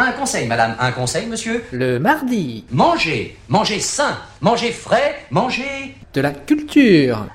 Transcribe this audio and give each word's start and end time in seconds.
Un 0.00 0.12
conseil, 0.12 0.46
madame, 0.46 0.76
un 0.78 0.92
conseil, 0.92 1.26
monsieur. 1.26 1.64
Le 1.72 1.98
mardi, 1.98 2.64
Mangez, 2.70 3.36
mangez 3.48 3.80
sain, 3.80 4.16
mangez 4.40 4.70
frais, 4.70 5.26
mangez... 5.32 5.96
de 6.14 6.20
la 6.20 6.30
culture. 6.30 7.26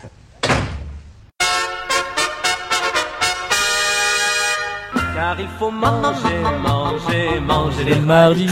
Car 5.13 5.37
il 5.37 5.47
faut 5.59 5.71
manger, 5.71 6.39
manger, 6.61 7.41
manger 7.41 7.83
les 7.83 7.99
mardis. 7.99 8.47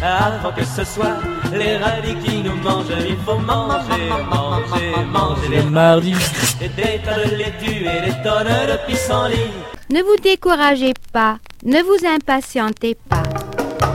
Avant 0.00 0.52
que 0.52 0.64
ce 0.64 0.84
soit 0.84 1.16
les 1.52 1.78
radis 1.78 2.14
qui 2.22 2.42
nous 2.44 2.54
mangent 2.62 2.86
Il 3.08 3.16
faut 3.26 3.38
manger, 3.38 4.10
manger, 4.30 4.92
manger 5.10 5.48
les 5.50 5.62
mardis. 5.64 6.14
Et 6.62 6.68
des 6.68 7.00
tas 7.04 7.18
de 7.18 7.34
laitue 7.34 7.84
et 7.84 8.06
des 8.06 8.22
tonnes 8.22 8.46
de 8.46 8.86
pissenlit 8.86 9.50
Ne 9.90 10.02
vous 10.02 10.16
découragez 10.22 10.94
pas, 11.12 11.38
ne 11.64 11.82
vous 11.82 12.06
impatientez 12.06 12.96
pas. 13.08 13.24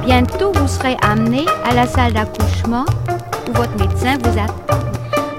Bientôt 0.04 0.52
vous 0.56 0.68
serez 0.68 0.98
amené 1.02 1.46
à 1.64 1.74
la 1.74 1.86
salle 1.88 2.14
d'accouchement 2.14 2.86
où 3.48 3.54
votre 3.54 3.78
médecin 3.78 4.18
vous 4.24 4.38
attend. 4.40 4.80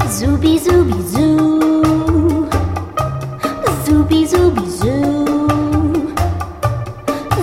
Zoubi 0.09 0.59
zoubi 0.59 0.95
zou. 1.09 2.47
Zoubi 3.85 4.27
zoubi 4.27 4.71
zou. 4.71 5.27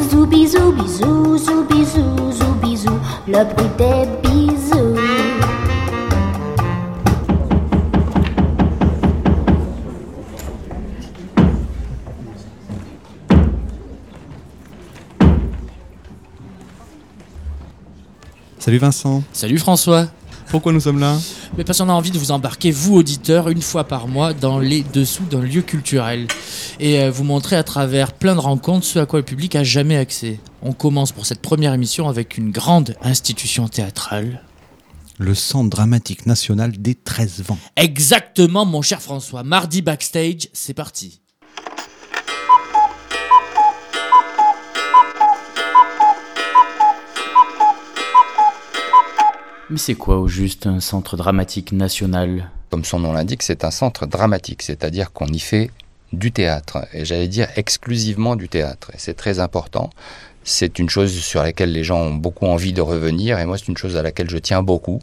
Zoubi 0.10 0.48
zoubi 0.48 0.88
zou, 0.88 1.38
zoubi 1.38 1.86
zou, 1.86 2.32
zoubi 2.32 2.78
zou. 2.78 3.00
Le 3.28 3.44
bruit 3.44 3.70
des 3.78 4.29
Salut 18.70 18.78
Vincent, 18.78 19.24
Salut 19.34 19.58
François 19.58 20.08
pourquoi 20.52 20.72
nous 20.74 20.80
sommes 20.80 21.00
là 21.00 21.18
Mais 21.58 21.64
parce 21.64 21.80
qu'on 21.80 21.90
a 21.90 21.94
envie 21.94 22.12
de 22.12 22.20
vous 22.20 22.30
embarquer, 22.30 22.70
vous 22.70 22.96
auditeurs, 22.96 23.50
une 23.50 23.64
fois 23.64 23.84
par 23.84 24.08
mois 24.08 24.34
dans 24.34 24.60
les 24.60 24.84
dessous 24.84 25.24
d'un 25.26 25.42
lieu 25.42 25.64
culturel 25.64 26.28
et 26.80 27.00
euh, 27.00 27.10
vous 27.10 27.24
montrer 27.24 27.56
à 27.56 27.64
travers 27.64 28.14
plein 28.14 28.36
de 28.36 28.40
rencontres 28.40 28.86
ce 28.86 29.00
à 29.00 29.08
quoi 29.08 29.20
le 29.20 29.26
public 29.26 29.56
a 29.56 29.64
jamais 29.64 29.98
accès. 29.98 30.40
On 30.62 30.74
commence 30.74 31.12
pour 31.12 31.26
cette 31.26 31.42
première 31.42 31.74
émission 31.74 32.10
avec 32.10 32.38
une 32.38 32.52
grande 32.52 32.96
institution 33.02 33.68
théâtrale. 33.68 34.44
Le 35.18 35.34
Centre 35.34 35.70
dramatique 35.72 36.28
national 36.28 36.72
des 36.80 36.94
13 36.94 37.42
vents. 37.48 37.58
Exactement 37.76 38.66
mon 38.66 38.84
cher 38.84 39.02
François, 39.02 39.44
mardi 39.44 39.82
backstage, 39.82 40.48
c'est 40.54 40.76
parti. 40.76 41.22
Mais 49.70 49.78
c'est 49.78 49.96
quoi 49.96 50.18
au 50.18 50.28
juste 50.28 50.66
un 50.68 50.80
centre 50.80 51.16
dramatique 51.18 51.72
national? 51.72 52.50
Comme 52.72 52.86
son 52.86 53.00
nom 53.00 53.14
l'indique, 53.14 53.44
c'est 53.44 53.64
un 53.64 53.72
centre 53.72 54.06
dramatique, 54.06 54.62
c'est-à-dire 54.64 55.12
qu'on 55.12 55.28
y 55.28 55.40
fait 55.40 55.72
du 56.12 56.32
théâtre, 56.32 56.88
et 56.94 57.06
j'allais 57.06 57.28
dire 57.28 57.48
exclusivement 57.56 58.36
du 58.36 58.50
théâtre. 58.50 58.90
Et 58.94 58.98
c'est 58.98 59.14
très 59.14 59.40
important. 59.40 59.92
C'est 60.44 60.80
une 60.80 60.90
chose 60.90 61.14
sur 61.14 61.44
laquelle 61.44 61.72
les 61.72 61.84
gens 61.84 62.00
ont 62.02 62.16
beaucoup 62.16 62.48
envie 62.48 62.74
de 62.74 62.82
revenir, 62.82 63.38
et 63.40 63.46
moi 63.46 63.58
c'est 63.58 63.68
une 63.68 63.78
chose 63.78 63.96
à 63.96 64.02
laquelle 64.02 64.30
je 64.30 64.38
tiens 64.40 64.64
beaucoup, 64.64 65.00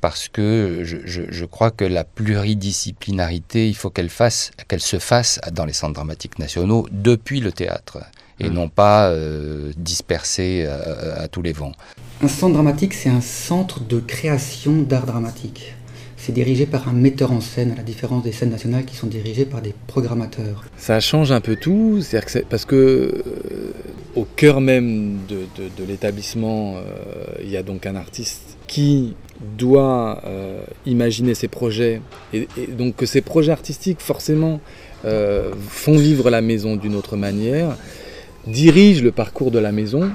parce 0.00 0.28
que 0.28 0.80
je, 0.82 0.96
je- 1.04 1.22
je 1.30 1.44
crois 1.44 1.70
que 1.70 1.84
la 1.84 2.02
pluridisciplinarité, 2.02 3.68
il 3.68 3.74
faut 3.76 3.90
qu'elle 3.90 4.08
fasse, 4.08 4.50
qu'elle 4.66 4.80
se 4.80 4.98
fasse 4.98 5.38
dans 5.52 5.64
les 5.64 5.72
centres 5.74 5.94
dramatiques 5.94 6.40
nationaux 6.40 6.88
depuis 6.90 7.38
le 7.40 7.52
théâtre, 7.52 7.98
et 8.40 8.48
non 8.50 8.68
pas 8.68 9.10
euh, 9.10 9.70
dispersée 9.76 10.66
à- 10.66 11.20
à 11.22 11.28
tous 11.28 11.42
les 11.42 11.52
vents. 11.52 11.72
Un 12.22 12.28
centre 12.28 12.52
dramatique, 12.52 12.92
c'est 12.92 13.08
un 13.08 13.22
centre 13.22 13.80
de 13.80 13.98
création 13.98 14.82
d'art 14.82 15.06
dramatique. 15.06 15.72
C'est 16.18 16.32
dirigé 16.32 16.66
par 16.66 16.86
un 16.86 16.92
metteur 16.92 17.32
en 17.32 17.40
scène, 17.40 17.72
à 17.72 17.76
la 17.76 17.82
différence 17.82 18.22
des 18.22 18.32
scènes 18.32 18.50
nationales 18.50 18.84
qui 18.84 18.94
sont 18.94 19.06
dirigées 19.06 19.46
par 19.46 19.62
des 19.62 19.72
programmateurs. 19.86 20.64
Ça 20.76 21.00
change 21.00 21.32
un 21.32 21.40
peu 21.40 21.56
tout, 21.56 22.02
que 22.10 22.38
parce 22.40 22.66
que 22.66 22.76
euh, 22.76 23.72
au 24.14 24.26
cœur 24.36 24.60
même 24.60 25.20
de, 25.30 25.46
l'établissement, 25.88 26.74
euh, 26.76 26.82
il 27.42 27.48
y 27.48 27.56
a 27.56 27.62
donc 27.62 27.86
un 27.86 27.96
artiste 27.96 28.58
qui 28.66 29.14
doit 29.56 30.20
euh, 30.26 30.60
imaginer 30.84 31.34
ses 31.34 31.48
projets, 31.48 32.02
et, 32.34 32.46
donc 32.68 32.96
que 32.96 33.06
ces 33.06 33.22
projets 33.22 33.52
artistiques 33.52 34.00
forcément 34.00 34.60
font 35.02 35.96
vivre 35.96 36.28
la 36.28 36.42
maison 36.42 36.76
d'une 36.76 36.94
autre 36.94 37.16
manière, 37.16 37.78
dirige 38.46 39.02
le 39.02 39.10
parcours 39.10 39.50
de 39.50 39.58
la 39.58 39.72
maison. 39.72 40.10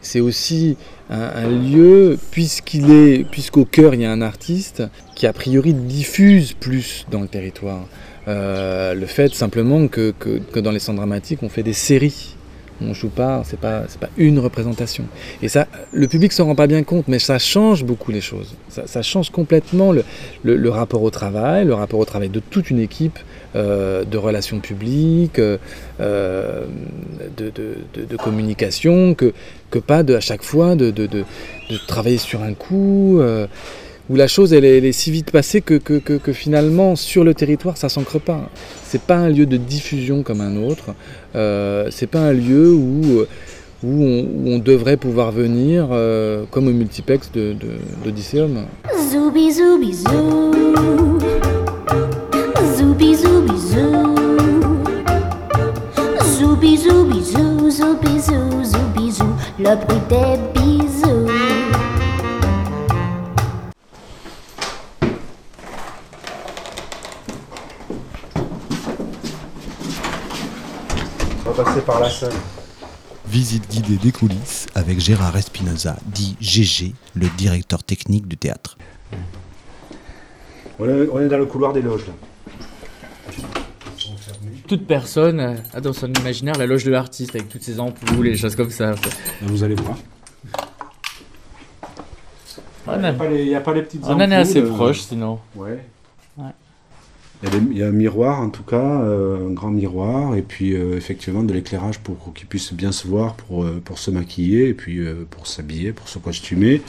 C'est 0.00 0.20
aussi 0.20 0.76
un, 1.10 1.48
lieu, 1.48 2.18
puisqu'au 2.30 3.64
cœur 3.64 3.94
il 3.94 4.00
y 4.02 4.04
a 4.04 4.12
un 4.12 4.22
artiste 4.22 4.82
qui 5.14 5.26
a 5.26 5.32
priori 5.32 5.74
diffuse 5.74 6.52
plus 6.52 7.06
dans 7.10 7.20
le 7.20 7.28
territoire. 7.28 7.86
Euh, 8.28 8.94
le 8.94 9.06
fait 9.06 9.32
simplement 9.34 9.88
que, 9.88 10.12
que- 10.18 10.38
que 10.38 10.60
dans 10.60 10.70
les 10.70 10.78
centres 10.80 10.98
dramatiques, 10.98 11.42
on 11.42 11.48
fait 11.48 11.62
des 11.62 11.72
séries. 11.72 12.36
On 12.80 12.94
joue 12.94 13.08
pas, 13.08 13.42
c'est 13.44 13.58
pas, 13.58 13.82
c'est 13.88 13.98
pas 13.98 14.10
une 14.16 14.38
représentation. 14.38 15.04
Et 15.42 15.48
ça, 15.48 15.66
le 15.92 16.06
public 16.06 16.32
s'en 16.32 16.44
rend 16.46 16.54
pas 16.54 16.66
bien 16.68 16.82
compte, 16.84 17.08
mais 17.08 17.18
ça 17.18 17.38
change 17.38 17.84
beaucoup 17.84 18.12
les 18.12 18.20
choses. 18.20 18.54
Ça, 18.68 19.02
change 19.02 19.30
complètement 19.30 19.90
le, 19.92 20.04
le- 20.44 20.56
rapport 20.70 21.02
au 21.02 21.10
travail, 21.10 21.64
le 21.64 21.74
rapport 21.74 21.98
au 21.98 22.04
travail 22.04 22.28
de 22.28 22.40
toute 22.40 22.70
une 22.70 22.78
équipe 22.78 23.18
euh, 23.56 24.04
de 24.04 24.16
relations 24.16 24.60
publiques, 24.60 25.40
euh, 25.40 25.56
de, 27.36 27.50
de- 27.50 28.04
de- 28.06 28.16
communication, 28.16 29.14
que, 29.14 29.32
que 29.70 29.78
pas 29.80 30.02
de, 30.04 30.14
à 30.14 30.20
chaque 30.20 30.42
fois 30.44 30.76
de 30.76 30.92
travailler 31.88 32.18
sur 32.18 32.42
un 32.42 32.54
coup. 32.54 33.18
euh, 33.20 33.46
où 34.10 34.16
la 34.16 34.26
chose 34.26 34.52
elle 34.52 34.64
est, 34.64 34.92
si 34.92 35.10
vite 35.10 35.30
passée 35.30 35.60
que, 35.60 35.74
que, 35.76 36.32
finalement 36.32 36.96
sur 36.96 37.24
le 37.24 37.34
territoire 37.34 37.76
ça 37.76 37.88
s'ancre 37.88 38.18
pas. 38.18 38.48
C'est 38.84 39.02
pas 39.02 39.16
un 39.16 39.28
lieu 39.28 39.46
de 39.46 39.56
diffusion 39.56 40.22
comme 40.22 40.40
un 40.40 40.56
autre. 40.56 40.94
Euh, 41.36 41.88
c'est 41.90 42.06
pas 42.06 42.20
un 42.20 42.32
lieu 42.32 42.72
où, 42.72 43.24
où, 43.84 44.04
on, 44.46 44.58
devrait 44.58 44.96
pouvoir 44.96 45.30
venir 45.30 45.88
euh, 45.90 46.44
comme 46.50 46.68
au 46.68 46.72
multiplex 46.72 47.30
de, 47.32 47.54
d'Odysseum. 48.04 48.64
Zou. 49.10 49.30
Zou. 49.50 49.52
Zou, 49.52 49.82
zou. 53.14 53.48
Passer 71.62 71.80
par 71.80 72.00
la 72.00 72.08
salle. 72.10 72.32
Visite 73.26 73.68
guidée 73.70 73.96
des 73.96 74.12
coulisses 74.12 74.66
avec 74.74 75.00
Gérard 75.00 75.36
Espinoza, 75.36 75.96
dit 76.06 76.36
GG, 76.40 76.94
le 77.14 77.28
directeur 77.36 77.82
technique 77.82 78.26
du 78.28 78.36
théâtre. 78.36 78.78
On 80.78 80.88
est, 80.88 81.08
on 81.12 81.20
est 81.20 81.28
dans 81.28 81.38
le 81.38 81.46
couloir 81.46 81.72
des 81.72 81.82
loges 81.82 82.06
là. 82.06 82.12
Toute 84.68 84.86
personne 84.86 85.40
a 85.74 85.80
dans 85.80 85.92
son 85.92 86.12
imaginaire 86.12 86.54
la 86.56 86.66
loge 86.66 86.84
de 86.84 86.90
l'artiste 86.90 87.34
avec 87.34 87.48
toutes 87.48 87.62
ses 87.62 87.80
ampoules 87.80 88.28
et 88.28 88.32
des 88.32 88.36
choses 88.36 88.54
comme 88.54 88.70
ça. 88.70 88.94
Vous 89.42 89.64
allez 89.64 89.74
voir. 89.74 89.96
On 92.86 92.94
Il 92.94 93.00
n'y 93.00 93.04
a, 93.54 93.58
a- 93.58 93.60
pas 93.60 93.74
les- 93.74 93.82
petites 93.82 94.02
on 94.04 94.12
en 94.14 94.20
est 94.30 94.34
assez 94.34 94.60
euh, 94.62 94.68
proche 94.72 95.00
sinon. 95.00 95.38
Ouais. 95.56 95.84
Ouais. 96.38 96.50
Il 97.44 97.76
y, 97.76 97.84
a 97.84 97.86
un 97.86 97.92
miroir 97.92 98.40
en 98.40 98.50
tout 98.50 98.64
cas, 98.64 99.00
euh, 99.02 99.48
un 99.48 99.52
grand 99.52 99.70
miroir, 99.70 100.34
et 100.34 100.42
puis 100.42 100.74
euh, 100.74 100.96
effectivement 100.96 101.44
de 101.44 101.54
l'éclairage 101.54 102.00
pour 102.00 102.34
qu'ils 102.34 102.48
puissent 102.48 102.72
bien 102.72 102.90
se 102.90 103.06
voir, 103.06 103.34
pour, 103.34 103.62
euh, 103.62 103.80
pour 103.84 104.00
se 104.00 104.10
maquiller, 104.10 104.68
et 104.68 104.74
puis 104.74 105.00
pour 105.30 105.46
s'habiller, 105.46 105.92
pour 105.92 106.08
se 106.08 106.18
costumer. 106.18 106.82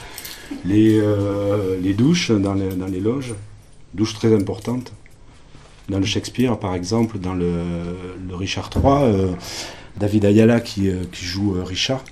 Les, 0.64 1.00
les 1.80 1.94
douches 1.94 2.32
dans 2.32 2.54
les, 2.54 2.70
dans 2.70 2.86
les 2.86 2.98
loges, 2.98 3.34
douches 3.94 4.14
très 4.14 4.34
importantes. 4.34 4.92
Dans 5.88 5.98
le 5.98 6.04
Shakespeare 6.04 6.58
par 6.58 6.74
exemple, 6.74 7.20
dans 7.20 7.34
le, 7.34 7.52
le 8.28 8.34
Richard 8.34 8.70
III, 8.74 9.36
David 9.96 10.24
Ayala 10.24 10.60
qui, 10.60 10.90
qui 11.12 11.24
joue 11.24 11.54
Richard, 11.62 12.04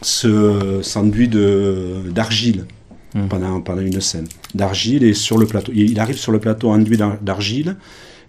se 0.00 0.80
s'enduit 0.82 1.28
d'argile 1.28 2.66
pendant, 3.28 3.60
pendant 3.60 3.82
une 3.82 4.00
scène. 4.00 4.26
D'argile 4.54 5.02
et 5.04 5.14
sur 5.14 5.38
le 5.38 5.46
plateau. 5.46 5.72
Il 5.74 5.98
arrive 5.98 6.16
sur 6.18 6.32
le 6.32 6.38
plateau 6.38 6.70
enduit 6.70 6.96
d'ar- 6.98 7.18
d'argile 7.22 7.76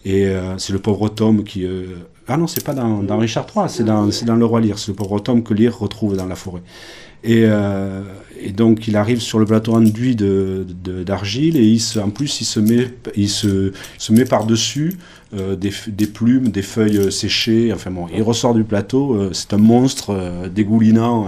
et 0.05 0.25
euh, 0.27 0.57
c'est 0.57 0.71
le 0.73 0.79
pauvre 0.79 1.09
Tom 1.09 1.43
qui. 1.43 1.65
euh, 1.65 1.85
Ah 2.27 2.37
non, 2.37 2.47
c'est 2.47 2.63
pas 2.63 2.73
dans, 2.73 3.17
Richard 3.17 3.45
III, 3.53 3.65
c'est 3.67 3.83
dans, 3.83 4.07
dans 4.25 4.35
Le 4.35 4.45
Roi 4.45 4.61
Lear. 4.61 4.79
C'est 4.79 4.89
le 4.89 4.95
pauvre 4.95 5.19
Tom 5.19 5.43
que 5.43 5.53
Lear 5.53 5.77
retrouve 5.77 6.15
dans 6.15 6.25
la 6.25 6.35
forêt. 6.35 6.61
Et, 7.25 7.43
euh, 7.45 8.01
et 8.41 8.51
donc 8.51 8.87
il 8.87 8.95
arrive 8.97 9.19
sur 9.21 9.39
le 9.39 9.45
plateau 9.45 9.73
enduit 9.73 10.15
de- 10.15 10.65
de- 10.83 11.03
d'argile 11.03 11.55
et 11.57 11.63
il 11.65 11.79
se, 11.79 11.99
en 11.99 12.09
plus 12.09 12.41
il 12.41 12.45
se 12.45 12.59
met, 12.59 12.89
il 13.15 13.29
se, 13.29 13.71
se 13.97 14.11
met 14.13 14.25
par-dessus 14.25 14.97
des, 15.33 15.71
des 15.87 16.05
plumes, 16.07 16.49
des 16.49 16.61
feuilles 16.61 17.11
séchées. 17.11 17.71
Enfin 17.73 17.91
bon, 17.91 18.07
il 18.15 18.21
ressort 18.21 18.53
du 18.53 18.63
plateau, 18.63 19.29
c'est 19.33 19.53
un 19.53 19.57
monstre 19.57 20.47
dégoulinant. 20.53 21.27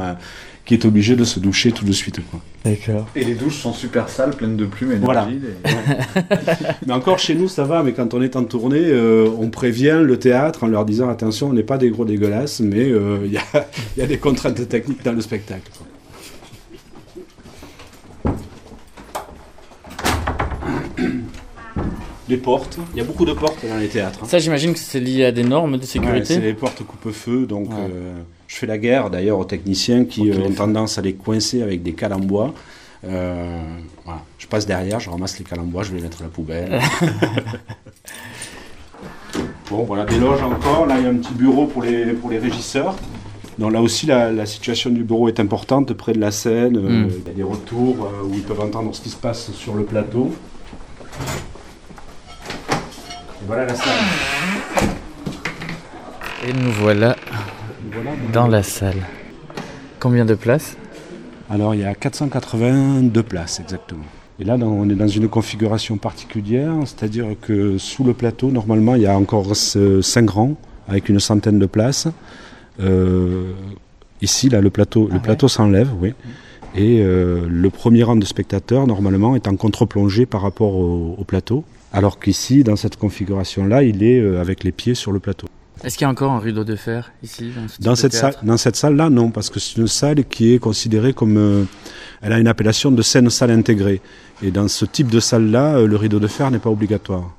Qui 0.65 0.73
est 0.73 0.83
obligé 0.85 1.15
de 1.15 1.23
se 1.23 1.39
doucher 1.39 1.71
tout 1.71 1.85
de 1.85 1.91
suite. 1.91 2.19
Quoi. 2.31 2.39
D'accord. 2.63 3.07
Et 3.15 3.23
les 3.23 3.35
douches 3.35 3.57
sont 3.57 3.71
super 3.73 4.09
sales, 4.09 4.31
pleines 4.35 4.57
de 4.57 4.65
plumes 4.65 4.93
et 4.93 4.95
Voilà. 4.95 5.27
mais 6.87 6.93
encore 6.93 7.19
chez 7.19 7.35
nous, 7.35 7.47
ça 7.47 7.63
va, 7.65 7.83
mais 7.83 7.93
quand 7.93 8.13
on 8.15 8.21
est 8.21 8.35
en 8.35 8.43
tournée, 8.45 8.81
euh, 8.83 9.29
on 9.39 9.49
prévient 9.51 9.99
le 10.03 10.17
théâtre 10.17 10.63
en 10.63 10.67
leur 10.67 10.83
disant 10.85 11.07
attention, 11.09 11.49
on 11.49 11.53
n'est 11.53 11.61
pas 11.63 11.77
des 11.77 11.91
gros 11.91 12.03
dégueulasses, 12.05 12.61
mais 12.61 12.89
euh, 12.89 13.19
il 13.25 13.31
y, 13.33 13.37
a, 13.37 13.43
il 13.95 13.99
y 13.99 14.03
a 14.03 14.07
des 14.07 14.17
contraintes 14.17 14.67
techniques 14.67 15.03
dans 15.03 15.13
le 15.13 15.21
spectacle. 15.21 15.69
quoi. 15.77 15.85
Les 22.27 22.37
portes, 22.37 22.79
il 22.93 22.97
y 22.97 23.01
a 23.01 23.03
beaucoup 23.03 23.25
de 23.25 23.33
portes 23.33 23.63
dans 23.69 23.77
les 23.77 23.87
théâtres. 23.87 24.19
hein. 24.23 24.27
Ça, 24.27 24.39
j'imagine 24.39 24.73
que 24.73 24.79
c'est 24.79 24.99
lié 24.99 25.25
à 25.25 25.31
des 25.31 25.43
normes 25.43 25.73
de 25.73 25.77
Ouais, 25.81 25.85
sécurité. 25.85 26.25
c'est 26.25 26.39
les 26.39 26.55
portes 26.55 26.81
coupe-feu, 26.83 27.45
donc 27.45 27.69
Ouais. 27.69 27.75
euh, 27.91 28.13
je 28.47 28.55
fais 28.55 28.67
la 28.67 28.77
guerre 28.77 29.09
d'ailleurs 29.09 29.39
aux 29.39 29.45
techniciens 29.45 30.05
qui 30.05 30.31
euh, 30.31 30.45
ont 30.45 30.51
tendance 30.51 30.97
à 30.97 31.01
les 31.01 31.13
coincer 31.13 31.61
avec 31.61 31.83
des 31.83 31.93
cales 31.93 32.13
en 32.13 32.19
bois. 32.19 32.53
Euh, 33.07 33.59
voilà. 34.03 34.21
Je 34.37 34.47
passe 34.47 34.65
derrière, 34.65 34.99
je 34.99 35.09
ramasse 35.09 35.37
les 35.39 35.45
cales 35.45 35.59
en 35.59 35.63
bois, 35.65 35.83
je 35.83 35.91
vais 35.91 35.97
les 35.97 36.03
mettre 36.03 36.21
à 36.21 36.23
la 36.23 36.29
poubelle. 36.29 36.75
bon, 39.69 39.83
voilà, 39.83 40.05
des 40.05 40.19
loges 40.19 40.43
encore. 40.43 40.85
Là, 40.85 40.97
il 40.97 41.03
y 41.03 41.07
a 41.07 41.09
un 41.09 41.15
petit 41.15 41.33
bureau 41.33 41.65
pour 41.67 41.83
les, 41.83 42.13
pour 42.13 42.29
les 42.29 42.39
régisseurs. 42.39 42.95
Donc 43.57 43.71
là 43.71 43.81
aussi, 43.81 44.05
la, 44.05 44.31
la 44.31 44.45
situation 44.45 44.89
du 44.89 45.03
bureau 45.03 45.27
est 45.29 45.39
importante, 45.39 45.93
près 45.93 46.13
de 46.13 46.19
la 46.19 46.31
scène. 46.31 46.77
euh, 46.77 47.05
Mm. 47.05 47.09
Il 47.25 47.27
y 47.27 47.31
a 47.31 47.33
des 47.35 47.43
retours 47.43 48.05
euh, 48.05 48.25
où 48.27 48.33
ils 48.33 48.43
peuvent 48.43 48.59
entendre 48.61 48.93
ce 48.93 49.01
qui 49.01 49.09
se 49.09 49.15
passe 49.15 49.51
sur 49.53 49.75
le 49.75 49.83
plateau. 49.83 50.33
Et 53.41 53.45
voilà 53.47 53.65
la 53.65 53.75
salle. 53.75 53.87
Et 56.47 56.53
nous 56.53 56.71
Voilà, 56.71 57.15
dans 58.33 58.47
la 58.47 58.63
salle. 58.63 59.01
Combien 59.99 60.25
de 60.25 60.35
places 60.35 60.77
Alors 61.49 61.73
il 61.75 61.81
y 61.81 61.85
a 61.85 61.93
482 61.93 63.23
places 63.23 63.59
exactement. 63.59 64.05
Et 64.39 64.43
là 64.43 64.57
on 64.59 64.89
est 64.89 64.95
dans 64.95 65.07
une 65.07 65.29
configuration 65.29 65.97
particulière, 65.97 66.73
c'est-à-dire 66.81 67.27
que 67.41 67.77
sous 67.77 68.03
le 68.03 68.13
plateau 68.13 68.51
normalement 68.51 68.95
il 68.95 69.03
y 69.03 69.07
a 69.07 69.17
encore 69.17 69.55
5 69.55 70.29
rangs 70.29 70.55
avec 70.87 71.09
une 71.09 71.19
centaine 71.19 71.59
de 71.59 71.65
places. 71.65 72.07
Euh, 72.79 73.53
ici 74.21 74.49
là 74.49 74.61
le 74.61 74.69
plateau, 74.69 75.07
le 75.11 75.19
plateau 75.19 75.47
s'enlève, 75.47 75.89
oui. 76.01 76.13
Et 76.75 76.99
euh, 77.01 77.45
le 77.47 77.69
premier 77.69 78.03
rang 78.03 78.17
de 78.17 78.25
spectateurs 78.25 78.85
normalement 78.85 79.35
est 79.37 79.47
en 79.47 79.55
contre-plongée 79.55 80.25
par 80.25 80.41
rapport 80.41 80.75
au, 80.75 81.15
au 81.17 81.23
plateau, 81.23 81.63
alors 81.93 82.19
qu'ici 82.19 82.65
dans 82.65 82.75
cette 82.75 82.97
configuration-là 82.97 83.83
il 83.83 84.03
est 84.03 84.19
euh, 84.19 84.41
avec 84.41 84.65
les 84.65 84.73
pieds 84.73 84.95
sur 84.95 85.13
le 85.13 85.19
plateau. 85.19 85.47
Est-ce 85.83 85.97
qu'il 85.97 86.05
y 86.05 86.07
a 86.07 86.11
encore 86.11 86.31
un 86.31 86.39
rideau 86.39 86.63
de 86.63 86.75
fer 86.75 87.11
ici 87.21 87.51
Dans, 87.79 87.95
ce 87.95 88.03
cette, 88.03 88.13
salle, 88.13 88.31
théâtre 88.31 88.45
dans 88.45 88.57
cette 88.57 88.75
salle-là, 88.75 89.09
non, 89.09 89.29
parce 89.29 89.49
que 89.49 89.59
c'est 89.59 89.77
une 89.77 89.87
salle 89.87 90.23
qui 90.25 90.53
est 90.53 90.59
considérée 90.59 91.13
comme. 91.13 91.37
euh, 91.37 91.63
elle 92.21 92.33
a 92.33 92.39
une 92.39 92.47
appellation 92.47 92.91
de 92.91 93.01
scène-salle 93.01 93.51
intégrée. 93.51 94.01
Et 94.41 94.51
dans 94.51 94.67
ce 94.67 94.85
type 94.85 95.09
de 95.11 95.19
salle-là, 95.19 95.75
euh, 95.75 95.87
le 95.87 95.95
rideau 95.95 96.19
de 96.19 96.27
fer 96.27 96.49
n'est 96.49 96.59
pas 96.59 96.69
obligatoire. 96.71 97.35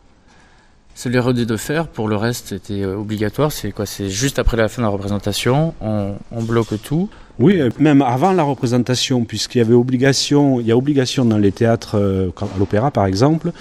C'est 0.94 1.09
le 1.09 1.21
rideau 1.21 1.44
de 1.44 1.56
fer, 1.56 1.88
pour 1.88 2.09
le 2.09 2.17
reste, 2.17 2.49
c'était 2.49 2.83
euh, 2.83 2.97
obligatoire. 2.97 3.53
C'est 3.53 3.73
quoi? 3.73 3.85
C'est 3.85 4.09
juste 4.09 4.38
après 4.38 4.56
la 4.56 4.69
fin 4.69 4.83
de 4.83 4.87
la 4.87 4.91
représentation, 4.93 5.75
on, 5.81 6.15
on 6.31 6.43
bloque 6.43 6.81
tout. 6.83 7.11
Oui, 7.38 7.61
euh, 7.61 7.69
même 7.79 8.00
avant 8.00 8.33
la 8.33 8.43
représentation, 8.43 9.25
puisqu'il 9.25 9.59
y 9.59 9.61
avait 9.61 9.75
obligation, 9.75 10.59
il 10.59 10.67
y 10.67 10.73
a 10.73 10.77
obligation 10.77 11.27
dans 11.27 11.37
les 11.37 11.53
théâtres, 11.53 11.97
euh, 11.99 12.31
à 12.41 12.59
l'opéra 12.59 12.91
par 12.91 13.05
exemple, 13.05 13.53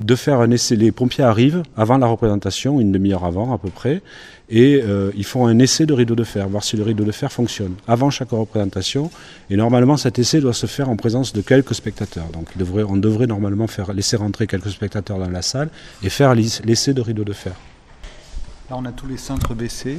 de 0.00 0.14
faire 0.16 0.40
un 0.40 0.50
essai. 0.50 0.74
Les 0.74 0.90
pompiers 0.90 1.22
arrivent 1.22 1.62
avant 1.76 1.96
la 1.96 2.06
représentation, 2.08 2.80
une 2.80 2.90
demi-heure 2.90 3.24
avant 3.24 3.54
à 3.54 3.58
peu 3.58 3.70
près, 3.70 4.02
et 4.48 4.82
euh, 4.82 5.12
ils 5.16 5.24
font 5.24 5.46
un 5.46 5.60
essai 5.60 5.86
de 5.86 5.92
rideau 5.94 6.16
de 6.16 6.24
fer, 6.24 6.48
voir 6.48 6.64
si 6.64 6.76
le 6.76 6.82
rideau 6.82 7.04
de 7.04 7.12
fer 7.12 7.30
fonctionne 7.30 7.74
avant 7.86 8.10
chaque 8.10 8.30
représentation. 8.30 9.12
Et 9.48 9.54
normalement, 9.56 9.96
cet 9.96 10.18
essai 10.18 10.40
doit 10.40 10.52
se 10.52 10.66
faire 10.66 10.88
en 10.88 10.96
présence 10.96 11.32
de 11.32 11.40
quelques 11.40 11.76
spectateurs. 11.76 12.26
Donc, 12.32 12.48
il 12.56 12.58
devrait, 12.58 12.82
on 12.82 12.96
devrait 12.96 13.28
normalement 13.28 13.68
faire 13.68 13.92
laisser 13.92 14.16
rentrer 14.16 14.48
quelques 14.48 14.70
spectateurs 14.70 15.20
dans 15.20 15.30
la 15.30 15.42
salle 15.42 15.68
et 16.02 16.08
faire 16.10 16.34
l'ess- 16.34 16.62
l'essai 16.64 16.94
de 16.94 17.00
rideau 17.00 17.22
de 17.22 17.32
fer. 17.32 17.52
Là, 18.68 18.76
on 18.76 18.84
a 18.86 18.90
tous 18.90 19.06
les 19.06 19.18
cintres 19.18 19.54
baissés. 19.54 19.98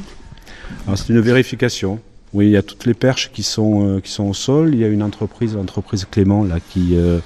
Alors, 0.85 0.97
c'est 0.97 1.13
une 1.13 1.21
vérification. 1.21 2.01
Oui, 2.33 2.45
il 2.45 2.51
y 2.51 2.57
a 2.57 2.61
toutes 2.63 2.85
les 2.85 2.93
perches 2.93 3.29
qui 3.33 3.43
sont, 3.43 3.85
euh, 3.85 3.99
qui 3.99 4.09
sont 4.09 4.23
au 4.23 4.33
sol. 4.33 4.69
Il 4.73 4.79
y 4.79 4.85
a 4.85 4.87
une 4.87 5.03
entreprise, 5.03 5.55
l'entreprise 5.55 6.05
Clément, 6.09 6.43
là, 6.45 6.59
qui, 6.69 6.95
euh, 6.95 7.19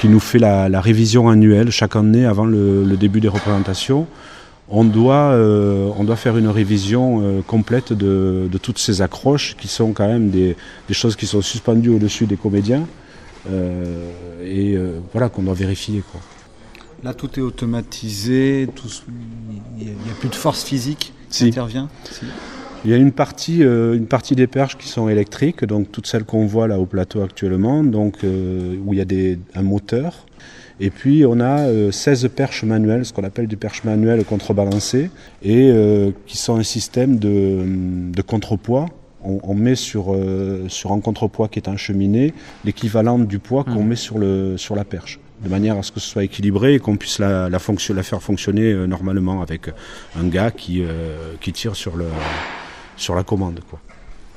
qui 0.00 0.08
nous 0.08 0.20
fait 0.20 0.38
la, 0.38 0.68
la 0.68 0.80
révision 0.82 1.30
annuelle 1.30 1.70
chaque 1.70 1.96
année 1.96 2.26
avant 2.26 2.44
le, 2.44 2.84
le 2.84 2.96
début 2.98 3.20
des 3.20 3.28
représentations. 3.28 4.06
On 4.68 4.84
doit, 4.84 5.32
euh, 5.32 5.88
on 5.98 6.04
doit 6.04 6.16
faire 6.16 6.36
une 6.36 6.46
révision 6.48 7.42
complète 7.46 7.92
de, 7.92 8.48
de 8.52 8.58
toutes 8.58 8.78
ces 8.78 9.02
accroches 9.02 9.56
qui 9.56 9.66
sont 9.66 9.92
quand 9.92 10.06
même 10.06 10.30
des, 10.30 10.56
des 10.86 10.94
choses 10.94 11.16
qui 11.16 11.26
sont 11.26 11.40
suspendues 11.42 11.90
au-dessus 11.90 12.26
des 12.26 12.36
comédiens 12.36 12.86
et 14.44 14.78
voilà 15.12 15.28
qu'on 15.28 15.42
doit 15.42 15.54
vérifier. 15.54 16.04
Quoi. 16.12 16.20
Là, 17.02 17.14
tout 17.14 17.30
est 17.36 17.42
automatisé. 17.42 18.68
tout 18.76 18.86
Il 19.80 19.86
n'y 19.86 19.90
a, 19.90 20.14
plus 20.20 20.28
de 20.28 20.34
force 20.36 20.62
physique 20.62 21.14
qui 21.30 21.36
Si. 21.38 21.44
intervient? 21.46 21.88
Si. 22.04 22.26
Il 22.84 22.90
y 22.90 22.94
a 22.94 22.96
une 22.96 23.12
partie, 23.12 23.62
euh, 23.62 23.94
une 23.94 24.06
partie 24.06 24.34
des 24.34 24.46
perches 24.46 24.78
qui 24.78 24.88
sont 24.88 25.08
électriques, 25.10 25.64
donc 25.66 25.92
toutes 25.92 26.06
celles 26.06 26.24
qu'on 26.24 26.46
voit 26.46 26.66
là 26.66 26.78
au 26.78 26.86
plateau 26.86 27.22
actuellement, 27.22 27.84
donc 27.84 28.24
euh, 28.24 28.76
où 28.86 28.94
il 28.94 28.98
y 28.98 29.02
a 29.02 29.04
des, 29.04 29.38
un 29.54 29.62
moteur. 29.62 30.24
Et 30.82 30.88
puis 30.88 31.26
on 31.26 31.40
a 31.40 31.60
euh, 31.68 31.90
16 31.90 32.28
perches 32.34 32.64
manuelles, 32.64 33.04
ce 33.04 33.12
qu'on 33.12 33.22
appelle 33.24 33.48
des 33.48 33.56
perches 33.56 33.84
manuelles 33.84 34.24
contrebalancées, 34.24 35.10
et 35.42 35.70
euh, 35.70 36.10
qui 36.26 36.38
sont 36.38 36.56
un 36.56 36.62
système 36.62 37.18
de, 37.18 37.58
de 38.14 38.22
contrepoids. 38.22 38.86
On, 39.22 39.40
on 39.42 39.54
met 39.54 39.74
sur, 39.74 40.14
euh, 40.14 40.64
sur 40.68 40.92
un 40.92 41.00
contrepoids 41.00 41.48
qui 41.48 41.58
est 41.58 41.68
en 41.68 41.76
cheminée 41.76 42.32
l'équivalent 42.64 43.18
du 43.18 43.38
poids 43.38 43.64
qu'on 43.64 43.84
met 43.84 43.94
sur, 43.96 44.16
le, 44.18 44.56
sur 44.56 44.74
la 44.74 44.84
perche, 44.84 45.20
de 45.44 45.50
manière 45.50 45.76
à 45.76 45.82
ce 45.82 45.92
que 45.92 46.00
ce 46.00 46.08
soit 46.08 46.24
équilibré 46.24 46.72
et 46.76 46.78
qu'on 46.78 46.96
puisse 46.96 47.18
la, 47.18 47.50
la, 47.50 47.58
fonction- 47.58 47.92
la 47.92 48.02
faire 48.02 48.22
fonctionner 48.22 48.72
euh, 48.72 48.86
normalement 48.86 49.42
avec 49.42 49.68
un 50.18 50.26
gars 50.28 50.50
qui, 50.50 50.82
euh, 50.82 51.34
qui 51.42 51.52
tire 51.52 51.76
sur, 51.76 51.98
le, 51.98 52.06
sur 53.00 53.14
la 53.14 53.22
commande. 53.24 53.60
Quoi. 53.68 53.78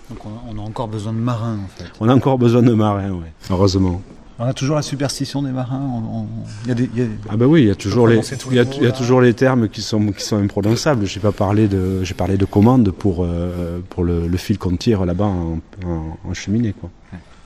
Donc, 0.10 0.20
on, 0.50 0.58
a 0.58 0.62
encore 0.62 0.88
besoin 0.88 1.14
de 1.14 1.18
marins, 1.20 1.58
en 1.64 1.68
fait. 1.78 1.90
On 2.00 2.10
a 2.10 2.14
encore 2.16 2.38
besoin 2.38 2.62
de 2.62 2.74
marins, 2.74 3.12
ouais, 3.12 3.32
heureusement. 3.50 4.02
On 4.40 4.46
a 4.46 4.54
toujours 4.54 4.76
la 4.76 4.82
superstition 4.82 5.44
des 5.44 5.52
marins. 5.52 5.80
on- 5.80 6.22
on- 6.22 6.28
Il 6.64 6.70
y 6.70 6.72
a 6.72 6.76
des, 6.76 6.90
il 6.96 7.00
y 7.00 7.04
a- 7.04 7.10
Ah 7.30 7.38
bah 7.38 7.46
oui, 7.46 7.62
il 7.62 7.68
y 7.68 7.72
a 7.72 7.76
toujours 7.76 8.08
les, 8.08 8.18
il 8.18 8.56
y 8.56 8.60
a, 8.60 8.64
les 8.64 8.70
mots, 8.70 8.76
il 8.78 8.84
y 8.84 8.86
a 8.88 8.90
là. 8.90 8.96
toujours 8.96 9.22
les 9.22 9.34
termes 9.36 9.70
qui 9.70 9.82
sont 9.84 10.08
qui 10.12 10.24
sont 10.24 10.38
imprononçables. 10.38 11.06
J'ai 11.06 11.20
pas 11.20 11.32
parlé 11.32 11.68
de 11.68 12.04
j'ai 12.04 12.16
parlé 12.16 12.36
de 12.36 12.46
commande 12.46 12.90
pour 12.92 13.18
euh, 13.24 13.80
pour 13.92 14.04
le, 14.04 14.28
le 14.28 14.38
fil 14.38 14.58
qu'on 14.58 14.76
tire 14.76 15.06
là-bas 15.06 15.26
en, 15.26 15.60
en- 15.86 16.18
en 16.28 16.34
cheminée 16.34 16.74
quoi. 16.74 16.90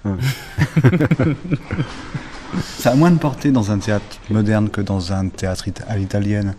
Ouais. 0.06 0.14
Ça 2.80 2.92
a 2.92 2.96
moins 2.96 3.12
de 3.12 3.18
portée 3.20 3.52
dans 3.52 3.72
un 3.72 3.80
théâtre 3.80 4.06
moderne 4.30 4.70
que 4.70 4.80
dans 4.82 5.12
un 5.12 5.28
théâtre 5.28 5.66
à 5.88 5.98
l'italienne. 5.98 6.56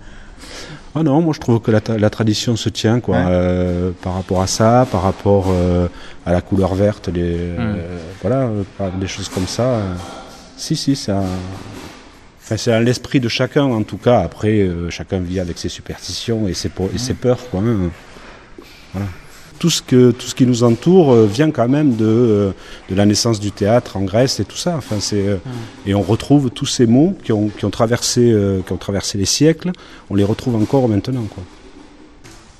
Ah 0.99 1.03
non, 1.05 1.21
moi 1.21 1.33
je 1.35 1.41
trouve 1.41 1.61
que 1.61 1.71
la, 1.71 1.81
la 1.97 2.11
tradition 2.11 2.57
se 2.57 2.69
tient 2.69 2.99
quoi, 3.01 3.17
Ouais. 3.19 3.25
euh, 3.29 3.91
par 4.03 4.15
rapport 4.15 4.43
à 4.43 4.47
ça, 4.49 4.87
par 4.91 5.03
rapport 5.03 5.47
euh, 5.49 5.87
à 6.27 6.33
la 6.33 6.41
couleur 6.41 6.75
verte, 6.75 7.09
les, 7.09 7.37
euh, 7.37 7.99
voilà, 8.21 8.47
euh, 8.47 8.63
par- 8.77 8.91
des 8.93 9.07
choses 9.07 9.29
comme 9.29 9.47
ça. 9.47 9.79
si 10.57 10.75
si, 10.75 10.97
ça. 10.97 11.23
Enfin, 12.43 12.57
c'est 12.57 12.73
à 12.73 12.81
l'esprit 12.81 13.21
de 13.21 13.29
chacun 13.29 13.65
en 13.65 13.83
tout 13.85 13.99
cas. 13.99 14.21
Après, 14.21 14.69
chacun 14.91 15.19
vit 15.21 15.39
avec 15.39 15.57
ses 15.59 15.69
superstitions 15.69 16.49
et 16.49 16.55
ses, 16.55 16.71
et 16.95 16.99
ses 16.99 17.15
peurs 17.15 17.39
quoi. 17.51 17.61
hein. 17.61 17.91
Voilà. 18.93 19.07
Tout 19.59 19.71
ce, 19.71 19.83
que, 19.83 20.13
tout 20.13 20.27
ce 20.29 20.35
qui 20.37 20.47
nous 20.47 20.63
entoure 20.63 21.13
euh, 21.13 21.27
vient 21.27 21.51
quand 21.51 21.69
même 21.69 21.97
de, 21.97 22.05
euh, 22.07 22.51
de 22.91 22.95
la 22.95 23.07
naissance 23.07 23.41
du 23.41 23.51
théâtre 23.51 23.97
en 23.97 24.03
Grèce 24.03 24.39
et 24.39 24.45
tout 24.45 24.57
ça. 24.57 24.77
Enfin, 24.77 24.97
c'est, 25.01 25.27
euh, 25.27 25.37
Et 25.85 25.95
on 25.95 26.03
retrouve 26.03 26.51
tous 26.51 26.67
ces 26.67 26.87
mots 26.87 27.17
qui 27.25 27.33
ont, 27.33 27.49
qui 27.49 27.65
ont, 27.65 27.71
traversé, 27.71 28.33
qui 28.67 28.73
ont 28.73 28.77
traversé 28.77 29.19
les 29.19 29.25
siècles, 29.25 29.73
on 30.11 30.15
les 30.15 30.23
retrouve 30.25 30.55
encore 30.55 30.89
maintenant. 30.89 31.25
Quoi. 31.35 31.43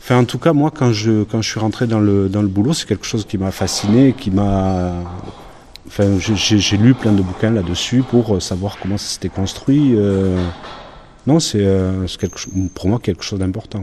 Enfin, 0.01 0.19
en 0.19 0.25
tout 0.25 0.39
cas, 0.39 0.53
moi, 0.53 0.73
quand 0.77 0.93
je, 0.93 1.23
quand 1.23 1.41
je 1.43 1.49
suis 1.51 1.61
rentré 1.61 1.87
dans 1.87 2.01
le, 2.01 2.29
dans 2.29 2.43
le 2.43 2.49
boulot, 2.49 2.73
c'est 2.73 2.87
quelque 2.89 3.07
chose 3.07 3.25
qui 3.27 3.39
m'a 3.39 3.51
fasciné, 3.53 4.13
qui 4.19 4.31
m'a. 4.31 4.93
Enfin, 5.87 6.19
j'ai- 6.19 6.77
lu 6.79 6.95
plein 6.95 7.13
de 7.13 7.23
bouquins 7.23 7.51
là-dessus 7.51 8.03
pour 8.03 8.43
savoir 8.43 8.77
comment 8.81 8.99
ça 8.99 9.07
s'était 9.15 9.29
construit. 9.29 9.95
euh. 9.97 10.37
Non, 11.27 11.41
c'est 11.41 11.65
euh, 11.65 12.07
c'est 12.07 12.19
quelque 12.21 12.39
cho- 12.39 12.51
pour 12.75 12.89
moi 12.89 12.99
quelque 13.03 13.23
chose 13.23 13.39
d'important. 13.39 13.83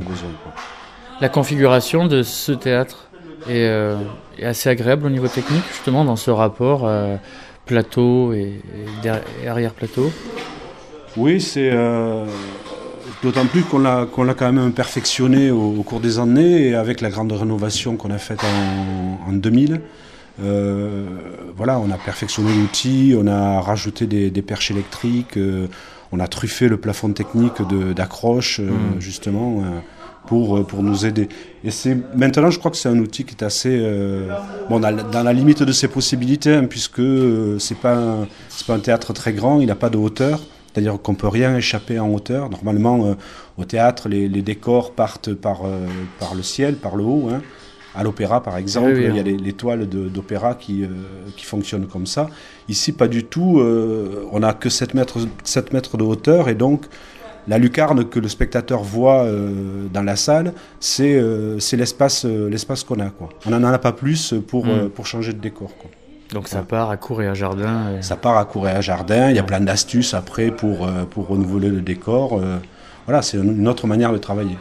La 1.21 1.29
configuration 1.29 2.07
de 2.07 2.23
ce 2.23 2.51
théâtre 2.51 3.07
est, 3.47 3.67
euh, 3.67 3.95
est 4.37 4.45
assez 4.45 4.69
agréable 4.69 5.05
au 5.05 5.09
niveau 5.09 5.27
technique, 5.27 5.63
justement, 5.71 6.03
dans 6.05 6.15
ce 6.17 6.29
rapport 6.31 6.81
euh, 6.85 7.15
plateau 7.65 8.33
et, 8.33 8.61
arrière-plateau. 9.47 10.11
Oui, 11.15 11.39
c'est 11.39 11.69
euh, 11.71 12.25
d'autant 13.23 13.45
plus 13.45 13.61
qu'on 13.63 13.79
l'a 13.79 14.05
qu'on 14.05 14.23
l'a 14.23 14.33
quand 14.33 14.51
même 14.51 14.73
perfectionné 14.73 15.51
au, 15.51 15.75
au 15.79 15.83
cours 15.83 16.01
des 16.01 16.19
années 16.19 16.67
et 16.69 16.75
avec 16.75 16.99
la 16.99 17.09
grande 17.09 17.31
rénovation 17.31 17.95
qu'on 17.95 18.11
a 18.11 18.17
faite 18.17 18.41
en, 18.43 19.29
en 19.29 19.33
2000. 19.33 19.79
euh, 20.43 21.05
voilà, 21.55 21.79
on 21.79 21.89
a 21.91 21.97
perfectionné 21.97 22.49
l'outil, 22.53 23.15
on 23.17 23.25
a 23.27 23.61
rajouté 23.61 24.05
des, 24.07 24.29
des 24.29 24.41
perches 24.41 24.71
électriques, 24.71 25.39
on 26.11 26.19
a 26.19 26.27
truffé 26.27 26.67
le 26.67 26.75
plafond 26.75 27.11
technique 27.13 27.61
de- 27.69 27.93
d'accroche, 27.93 28.59
Mm. 28.59 28.99
justement. 28.99 29.63
Pour, 30.27 30.57
euh, 30.57 30.63
pour 30.63 30.83
nous 30.83 31.05
aider. 31.05 31.29
Et 31.63 31.71
c'est 31.71 31.97
maintenant, 32.15 32.49
je 32.51 32.59
crois 32.59 32.71
que 32.71 32.77
c'est 32.77 32.89
un 32.89 32.99
outil 32.99 33.23
qui 33.25 33.35
est 33.35 33.43
assez 33.43 33.69
euh, 33.81 34.27
bon 34.69 34.79
dans 34.79 35.23
la, 35.23 35.33
limite 35.33 35.63
de 35.63 35.71
ses 35.71 35.87
possibilités, 35.87 36.53
hein, 36.53 36.65
puisque 36.65 36.99
euh, 36.99 37.57
c'est 37.59 37.77
pas 37.77 37.95
un- 37.95 38.27
c'est 38.49 38.67
pas 38.67 38.73
un 38.75 38.79
théâtre 38.79 39.13
très 39.13 39.33
grand, 39.33 39.59
il 39.61 39.67
n'a 39.67 39.75
pas 39.75 39.89
de 39.89 39.97
hauteur. 39.97 40.39
C'est-à-dire 40.73 41.01
qu'on 41.01 41.15
peut 41.15 41.29
rien 41.29 41.55
échapper 41.55 41.99
en 41.99 42.09
hauteur. 42.09 42.49
Normalement, 42.49 43.05
euh, 43.05 43.13
au 43.57 43.63
théâtre, 43.63 44.09
les, 44.09 44.27
les 44.27 44.41
décors 44.41 44.91
partent 44.91 45.33
par, 45.33 45.61
par 46.19 46.35
le 46.35 46.43
ciel, 46.43 46.75
par 46.75 46.97
le 46.97 47.03
haut. 47.03 47.29
hein. 47.31 47.41
À 47.97 48.03
l'opéra, 48.03 48.43
par 48.43 48.57
exemple, 48.57 48.89
Oui, 48.89 48.93
oui, 48.99 49.05
il 49.07 49.15
y 49.15 49.19
a 49.19 49.21
hein. 49.21 49.23
les, 49.23 49.37
les 49.37 49.53
toiles 49.53 49.87
de- 49.87 50.09
d'opéra 50.09 50.53
qui, 50.55 50.83
qui 51.37 51.45
fonctionnent 51.45 51.87
comme 51.87 52.05
ça. 52.05 52.27
Ici, 52.67 52.91
pas 52.91 53.07
du 53.07 53.23
tout. 53.23 53.61
on 54.33 54.39
n'a 54.39 54.51
que 54.51 54.67
7 54.67 54.95
mètres, 54.95 55.17
7 55.45 55.71
mètres 55.71 55.95
de 55.95 56.03
hauteur 56.03 56.49
et 56.49 56.55
donc 56.55 56.87
la 57.47 57.57
lucarne 57.57 58.05
que 58.05 58.19
le 58.19 58.27
spectateur 58.27 58.81
voit 58.83 59.23
euh, 59.23 59.87
dans 59.93 60.01
la 60.03 60.15
salle, 60.15 60.53
c'est 60.79 61.15
euh, 61.15 61.59
c'est 61.59 61.77
l'espace 61.77 62.25
euh, 62.25 62.49
l'espace 62.49 62.83
qu'on 62.83 62.99
a. 62.99 63.09
Quoi. 63.09 63.29
On 63.45 63.51
n'en 63.51 63.63
a 63.71 63.77
pas 63.79 63.91
plus 63.91 64.33
pour, 64.47 64.65
Mm. 64.65 64.69
euh, 64.69 64.89
pour 64.89 65.05
changer 65.05 65.33
de 65.33 65.39
décor. 65.39 65.71
Quoi. 65.77 65.89
Donc 66.33 66.47
ça 66.47 66.63
part 66.63 66.89
à 66.89 66.97
cour 66.97 67.21
et 67.21 67.27
à 67.27 67.33
jardin. 67.33 67.97
et- 67.97 68.01
Ça 68.01 68.15
part 68.15 68.37
à 68.37 68.45
cour 68.45 68.67
et 68.67 68.71
à 68.71 68.81
jardin. 68.81 69.29
Il 69.29 69.35
y 69.35 69.39
a 69.39 69.43
plein 69.43 69.61
d'astuces 69.61 70.13
après 70.13 70.49
pour, 70.51 70.85
euh, 70.87 71.05
pour 71.05 71.27
renouveler 71.27 71.69
le 71.69 71.81
décor. 71.81 72.39
euh, 72.39 72.57
voilà, 73.05 73.21
c'est 73.21 73.37
une 73.37 73.67
autre 73.67 73.85
manière 73.85 74.11
de 74.11 74.17
travailler. 74.17 74.57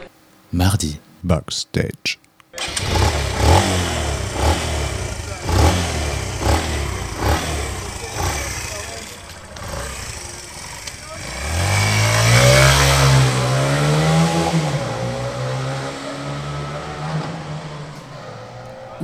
Mardi, 0.53 0.99
backstage. 1.23 2.19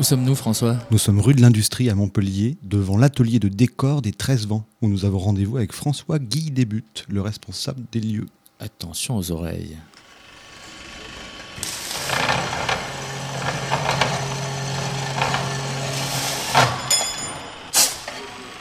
Où 0.01 0.03
sommes-nous, 0.03 0.33
François? 0.33 0.77
Nous 0.89 0.97
sommes 0.97 1.19
rue 1.21 1.35
de 1.35 1.41
l'Industrie 1.41 1.87
à 1.91 1.93
Montpellier, 1.93 2.57
devant 2.63 2.97
l'atelier 2.97 3.37
de 3.37 3.49
décor 3.49 4.01
des 4.01 4.11
13 4.11 4.47
vents, 4.47 4.65
où 4.81 4.87
nous 4.87 5.05
avons 5.05 5.19
rendez-vous 5.19 5.57
avec 5.57 5.73
François 5.73 6.17
Guy 6.17 6.49
Débute, 6.49 7.05
le 7.07 7.21
responsable 7.21 7.83
des 7.91 7.99
lieux. 7.99 8.25
Attention 8.59 9.15
aux 9.17 9.29
oreilles. 9.31 9.77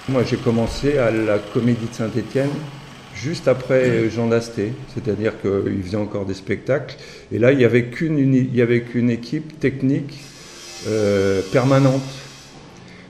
Moi, 0.09 0.25
j'ai 0.25 0.37
commencé 0.37 0.99
à 0.99 1.11
la 1.11 1.39
Comédie 1.39 1.87
de 1.89 1.95
Saint-Étienne 1.95 2.51
juste 3.15 3.49
après 3.49 4.09
Jean 4.11 4.27
Dasté, 4.29 4.73
c'est-à-dire 4.95 5.35
qu'il 5.41 5.83
faisait 5.83 5.97
encore 5.97 6.25
des 6.27 6.35
spectacles. 6.35 6.97
Et 7.31 7.39
là, 7.39 7.53
il 7.53 7.59
n'y 7.59 7.65
avait 7.65 7.87
qu'une 7.87 8.19
uni- 8.19 8.49
il 8.51 8.57
y 8.57 8.63
avait 8.63 8.83
qu'une 8.83 9.11
équipe 9.11 9.61
technique 9.61 10.19
euh, 10.89 11.43
permanente. 11.53 12.03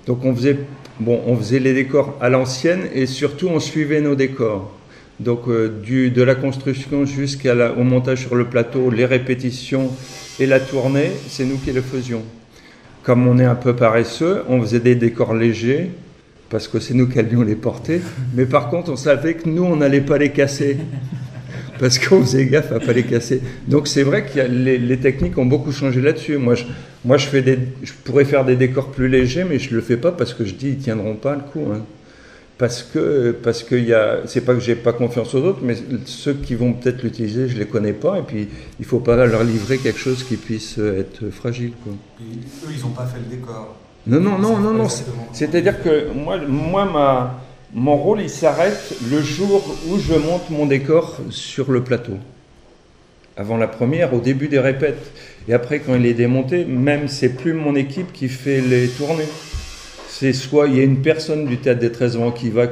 Donc 0.06 0.24
on 0.24 0.34
faisait, 0.34 0.58
bon, 0.98 1.20
on 1.26 1.36
faisait 1.36 1.58
les 1.58 1.74
décors 1.74 2.16
à 2.20 2.28
l'ancienne 2.28 2.88
et 2.94 3.06
surtout 3.06 3.48
on 3.48 3.60
suivait 3.60 4.00
nos 4.00 4.14
décors. 4.14 4.72
Donc 5.20 5.48
euh, 5.48 5.80
du, 5.82 6.10
de 6.10 6.22
la 6.22 6.34
construction 6.34 7.04
jusqu'au 7.04 7.84
montage 7.84 8.22
sur 8.26 8.34
le 8.34 8.46
plateau, 8.46 8.90
les 8.90 9.04
répétitions 9.04 9.90
et 10.38 10.46
la 10.46 10.60
tournée, 10.60 11.10
c'est 11.28 11.44
nous 11.44 11.58
qui 11.58 11.72
le 11.72 11.82
faisions. 11.82 12.22
Comme 13.02 13.26
on 13.26 13.38
est 13.38 13.44
un 13.44 13.54
peu 13.54 13.76
paresseux, 13.76 14.42
on 14.48 14.60
faisait 14.60 14.80
des 14.80 14.94
décors 14.94 15.34
légers 15.34 15.90
parce 16.48 16.66
que 16.66 16.80
c'est 16.80 16.94
nous 16.94 17.06
qui 17.06 17.18
allions 17.18 17.42
les 17.42 17.54
porter. 17.54 18.00
Mais 18.34 18.44
par 18.44 18.68
contre, 18.68 18.90
on 18.90 18.96
savait 18.96 19.34
que 19.34 19.48
nous, 19.48 19.62
on 19.62 19.76
n'allait 19.76 20.00
pas 20.00 20.18
les 20.18 20.30
casser. 20.30 20.78
Parce 21.80 21.98
qu'on 21.98 22.20
faisait 22.20 22.44
gaffe 22.46 22.70
à 22.72 22.78
pas 22.78 22.92
les 22.92 23.02
casser. 23.04 23.40
Donc 23.66 23.88
c'est 23.88 24.02
vrai 24.04 24.24
que 24.26 24.38
les, 24.38 24.76
les 24.78 24.96
techniques 24.98 25.36
ont 25.38 25.46
beaucoup 25.46 25.72
changé 25.72 26.00
là-dessus. 26.02 26.36
Moi, 26.36 26.54
je, 26.54 26.64
moi 27.06 27.16
je, 27.16 27.26
fais 27.26 27.40
des, 27.42 27.58
je 27.82 27.92
pourrais 28.04 28.26
faire 28.26 28.44
des 28.44 28.54
décors 28.54 28.90
plus 28.92 29.08
légers, 29.08 29.44
mais 29.48 29.58
je 29.58 29.74
le 29.74 29.80
fais 29.80 29.96
pas 29.96 30.12
parce 30.12 30.34
que 30.34 30.44
je 30.44 30.54
dis 30.54 30.68
ils 30.68 30.78
tiendront 30.78 31.14
pas 31.16 31.34
le 31.34 31.40
coup. 31.40 31.66
hein. 31.74 31.80
Parce 32.58 32.82
que 32.82 33.30
parce 33.42 33.62
que 33.62 33.74
y 33.74 33.94
a, 33.94 34.18
c'est 34.26 34.42
pas 34.42 34.52
que 34.52 34.60
j'ai 34.60 34.74
pas 34.74 34.92
confiance 34.92 35.34
aux 35.34 35.42
autres, 35.42 35.60
mais 35.62 35.74
ceux 36.04 36.34
qui 36.34 36.54
vont 36.54 36.74
peut-être 36.74 37.02
l'utiliser, 37.02 37.48
je 37.48 37.56
les 37.58 37.64
connais 37.64 37.94
pas, 37.94 38.18
et 38.18 38.22
puis 38.22 38.48
il 38.78 38.84
faut 38.84 38.98
pas 39.00 39.16
leur 39.24 39.42
livrer 39.44 39.78
quelque 39.78 39.98
chose 39.98 40.22
qui 40.24 40.36
puisse 40.36 40.76
être 40.76 41.30
fragile. 41.30 41.72
Quoi. 41.82 41.94
eux, 42.20 42.72
ils 42.76 42.82
n'ont 42.82 42.90
pas 42.90 43.06
fait 43.06 43.16
le 43.18 43.34
décor. 43.34 43.76
Non, 44.06 44.20
non, 44.20 44.38
non, 44.38 44.58
non, 44.58 44.74
non. 44.74 44.88
c'est- 44.90 45.04
C'est-à-dire 45.32 45.82
que 45.82 46.12
moi, 46.14 46.36
moi 46.46 46.84
ma, 46.84 47.42
mon 47.74 47.96
rôle, 47.96 48.20
il 48.20 48.30
s'arrête 48.30 48.94
le 49.10 49.22
jour 49.22 49.76
où 49.88 49.98
je 49.98 50.14
monte 50.14 50.50
mon 50.50 50.66
décor 50.66 51.18
sur 51.30 51.70
le 51.70 51.84
plateau. 51.84 52.14
Avant 53.36 53.56
la 53.56 53.68
première, 53.68 54.12
au 54.12 54.20
début 54.20 54.48
des 54.48 54.58
répètes. 54.58 55.12
Et 55.48 55.54
après, 55.54 55.78
quand 55.78 55.94
il 55.94 56.04
est 56.04 56.14
démonté, 56.14 56.64
même 56.64 57.08
c'est 57.08 57.30
plus 57.30 57.52
mon 57.52 57.74
équipe 57.74 58.12
qui 58.12 58.28
fait 58.28 58.60
les 58.60 58.88
tournées. 58.88 59.28
C'est 60.08 60.32
soit 60.32 60.66
il 60.66 60.76
y 60.76 60.80
a 60.80 60.82
une 60.82 61.00
personne 61.00 61.46
du 61.46 61.56
théâtre 61.58 61.80
des 61.80 61.92
13 61.92 62.16
ans 62.16 62.30
qui 62.32 62.50
va, 62.50 62.68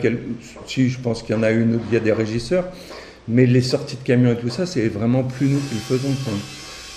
si 0.67 0.91
je 0.91 0.99
pense 0.99 1.23
qu'il 1.23 1.35
y 1.35 1.39
en 1.39 1.43
a 1.43 1.51
une, 1.51 1.77
ou 1.77 1.81
il 1.89 1.95
y 1.95 1.97
a 1.97 2.01
des 2.01 2.13
régisseurs, 2.13 2.67
mais 3.27 3.47
les 3.47 3.63
sorties 3.63 3.97
de 3.97 4.03
camions 4.03 4.33
et 4.33 4.37
tout 4.37 4.51
ça, 4.51 4.67
c'est 4.67 4.89
vraiment 4.89 5.23
plus 5.23 5.47
nous 5.47 5.61
qui 5.61 5.75
le 5.75 5.81
faisons. 5.81 6.15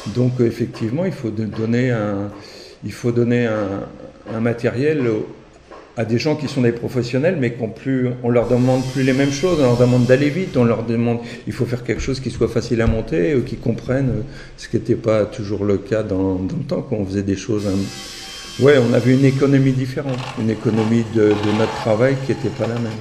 Donc 0.08 0.39
effectivement, 0.39 1.05
il 1.05 1.12
faut 1.12 1.29
donner 1.29 1.91
un, 1.91 2.31
il 2.84 2.91
faut 2.91 3.12
donner 3.12 3.48
un, 3.48 4.39
matériel 4.39 5.03
à 6.01 6.05
des 6.05 6.17
gens 6.17 6.36
qui 6.36 6.48
sont 6.48 6.62
des 6.62 6.72
professionnels, 6.72 7.38
mais 7.39 7.51
qu'on 7.51 7.70
plus, 7.70 8.10
on 8.24 8.29
leur 8.29 8.48
demande 8.48 8.84
plus 8.91 9.03
les 9.03 9.13
mêmes 9.13 9.31
choses, 9.31 9.60
on 9.60 9.63
leur 9.63 9.77
demande 9.77 10.05
d'aller 10.08 10.29
vite, 10.29 10.58
on 10.58 10.63
leur 10.63 10.84
demande, 10.84 11.20
il 11.46 11.53
faut 11.53 11.65
faire 11.65 11.84
quelque 11.84 12.01
chose 12.01 12.20
qui 12.20 12.31
soit 12.31 12.48
facile 12.48 12.81
à 12.81 12.88
monter, 12.88 13.36
ou 13.36 13.43
qui 13.43 13.55
comprennent, 13.55 14.10
euh, 14.10 14.22
ce 14.58 14.67
qui 14.67 14.77
n'était 14.77 14.96
pas 14.96 15.25
toujours 15.25 15.63
le 15.63 15.77
cas 15.77 16.01
dans, 16.01 16.39
le 16.41 16.65
temps, 16.67 16.81
quand 16.81 16.96
on 16.96 17.05
faisait 17.05 17.22
des 17.22 17.36
choses. 17.36 17.67
hein. 17.67 18.63
Ouais, 18.63 18.79
on 18.79 18.93
avait 18.93 19.13
une 19.13 19.25
économie 19.25 19.74
différente, 19.74 20.17
une 20.39 20.50
économie 20.50 21.05
de, 21.13 21.36
notre 21.60 21.75
travail 21.75 22.15
qui 22.25 22.31
n'était 22.31 22.50
pas 22.50 22.67
la 22.67 22.79
même. 22.79 22.91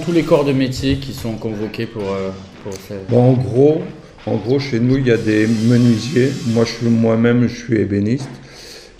Tous 0.00 0.12
les 0.12 0.22
corps 0.22 0.44
de 0.44 0.52
métier 0.52 0.96
qui 0.96 1.12
sont 1.12 1.34
convoqués 1.34 1.86
pour, 1.86 2.02
euh, 2.02 2.30
Bon, 3.08 3.30
en 3.30 3.32
gros, 3.32 3.82
en 4.26 4.36
gros, 4.36 4.58
chez 4.58 4.80
nous, 4.80 4.98
il 4.98 5.06
y 5.06 5.10
a 5.10 5.16
des 5.16 5.46
menuisiers. 5.46 6.30
Moi, 6.48 6.64
je 6.64 6.72
suis 6.72 6.86
moi-même, 6.88 7.48
je 7.48 7.54
suis 7.54 7.76
ébéniste. 7.78 8.28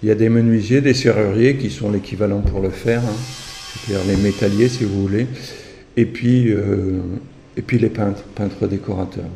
Il 0.03 0.09
y 0.09 0.13
a 0.13 0.15
des 0.15 0.31
menuisiers, 0.31 0.81
des 0.81 0.95
serruriers 0.95 1.57
qui 1.57 1.69
sont 1.69 1.91
l'équivalent 1.91 2.41
pour 2.41 2.61
le 2.61 2.71
faire, 2.71 3.01
hein. 3.01 3.17
c'est-à-dire 3.85 4.07
les 4.09 4.17
métalliers, 4.17 4.69
si 4.69 4.85
vous 4.85 5.03
voulez. 5.03 5.27
Et 5.97 6.07
puis, 6.07 6.51
euh, 6.51 7.01
et 7.57 7.63
puis 7.63 7.79
les 7.79 7.91
peintres, 7.91 8.23
peintres 8.35 8.67
décorateurs. 8.67 9.29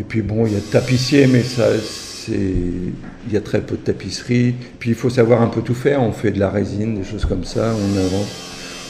Et 0.00 0.02
puis 0.02 0.22
bon, 0.22 0.46
il 0.46 0.54
y 0.54 0.56
a 0.56 0.60
tapissiers, 0.60 1.28
mais 1.28 1.44
ça, 1.44 1.68
c'est, 1.78 2.32
il 2.32 3.32
y 3.32 3.36
a 3.36 3.40
très 3.40 3.60
peu 3.60 3.76
de 3.76 3.82
tapisserie. 3.82 4.54
Puis 4.80 4.90
il 4.90 4.96
faut 4.96 5.10
savoir 5.10 5.40
un 5.40 5.46
peu 5.46 5.60
tout 5.60 5.74
faire. 5.74 6.02
On 6.02 6.10
fait 6.10 6.32
de 6.32 6.40
la 6.40 6.50
résine, 6.50 6.98
des 6.98 7.04
choses 7.04 7.24
comme 7.24 7.44
ça. 7.44 7.72
On 7.76 7.98
invente, 7.98 8.26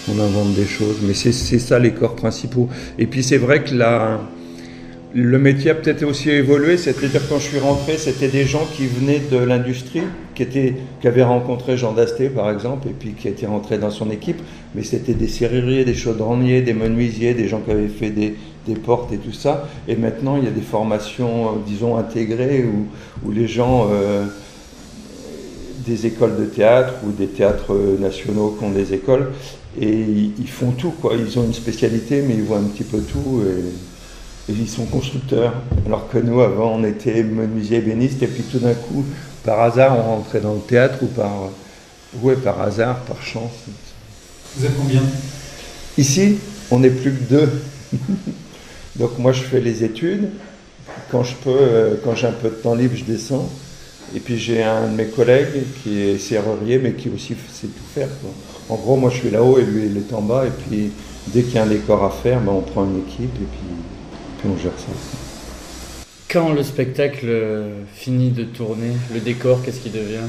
on 0.08 0.18
invente 0.20 0.54
des 0.54 0.66
choses. 0.66 0.96
Mais 1.02 1.14
c'est, 1.14 1.32
ça 1.32 1.78
les 1.78 1.92
corps 1.92 2.16
principaux. 2.16 2.68
Et 2.98 3.06
puis 3.06 3.22
c'est 3.22 3.38
vrai 3.38 3.62
que 3.62 3.74
la, 3.74 4.20
le 5.14 5.38
métier 5.38 5.70
a 5.70 5.74
peut-être 5.76 6.02
aussi 6.02 6.28
évolué, 6.30 6.76
c'est-à-dire 6.76 7.20
quand 7.28 7.38
je 7.38 7.44
suis 7.44 7.60
rentré, 7.60 7.96
c'était 7.98 8.26
des 8.26 8.44
gens 8.44 8.66
qui 8.74 8.86
venaient 8.86 9.20
de 9.30 9.36
l'industrie, 9.36 10.02
qui, 10.34 10.74
avaient 11.04 11.22
rencontré 11.22 11.76
Jean 11.76 11.92
Dasté 11.92 12.28
par 12.28 12.50
exemple, 12.50 12.88
et 12.88 12.92
puis 12.92 13.12
qui 13.12 13.28
étaient 13.28 13.46
rentrés 13.46 13.78
dans 13.78 13.92
son 13.92 14.10
équipe, 14.10 14.42
mais 14.74 14.82
c'était 14.82 15.14
des 15.14 15.28
serruriers, 15.28 15.84
des 15.84 15.94
chaudronniers, 15.94 16.62
des 16.62 16.74
menuisiers, 16.74 17.32
des 17.34 17.46
gens 17.46 17.60
qui 17.60 17.70
avaient 17.70 17.86
fait 17.86 18.10
des, 18.10 18.34
portes 18.84 19.12
et 19.12 19.18
tout 19.18 19.32
ça. 19.32 19.68
Et 19.86 19.94
maintenant, 19.94 20.36
il 20.36 20.44
y 20.44 20.48
a 20.48 20.50
des 20.50 20.62
formations, 20.62 21.46
euh, 21.46 21.50
disons, 21.64 21.96
intégrées, 21.96 22.64
où, 22.64 23.30
les 23.30 23.46
gens 23.46 23.88
euh, 23.92 24.24
des 25.86 26.06
écoles 26.06 26.36
de 26.36 26.46
théâtre 26.46 26.94
ou 27.06 27.12
des 27.12 27.26
théâtres 27.26 27.76
nationaux 28.00 28.56
qui 28.58 28.64
ont 28.64 28.70
des 28.70 28.94
écoles, 28.94 29.30
et 29.80 30.30
ils, 30.38 30.48
font 30.48 30.72
tout, 30.72 30.92
quoi. 30.92 31.14
Ils 31.14 31.38
ont 31.38 31.44
une 31.44 31.54
spécialité, 31.54 32.22
mais 32.22 32.34
ils 32.34 32.42
voient 32.42 32.58
un 32.58 32.64
petit 32.64 32.84
peu 32.84 33.00
tout. 33.00 33.42
Et, 33.46 34.52
et 34.52 34.54
ils 34.54 34.68
sont 34.68 34.84
constructeurs. 34.84 35.54
Alors 35.86 36.08
que 36.08 36.18
nous, 36.18 36.40
avant, 36.40 36.74
on 36.74 36.84
était 36.84 37.22
menuisier 37.22 37.78
ébéniste, 37.78 38.22
et 38.22 38.26
puis 38.26 38.42
tout 38.42 38.58
d'un 38.58 38.74
coup, 38.74 39.04
par 39.44 39.60
hasard, 39.60 39.96
on 39.98 40.16
rentrait 40.16 40.40
dans 40.40 40.54
le 40.54 40.60
théâtre, 40.60 40.98
ou 41.02 41.06
par, 41.06 41.50
ouais, 42.22 42.36
par 42.36 42.60
hasard, 42.60 43.00
par 43.00 43.22
chance. 43.22 43.52
Vous 44.56 44.66
êtes 44.66 44.76
combien? 44.76 45.02
Ici, 45.96 46.38
on 46.70 46.80
n'est 46.80 46.90
plus 46.90 47.12
que 47.12 47.22
deux. 47.24 47.48
Donc 48.96 49.18
moi, 49.18 49.32
je 49.32 49.42
fais 49.42 49.60
les 49.60 49.82
études. 49.82 50.30
Quand 51.10 51.24
je 51.24 51.34
peux, 51.34 51.50
euh, 51.50 51.94
quand 52.04 52.14
j'ai 52.14 52.26
un 52.26 52.32
peu 52.32 52.48
de 52.48 52.54
temps 52.54 52.74
libre, 52.74 52.94
je 52.96 53.04
descends. 53.04 53.48
Et 54.14 54.20
puis 54.20 54.38
j'ai 54.38 54.62
un 54.62 54.88
de 54.88 54.94
mes 54.94 55.06
collègues 55.06 55.64
qui 55.82 56.00
est 56.00 56.18
serrurier, 56.18 56.78
mais 56.78 56.92
qui 56.92 57.08
aussi 57.08 57.34
sait 57.52 57.66
tout 57.66 57.84
faire. 57.94 58.08
quoi. 58.20 58.30
En 58.68 58.76
gros, 58.76 58.96
moi, 58.96 59.10
je 59.10 59.18
suis 59.18 59.30
là-haut 59.30 59.58
et 59.58 59.64
lui, 59.64 59.86
il 59.86 59.96
est 59.98 60.12
en 60.14 60.22
bas. 60.22 60.46
Et 60.46 60.50
puis, 60.50 60.90
dès 61.28 61.42
qu'il 61.42 61.54
y 61.54 61.58
a 61.58 61.64
un 61.64 61.66
décor 61.66 62.02
à 62.02 62.10
faire, 62.10 62.40
ben, 62.40 62.52
on 62.52 62.62
prend 62.62 62.84
une 62.84 63.00
équipe 63.00 63.34
et 63.34 63.46
puis, 63.46 63.68
puis 64.38 64.48
on 64.48 64.56
gère 64.56 64.72
ça. 64.78 66.06
Quand 66.30 66.52
le 66.52 66.62
spectacle 66.62 67.26
euh, 67.28 67.84
finit 67.92 68.30
de 68.30 68.44
tourner, 68.44 68.92
le 69.12 69.20
décor, 69.20 69.62
qu'est-ce 69.62 69.80
qu'il 69.80 69.92
devient? 69.92 70.28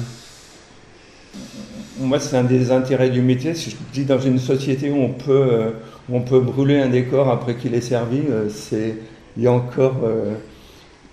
Moi, 2.00 2.20
c'est 2.20 2.36
un 2.36 2.44
des 2.44 2.72
intérêts 2.72 3.10
du 3.10 3.22
métier. 3.22 3.56
Si 3.56 3.72
je 3.72 3.76
dis 3.94 4.06
dans 4.06 4.20
une 4.20 4.38
société 4.38 4.92
où 4.92 4.98
on 4.98 5.10
peut, 5.10 5.32
euh, 5.32 5.72
où 6.10 6.18
on 6.18 6.22
peut 6.22 6.42
brûler 6.42 6.78
un 6.78 6.90
décor 6.90 7.30
après 7.30 7.56
qu'il 7.56 7.74
est 7.74 7.82
servi, 7.82 8.22
euh, 8.30 8.50
c'est 8.50 8.98
il 9.38 9.44
y 9.44 9.48
a 9.48 9.52
encore 9.52 9.96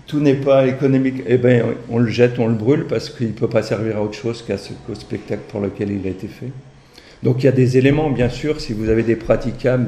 tout 0.07 0.19
n'est 0.19 0.35
pas 0.35 0.65
économique. 0.67 1.23
Eh 1.27 1.37
ben, 1.37 1.75
on 1.89 1.99
le 1.99 2.09
jette, 2.09 2.39
on 2.39 2.47
le 2.47 2.53
brûle 2.53 2.85
parce 2.87 3.09
qu'il 3.09 3.27
ne 3.27 3.33
peut 3.33 3.49
pas 3.49 3.63
servir 3.63 3.97
à 3.97 4.01
autre 4.01 4.13
chose 4.13 4.41
qu'au 4.41 4.95
spectacle 4.95 5.43
pour 5.49 5.59
lequel 5.59 5.91
il 5.91 6.07
a 6.07 6.09
été 6.09 6.27
fait. 6.27 6.51
Donc 7.23 7.41
il 7.43 7.45
y 7.45 7.49
a 7.49 7.53
des 7.53 7.77
éléments, 7.77 8.09
bien 8.09 8.29
sûr, 8.29 8.59
si 8.59 8.73
vous 8.73 8.89
avez 8.89 9.03
des 9.03 9.15
praticables, 9.15 9.87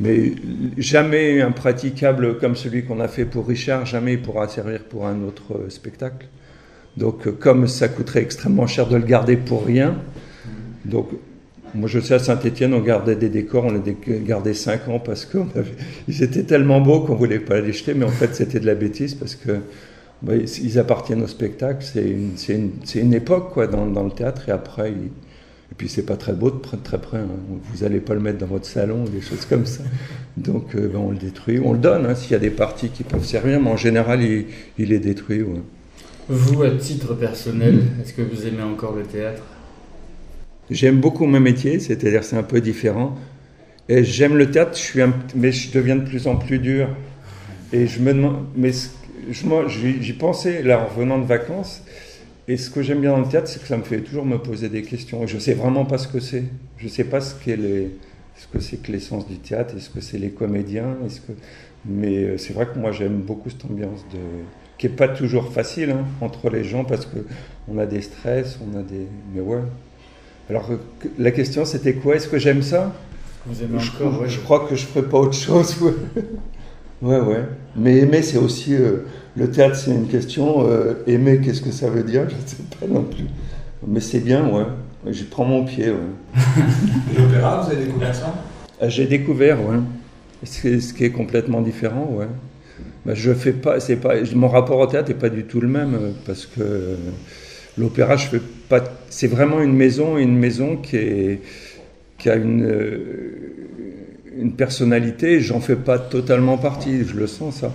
mais 0.00 0.32
jamais 0.76 1.40
un 1.40 1.52
praticable 1.52 2.38
comme 2.38 2.56
celui 2.56 2.84
qu'on 2.84 2.98
a 3.00 3.08
fait 3.08 3.24
pour 3.24 3.46
Richard, 3.46 3.86
jamais 3.86 4.14
il 4.14 4.22
pourra 4.22 4.48
servir 4.48 4.80
pour 4.84 5.06
un 5.06 5.22
autre 5.22 5.66
spectacle. 5.68 6.26
Donc, 6.96 7.28
comme 7.38 7.66
ça 7.66 7.88
coûterait 7.88 8.22
extrêmement 8.22 8.66
cher 8.66 8.86
de 8.88 8.96
le 8.96 9.04
garder 9.04 9.36
pour 9.36 9.64
rien, 9.64 9.96
donc 10.84 11.08
moi 11.74 11.88
je 11.88 11.98
sais 11.98 12.14
à 12.14 12.18
Saint-Étienne, 12.20 12.72
on 12.74 12.80
gardait 12.80 13.16
des 13.16 13.28
décors, 13.28 13.64
on 13.64 13.72
les 13.72 13.96
gardait 14.24 14.54
5 14.54 14.88
ans 14.88 14.98
parce 15.00 15.24
qu'ils 15.26 16.22
étaient 16.22 16.44
tellement 16.44 16.80
beaux 16.80 17.00
qu'on 17.00 17.16
voulait 17.16 17.40
pas 17.40 17.60
les 17.60 17.72
jeter, 17.72 17.94
mais 17.94 18.04
en 18.04 18.08
fait 18.10 18.34
c'était 18.34 18.60
de 18.60 18.66
la 18.66 18.74
bêtise 18.76 19.14
parce 19.14 19.34
que 19.34 19.58
bah, 20.22 20.34
ils 20.36 20.78
appartiennent 20.78 21.22
au 21.22 21.26
spectacle, 21.26 21.84
c'est 21.84 22.98
une 23.00 23.14
époque 23.14 23.52
quoi, 23.52 23.66
dans, 23.66 23.86
dans 23.86 24.04
le 24.04 24.10
théâtre 24.10 24.48
et 24.48 24.52
après. 24.52 24.90
ils- 24.92 25.10
et 25.72 25.74
puis 25.76 25.88
c'est 25.88 26.04
pas 26.06 26.16
très 26.16 26.32
beau 26.32 26.50
de 26.50 26.56
près, 26.56 26.76
très 26.76 27.00
près, 27.00 27.18
hein. 27.18 27.28
vous 27.48 27.82
n'allez 27.82 28.00
pas 28.00 28.14
le 28.14 28.20
mettre 28.20 28.38
dans 28.38 28.46
votre 28.46 28.66
salon, 28.66 29.04
des 29.04 29.20
choses 29.20 29.44
comme 29.46 29.66
ça. 29.66 29.82
Donc 30.36 30.74
euh, 30.74 30.88
ben, 30.88 30.98
on 30.98 31.10
le 31.10 31.16
détruit, 31.16 31.60
on 31.62 31.72
le 31.72 31.78
donne 31.78 32.06
hein, 32.06 32.14
s'il 32.14 32.32
y 32.32 32.34
a 32.34 32.38
des 32.38 32.50
parties 32.50 32.88
qui 32.88 33.02
peuvent 33.02 33.24
servir, 33.24 33.60
mais 33.60 33.70
en 33.70 33.76
général 33.76 34.22
il, 34.22 34.46
il 34.78 34.92
est 34.92 34.98
détruit. 34.98 35.42
ouais. 35.42 35.60
Vous, 36.28 36.62
à 36.62 36.70
titre 36.70 37.12
personnel, 37.14 37.82
est-ce 38.00 38.14
que 38.14 38.22
vous 38.22 38.46
aimez 38.46 38.62
encore 38.62 38.94
le 38.94 39.02
théâtre? 39.02 39.42
J'aime 40.70 40.98
beaucoup 40.98 41.26
mon 41.26 41.40
métier, 41.40 41.78
c'est-à-dire 41.78 42.24
c'est 42.24 42.36
un 42.36 42.42
peu 42.42 42.62
différent. 42.62 43.16
Et 43.90 44.02
j'aime 44.04 44.36
le 44.38 44.50
théâtre, 44.50 44.72
je 44.74 44.80
suis 44.82 45.02
un, 45.02 45.12
mais 45.34 45.52
je 45.52 45.70
deviens 45.70 45.96
de 45.96 46.04
plus 46.04 46.26
en 46.26 46.36
plus 46.36 46.58
dur. 46.58 46.88
Et 47.74 47.86
je 47.86 48.00
me 48.00 48.14
demande, 48.14 48.46
mais 48.56 48.70
j'y 49.30 50.12
pensais 50.14 50.62
là 50.62 50.80
en 50.80 50.86
revenant 50.86 51.18
de 51.18 51.26
vacances. 51.26 51.82
Et 52.46 52.56
ce 52.56 52.68
que 52.70 52.82
j'aime 52.82 53.00
bien 53.00 53.12
dans 53.12 53.20
le 53.20 53.28
théâtre, 53.28 53.48
c'est 53.48 53.60
que 53.60 53.66
ça 53.66 53.76
me 53.76 53.82
fait 53.82 54.00
toujours 54.00 54.26
me 54.26 54.38
poser 54.38 54.68
des 54.68 54.82
questions. 54.82 55.26
Je 55.26 55.38
sais 55.38 55.54
vraiment 55.54 55.84
pas 55.86 55.98
ce 55.98 56.08
que 56.08 56.20
c'est. 56.20 56.44
Je 56.76 56.88
sais 56.88 57.04
pas 57.04 57.20
ce 57.20 57.34
qu'est 57.42 57.56
les, 57.56 57.90
ce 58.36 58.46
que 58.46 58.60
c'est 58.60 58.76
que 58.82 58.92
l'essence 58.92 59.26
du 59.26 59.38
théâtre, 59.38 59.74
est-ce 59.76 59.88
que 59.90 60.00
c'est 60.00 60.18
les 60.18 60.30
comédiens, 60.30 60.96
est-ce 61.06 61.20
que. 61.20 61.32
Mais 61.86 62.24
euh, 62.24 62.38
c'est 62.38 62.52
vrai 62.52 62.66
que 62.66 62.78
moi 62.78 62.92
j'aime 62.92 63.18
beaucoup 63.20 63.50
cette 63.50 63.64
ambiance 63.64 64.04
de 64.12 64.18
qui 64.78 64.86
est 64.86 64.90
pas 64.90 65.08
toujours 65.08 65.52
facile 65.52 65.90
hein, 65.90 66.04
entre 66.20 66.50
les 66.50 66.64
gens 66.64 66.84
parce 66.84 67.06
que 67.06 67.18
on 67.68 67.78
a 67.78 67.86
des 67.86 68.02
stress, 68.02 68.58
on 68.62 68.78
a 68.78 68.82
des. 68.82 69.06
Mais 69.34 69.40
ouais. 69.40 69.60
Alors 70.50 70.68
la 71.18 71.30
question 71.30 71.64
c'était 71.64 71.94
quoi? 71.94 72.16
Est-ce 72.16 72.28
que 72.28 72.38
j'aime 72.38 72.62
ça? 72.62 72.92
Vous 73.46 73.62
aimez 73.62 73.78
je, 73.78 73.90
encore, 73.92 74.22
ouais. 74.22 74.28
je 74.28 74.40
crois 74.40 74.66
que 74.66 74.74
je 74.76 74.84
ferais 74.86 75.06
pas 75.08 75.18
autre 75.18 75.34
chose. 75.36 75.76
Ouais, 77.02 77.18
ouais. 77.20 77.26
ouais. 77.26 77.44
Mais 77.76 77.98
aimer, 77.98 78.22
c'est 78.22 78.38
aussi. 78.38 78.74
euh, 78.74 79.04
le 79.36 79.50
théâtre, 79.50 79.76
c'est 79.76 79.90
une 79.90 80.06
question. 80.08 80.68
euh, 80.68 80.94
aimer, 81.06 81.40
qu'est-ce 81.42 81.60
que 81.62 81.72
ça 81.72 81.88
veut 81.90 82.04
dire? 82.04 82.28
Je 82.28 82.34
ne 82.34 82.40
sais 82.46 82.56
pas 82.80 82.86
non 82.86 83.02
plus. 83.02 83.24
Mais 83.86 84.00
c'est 84.00 84.20
bien, 84.20 84.48
ouais. 84.48 84.64
J'y 85.10 85.24
prends 85.24 85.44
mon 85.44 85.64
pied, 85.64 85.90
ouais. 85.90 85.96
Et 87.14 87.20
l'opéra, 87.20 87.62
vous 87.62 87.72
avez 87.72 87.84
découvert 87.84 88.14
ça? 88.14 88.34
Ah, 88.80 88.88
J'ai 88.88 89.06
découvert, 89.06 89.58
ouais. 89.66 89.78
Ce 90.44 90.92
qui 90.92 91.04
est 91.04 91.10
complètement 91.10 91.60
différent, 91.60 92.08
ouais. 92.12 92.26
Bah, 93.04 93.12
je 93.14 93.32
fais 93.34 93.52
pas, 93.52 93.80
c'est 93.80 93.96
pas, 93.96 94.14
mon 94.34 94.48
rapport 94.48 94.78
au 94.78 94.86
théâtre 94.86 95.08
n'est 95.10 95.18
pas 95.18 95.28
du 95.28 95.44
tout 95.44 95.60
le 95.60 95.68
même 95.68 95.94
euh, 95.94 96.10
parce 96.26 96.46
que 96.46 96.60
euh, 96.60 96.96
l'opéra, 97.76 98.16
je 98.16 98.26
fais 98.28 98.40
pas. 98.68 98.82
C'est 99.10 99.26
vraiment 99.26 99.60
une 99.60 99.74
maison, 99.74 100.16
une 100.16 100.36
maison 100.36 100.76
qui 100.76 100.96
est, 100.96 101.40
qui 102.18 102.30
a 102.30 102.36
une, 102.36 102.64
euh, 102.64 103.54
une 104.38 104.52
personnalité. 104.52 105.40
J'en 105.40 105.60
fais 105.60 105.76
pas 105.76 105.98
totalement 105.98 106.56
partie, 106.56 107.04
je 107.04 107.14
le 107.14 107.26
sens 107.26 107.56
ça. 107.56 107.72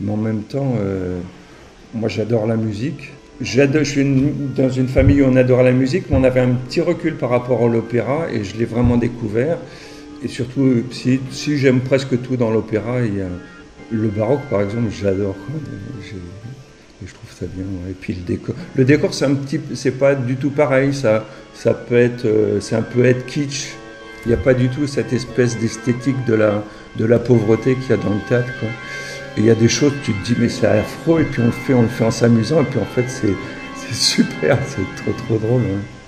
Mais 0.00 0.12
en 0.12 0.16
même 0.16 0.42
temps, 0.42 0.74
euh, 0.80 1.18
moi, 1.94 2.08
j'adore 2.08 2.46
la 2.46 2.56
musique. 2.56 3.12
Je 3.40 3.84
suis 3.84 4.04
dans 4.56 4.70
une 4.70 4.88
famille 4.88 5.22
où 5.22 5.26
on 5.26 5.36
adore 5.36 5.62
la 5.62 5.72
musique, 5.72 6.04
mais 6.10 6.16
on 6.16 6.24
avait 6.24 6.40
un 6.40 6.54
petit 6.54 6.80
recul 6.80 7.16
par 7.16 7.30
rapport 7.30 7.62
à 7.64 7.68
l'opéra 7.68 8.26
et 8.30 8.44
je 8.44 8.56
l'ai 8.58 8.66
vraiment 8.66 8.96
découvert. 8.96 9.56
Et 10.22 10.28
surtout, 10.28 10.82
si, 10.90 11.20
j'aime 11.56 11.80
presque 11.80 12.20
tout 12.20 12.36
dans 12.36 12.50
l'opéra, 12.50 12.98
le 13.90 14.08
baroque 14.08 14.42
par 14.50 14.60
exemple, 14.60 14.90
j'adore. 14.90 15.36
et 17.02 17.06
je 17.06 17.14
trouve 17.14 17.30
ça 17.32 17.46
bien. 17.46 17.64
Et 17.88 17.94
puis 17.94 18.12
le 18.12 18.20
décor, 18.20 18.54
le 18.74 18.84
décor, 18.84 19.10
c'est 19.14 19.98
pas 19.98 20.14
du 20.14 20.36
tout 20.36 20.50
pareil. 20.50 20.92
Ça, 20.92 21.24
peut 21.88 21.96
être, 21.96 22.26
euh, 22.26 22.60
c'est 22.60 22.76
un 22.76 22.82
peu 22.82 23.06
être 23.06 23.24
kitsch. 23.26 23.70
Il 24.26 24.28
n'y 24.28 24.34
a 24.34 24.38
pas 24.38 24.52
du 24.52 24.68
tout 24.68 24.86
cette 24.86 25.14
espèce 25.14 25.58
d'esthétique 25.58 26.26
de 26.26 26.34
la, 26.34 27.18
pauvreté 27.18 27.74
qu'il 27.74 27.90
y 27.90 27.92
a 27.94 27.96
dans 27.96 28.12
le 28.12 28.20
théâtre. 28.28 28.52
Il 29.36 29.44
y 29.44 29.50
a 29.50 29.54
des 29.54 29.68
choses, 29.68 29.92
tu 30.02 30.12
te 30.12 30.24
dis 30.24 30.34
mais 30.38 30.48
c'est 30.48 30.66
affreux, 30.66 31.22
et 31.22 31.24
puis 31.24 31.40
on 31.42 31.46
le 31.46 31.52
fait, 31.52 31.74
on 31.74 31.82
le 31.82 31.88
fait 31.88 32.04
en 32.04 32.10
s'amusant, 32.10 32.62
et 32.62 32.64
puis 32.64 32.80
en 32.80 32.84
fait 32.84 33.08
c'est, 33.08 33.34
super, 33.94 34.58
c'est 34.66 35.02
trop 35.02 35.12
trop 35.12 35.38
drôle. 35.38 35.62
ouais. 35.62 35.99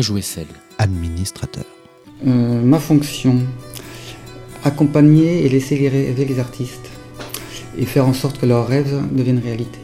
Benoît 0.00 0.02
Jouessel. 0.02 0.46
Administrateur. 0.78 1.64
Euh, 2.26 2.62
ma 2.62 2.78
fonction, 2.78 3.36
accompagner 4.64 5.44
et 5.44 5.48
laisser 5.48 5.76
les 5.76 5.88
rêver 5.88 6.24
les 6.24 6.38
artistes 6.38 6.88
et 7.78 7.84
faire 7.84 8.06
en 8.06 8.14
sorte 8.14 8.38
que 8.38 8.46
leurs 8.46 8.66
rêves 8.66 9.02
deviennent 9.12 9.40
réalité. 9.40 9.78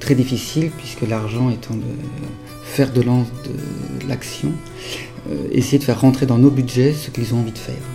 Très 0.00 0.14
difficile 0.14 0.70
puisque 0.76 1.02
l'argent 1.02 1.50
étant 1.50 1.74
de 1.74 1.82
faire 2.64 2.92
de 2.92 3.00
lance 3.02 3.28
de 3.44 4.08
l'action, 4.08 4.52
euh, 5.30 5.48
essayer 5.52 5.78
de 5.78 5.84
faire 5.84 6.00
rentrer 6.00 6.26
dans 6.26 6.38
nos 6.38 6.50
budgets 6.50 6.92
ce 6.92 7.10
qu'ils 7.10 7.32
ont 7.34 7.38
envie 7.38 7.52
de 7.52 7.58
faire. 7.58 7.86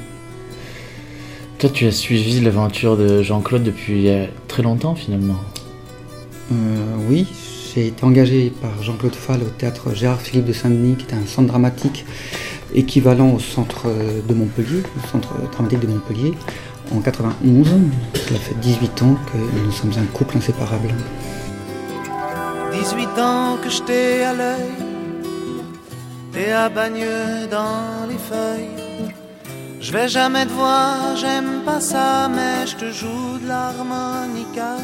Toi, 1.59 1.69
tu 1.69 1.85
as 1.87 1.91
suivi 1.91 2.39
l'aventure 2.39 2.95
de 2.97 3.21
Jean-Claude 3.21 3.63
depuis 3.63 4.09
euh, 4.09 4.25
très 4.47 4.63
longtemps 4.63 4.95
finalement. 4.95 5.39
Euh, 6.51 6.95
oui, 7.09 7.27
j'ai 7.73 7.87
été 7.87 8.03
engagé 8.03 8.51
par 8.61 8.83
Jean-Claude 8.83 9.15
Fall 9.15 9.41
au 9.43 9.49
théâtre 9.49 9.93
Gérard-Philippe 9.93 10.45
de 10.45 10.53
Saint-Denis, 10.53 10.95
qui 10.95 11.05
est 11.05 11.15
un 11.15 11.25
centre 11.25 11.47
dramatique 11.47 12.05
équivalent 12.73 13.31
au 13.31 13.39
centre 13.39 13.87
de 14.27 14.33
Montpellier, 14.33 14.83
au 14.97 15.07
centre 15.07 15.33
dramatique 15.51 15.79
de 15.79 15.87
Montpellier, 15.87 16.33
en 16.93 16.99
91. 16.99 17.67
Cela 18.13 18.39
fait 18.39 18.55
18 18.61 19.01
ans 19.03 19.15
que 19.31 19.37
nous 19.37 19.71
sommes 19.71 19.91
un 19.97 20.05
couple 20.17 20.37
inséparable. 20.37 20.89
18 22.73 23.07
ans 23.19 23.57
que 23.63 23.69
je 23.69 23.81
t'ai 23.83 24.23
à 24.23 24.33
l'œil, 24.33 24.71
t'es 26.33 26.51
à 26.51 26.69
bagneux 26.69 27.47
dans 27.49 28.07
les 28.09 28.17
feuilles. 28.17 29.13
Je 29.79 29.91
vais 29.91 30.07
jamais 30.07 30.45
te 30.45 30.51
voir, 30.51 31.15
j'aime 31.15 31.63
pas 31.65 31.79
ça, 31.79 32.29
mais 32.29 32.67
je 32.67 32.75
te 32.75 32.91
joue 32.91 33.39
de 33.41 33.47
l'harmonica. 33.47 34.77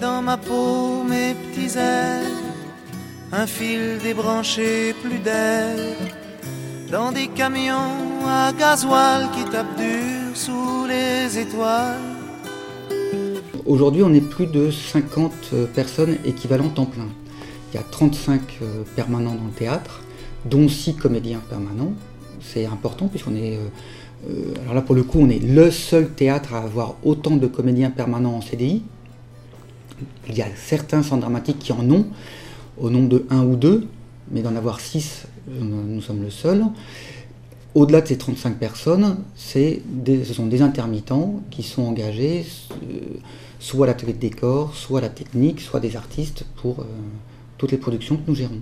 Dans 0.00 0.20
ma 0.20 0.36
peau, 0.36 1.04
mes 1.04 1.34
petits 1.34 1.78
ailes, 1.78 2.26
un 3.32 3.46
fil 3.46 3.98
débranché, 4.02 4.94
plus 5.02 5.18
d'air. 5.20 5.76
Dans 6.90 7.12
des 7.12 7.28
camions 7.28 8.26
à 8.26 8.52
gasoil 8.52 9.30
qui 9.34 9.44
tapent 9.50 9.76
dur 9.78 10.34
sous 10.34 10.86
les 10.86 11.38
étoiles. 11.38 12.00
Aujourd'hui, 13.64 14.02
on 14.02 14.12
est 14.12 14.20
plus 14.20 14.46
de 14.46 14.70
50 14.70 15.54
personnes 15.74 16.16
équivalentes 16.24 16.74
temps 16.74 16.86
plein. 16.86 17.08
Il 17.72 17.76
y 17.76 17.78
a 17.78 17.82
35 17.82 18.40
euh, 18.62 18.82
permanents 18.96 19.34
dans 19.34 19.44
le 19.44 19.50
théâtre, 19.50 20.02
dont 20.44 20.68
6 20.68 20.94
comédiens 20.96 21.40
permanents. 21.48 21.92
C'est 22.40 22.66
important 22.66 23.08
puisqu'on 23.08 23.34
est... 23.34 23.56
euh, 23.56 23.68
euh, 24.28 24.54
alors 24.62 24.74
là, 24.74 24.82
pour 24.82 24.94
le 24.94 25.04
coup, 25.04 25.20
on 25.20 25.30
est 25.30 25.42
le 25.42 25.70
seul 25.70 26.10
théâtre 26.10 26.54
à 26.54 26.58
avoir 26.58 26.96
autant 27.02 27.36
de 27.36 27.46
comédiens 27.46 27.90
permanents 27.90 28.36
en 28.36 28.40
CDI. 28.40 28.82
Il 30.28 30.36
y 30.36 30.42
a 30.42 30.46
certains 30.56 31.02
centres 31.02 31.22
dramatiques 31.22 31.58
qui 31.58 31.72
en 31.72 31.90
ont, 31.90 32.06
au 32.78 32.90
nombre 32.90 33.08
de 33.08 33.26
1 33.30 33.44
ou 33.44 33.56
2, 33.56 33.86
mais 34.30 34.42
d'en 34.42 34.56
avoir 34.56 34.80
6, 34.80 35.26
nous 35.48 36.00
sommes 36.00 36.22
le 36.22 36.30
seul. 36.30 36.64
Au-delà 37.76 38.00
de 38.00 38.08
ces 38.08 38.16
35 38.16 38.56
personnes, 38.56 39.18
ce 39.34 39.78
sont 40.32 40.46
des 40.46 40.62
intermittents 40.62 41.42
qui 41.50 41.62
sont 41.62 41.82
engagés 41.82 42.46
euh, 42.72 43.18
soit 43.58 43.84
à 43.84 43.88
l'atelier 43.88 44.14
de 44.14 44.18
décor, 44.18 44.74
soit 44.74 45.00
à 45.00 45.02
la 45.02 45.08
technique, 45.10 45.60
soit 45.60 45.78
des 45.78 45.94
artistes 45.94 46.46
pour 46.56 46.80
euh, 46.80 46.84
toutes 47.58 47.72
les 47.72 47.76
productions 47.76 48.16
que 48.16 48.22
nous 48.28 48.34
gérons. 48.34 48.60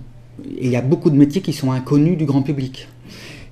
Et 0.57 0.65
il 0.65 0.69
y 0.69 0.75
a 0.75 0.81
beaucoup 0.81 1.09
de 1.09 1.15
métiers 1.15 1.41
qui 1.41 1.53
sont 1.53 1.71
inconnus 1.71 2.17
du 2.17 2.25
grand 2.25 2.41
public. 2.41 2.89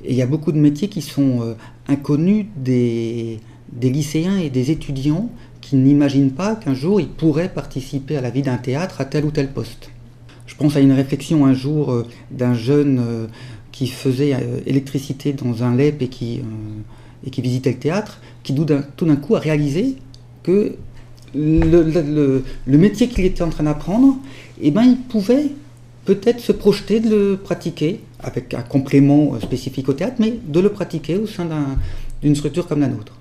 Et 0.03 0.11
il 0.11 0.17
y 0.17 0.21
a 0.21 0.25
beaucoup 0.25 0.51
de 0.51 0.57
métiers 0.57 0.89
qui 0.89 1.01
sont 1.01 1.41
euh, 1.41 1.53
inconnus 1.87 2.45
des 2.57 3.39
lycéens 3.81 4.39
et 4.39 4.49
des 4.49 4.69
étudiants 4.69 5.29
qui 5.73 5.77
n'imaginent 5.77 6.33
pas 6.33 6.55
qu'un 6.55 6.75
jour 6.75 7.01
ils 7.01 7.07
pourraient 7.07 7.49
participer 7.49 8.15
à 8.15 8.21
la 8.21 8.29
vie 8.29 8.43
d'un 8.43 8.57
théâtre 8.57 9.01
à 9.01 9.05
tel 9.05 9.25
ou 9.25 9.31
tel 9.31 9.47
poste. 9.47 9.89
Je 10.45 10.53
pense 10.53 10.75
à 10.75 10.81
une 10.81 10.91
réflexion 10.91 11.47
un 11.47 11.55
jour 11.55 11.91
euh, 11.91 12.05
d'un 12.29 12.53
jeune 12.53 12.99
euh, 12.99 13.25
qui 13.71 13.87
faisait 13.87 14.35
euh, 14.35 14.59
électricité 14.67 15.33
dans 15.33 15.63
un 15.63 15.75
LEP 15.75 16.03
et 16.03 16.07
qui, 16.09 16.41
visitait 17.41 17.71
le 17.71 17.79
théâtre, 17.79 18.21
qui 18.43 18.53
tout 18.53 18.65
d'un 19.05 19.15
coup 19.15 19.35
a 19.35 19.39
réalisé 19.39 19.95
que 20.43 20.75
le, 21.33 22.43
métier 22.67 23.07
qu'il 23.07 23.25
était 23.25 23.41
en 23.41 23.49
train 23.49 23.63
d'apprendre, 23.63 24.17
eh 24.61 24.69
ben, 24.69 24.83
il 24.83 24.97
pouvait 24.97 25.47
peut-être 26.05 26.39
se 26.39 26.51
projeter 26.51 26.99
de 26.99 27.09
le 27.09 27.37
pratiquer 27.37 28.01
avec 28.19 28.53
un 28.53 28.61
complément 28.61 29.39
spécifique 29.41 29.89
au 29.89 29.93
théâtre, 29.93 30.17
mais 30.19 30.35
de 30.45 30.59
le 30.59 30.69
pratiquer 30.69 31.17
au 31.17 31.25
sein 31.25 31.45
d'un- 31.45 31.79
d'une 32.21 32.35
structure 32.35 32.67
comme 32.67 32.81
la 32.81 32.89
nôtre. 32.89 33.13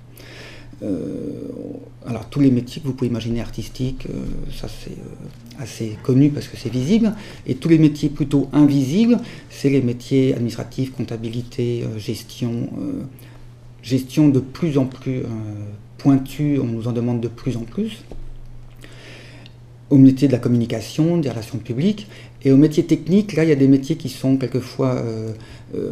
Euh, 0.83 0.97
alors 2.05 2.25
tous 2.29 2.41
les 2.41 2.51
métiers 2.51 2.81
que 2.81 2.87
vous 2.87 2.93
pouvez 2.93 3.09
imaginer 3.09 3.39
artistiques, 3.39 4.07
euh, 4.09 4.25
ça 4.51 4.67
c'est 4.67 4.91
euh, 4.91 5.61
assez 5.61 5.97
connu 6.03 6.29
parce 6.29 6.47
que 6.47 6.57
c'est 6.57 6.71
visible, 6.71 7.13
et 7.47 7.55
tous 7.55 7.69
les 7.69 7.77
métiers 7.77 8.09
plutôt 8.09 8.49
invisibles, 8.51 9.19
c'est 9.49 9.69
les 9.69 9.81
métiers 9.81 10.33
administratifs, 10.33 10.91
comptabilité, 10.91 11.85
gestion, 11.97 12.69
gestion 13.81 14.27
de 14.27 14.39
plus 14.39 14.77
en 14.77 14.85
plus 14.85 15.23
pointue, 15.97 16.59
on 16.61 16.65
nous 16.65 16.87
en 16.87 16.91
demande 16.91 17.21
de 17.21 17.27
plus 17.27 17.55
en 17.55 17.61
plus. 17.61 18.03
Au 19.89 19.97
métier 19.97 20.27
de 20.27 20.33
la 20.33 20.39
communication, 20.39 21.17
des 21.17 21.29
relations 21.29 21.59
publiques, 21.59 22.07
et 22.43 22.51
au 22.51 22.57
métier 22.57 22.83
technique, 22.85 23.33
là, 23.33 23.43
il 23.43 23.49
y 23.49 23.53
a 23.53 23.55
des 23.55 23.67
métiers 23.67 23.95
qui 23.95 24.09
sont 24.09 24.37
quelquefois 24.37 25.01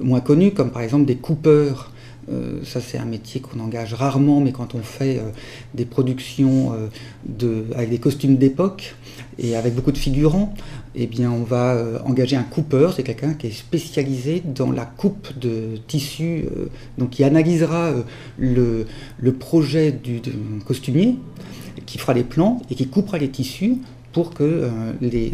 moins 0.01 0.21
connus, 0.21 0.51
comme 0.51 0.71
par 0.71 0.81
exemple 0.81 1.05
des 1.05 1.17
coupeurs. 1.17 1.91
Euh, 2.29 2.59
ça, 2.63 2.81
c'est 2.81 2.97
un 2.97 3.05
métier 3.05 3.41
qu'on 3.41 3.59
engage 3.59 3.93
rarement, 3.93 4.41
mais 4.41 4.51
quand 4.51 4.75
on 4.75 4.81
fait 4.81 5.17
euh, 5.17 5.29
des 5.73 5.85
productions 5.85 6.73
euh, 6.73 7.63
avec 7.75 7.89
des 7.89 7.97
costumes 7.97 8.37
d'époque 8.37 8.95
et 9.39 9.55
avec 9.55 9.73
beaucoup 9.73 9.91
de 9.91 9.97
figurants, 9.97 10.53
eh 10.93 11.07
bien, 11.07 11.31
on 11.31 11.43
va 11.43 12.01
engager 12.05 12.35
un 12.35 12.43
coupeur. 12.43 12.93
C'est 12.93 13.03
quelqu'un 13.03 13.33
qui 13.33 13.47
est 13.47 13.51
spécialisé 13.51 14.43
dans 14.45 14.71
la 14.71 14.85
coupe 14.85 15.37
de 15.39 15.77
tissu, 15.87 16.45
euh, 16.45 16.67
donc 16.97 17.11
qui 17.11 17.23
analysera 17.23 17.91
le, 18.37 18.85
projet 19.39 19.91
du, 19.91 20.21
costumier, 20.65 21.17
qui 21.85 21.97
fera 21.97 22.13
les 22.13 22.23
plans 22.23 22.61
et 22.69 22.75
qui 22.75 22.87
coupera 22.87 23.17
les 23.17 23.29
tissus 23.29 23.77
pour 24.11 24.33
que 24.33 24.69
les 24.99 25.31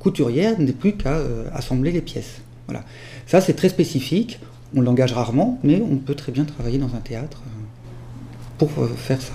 couturières 0.00 0.58
n'aient 0.58 0.72
plus 0.72 0.94
qu'à 0.94 1.20
assembler 1.54 1.92
les 1.92 2.00
pièces. 2.00 2.40
Voilà. 2.66 2.84
Ça, 3.26 3.40
c'est 3.40 3.54
très 3.54 3.68
spécifique. 3.68 4.40
On 4.74 4.80
l'engage 4.80 5.12
rarement, 5.12 5.58
mais 5.62 5.80
on 5.80 5.96
peut 5.96 6.14
très 6.14 6.32
bien 6.32 6.44
travailler 6.44 6.78
dans 6.78 6.94
un 6.94 7.00
théâtre 7.00 7.42
euh, 7.46 7.50
pour 8.58 8.70
euh, 8.82 8.88
faire 8.88 9.20
ça. 9.22 9.34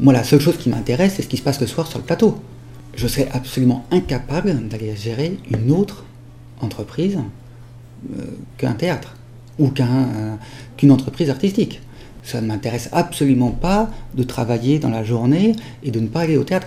Moi, 0.00 0.12
la 0.12 0.24
seule 0.24 0.40
chose 0.40 0.56
qui 0.56 0.70
m'intéresse, 0.70 1.14
c'est 1.16 1.22
ce 1.22 1.28
qui 1.28 1.36
se 1.36 1.42
passe 1.42 1.60
le 1.60 1.66
soir 1.66 1.86
sur 1.86 1.98
le 1.98 2.04
plateau. 2.04 2.40
Je 2.94 3.06
serais 3.08 3.28
absolument 3.32 3.84
incapable 3.90 4.68
d'aller 4.68 4.96
gérer 4.96 5.38
une 5.50 5.70
autre 5.70 6.04
entreprise 6.60 7.18
euh, 8.16 8.24
qu'un 8.56 8.72
théâtre 8.72 9.16
ou 9.58 9.68
qu'un, 9.68 10.38
qu'une 10.76 10.92
entreprise 10.92 11.30
artistique. 11.30 11.80
Ça 12.28 12.42
ne 12.42 12.46
m'intéresse 12.46 12.90
absolument 12.92 13.52
pas 13.52 13.88
de 14.14 14.22
travailler 14.22 14.78
dans 14.78 14.90
la 14.90 15.02
journée 15.02 15.56
et 15.82 15.90
de 15.90 15.98
ne 15.98 16.08
pas 16.08 16.20
aller 16.20 16.36
au 16.36 16.44
théâtre. 16.44 16.66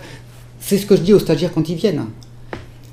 C'est 0.60 0.80
ce 0.80 0.88
que 0.88 0.95
je 0.95 1.02
dis 1.02 1.13
aux 1.13 1.19
stagiaires 1.19 1.54
quand 1.54 1.69
ils 1.69 1.76
viennent. 1.76 2.08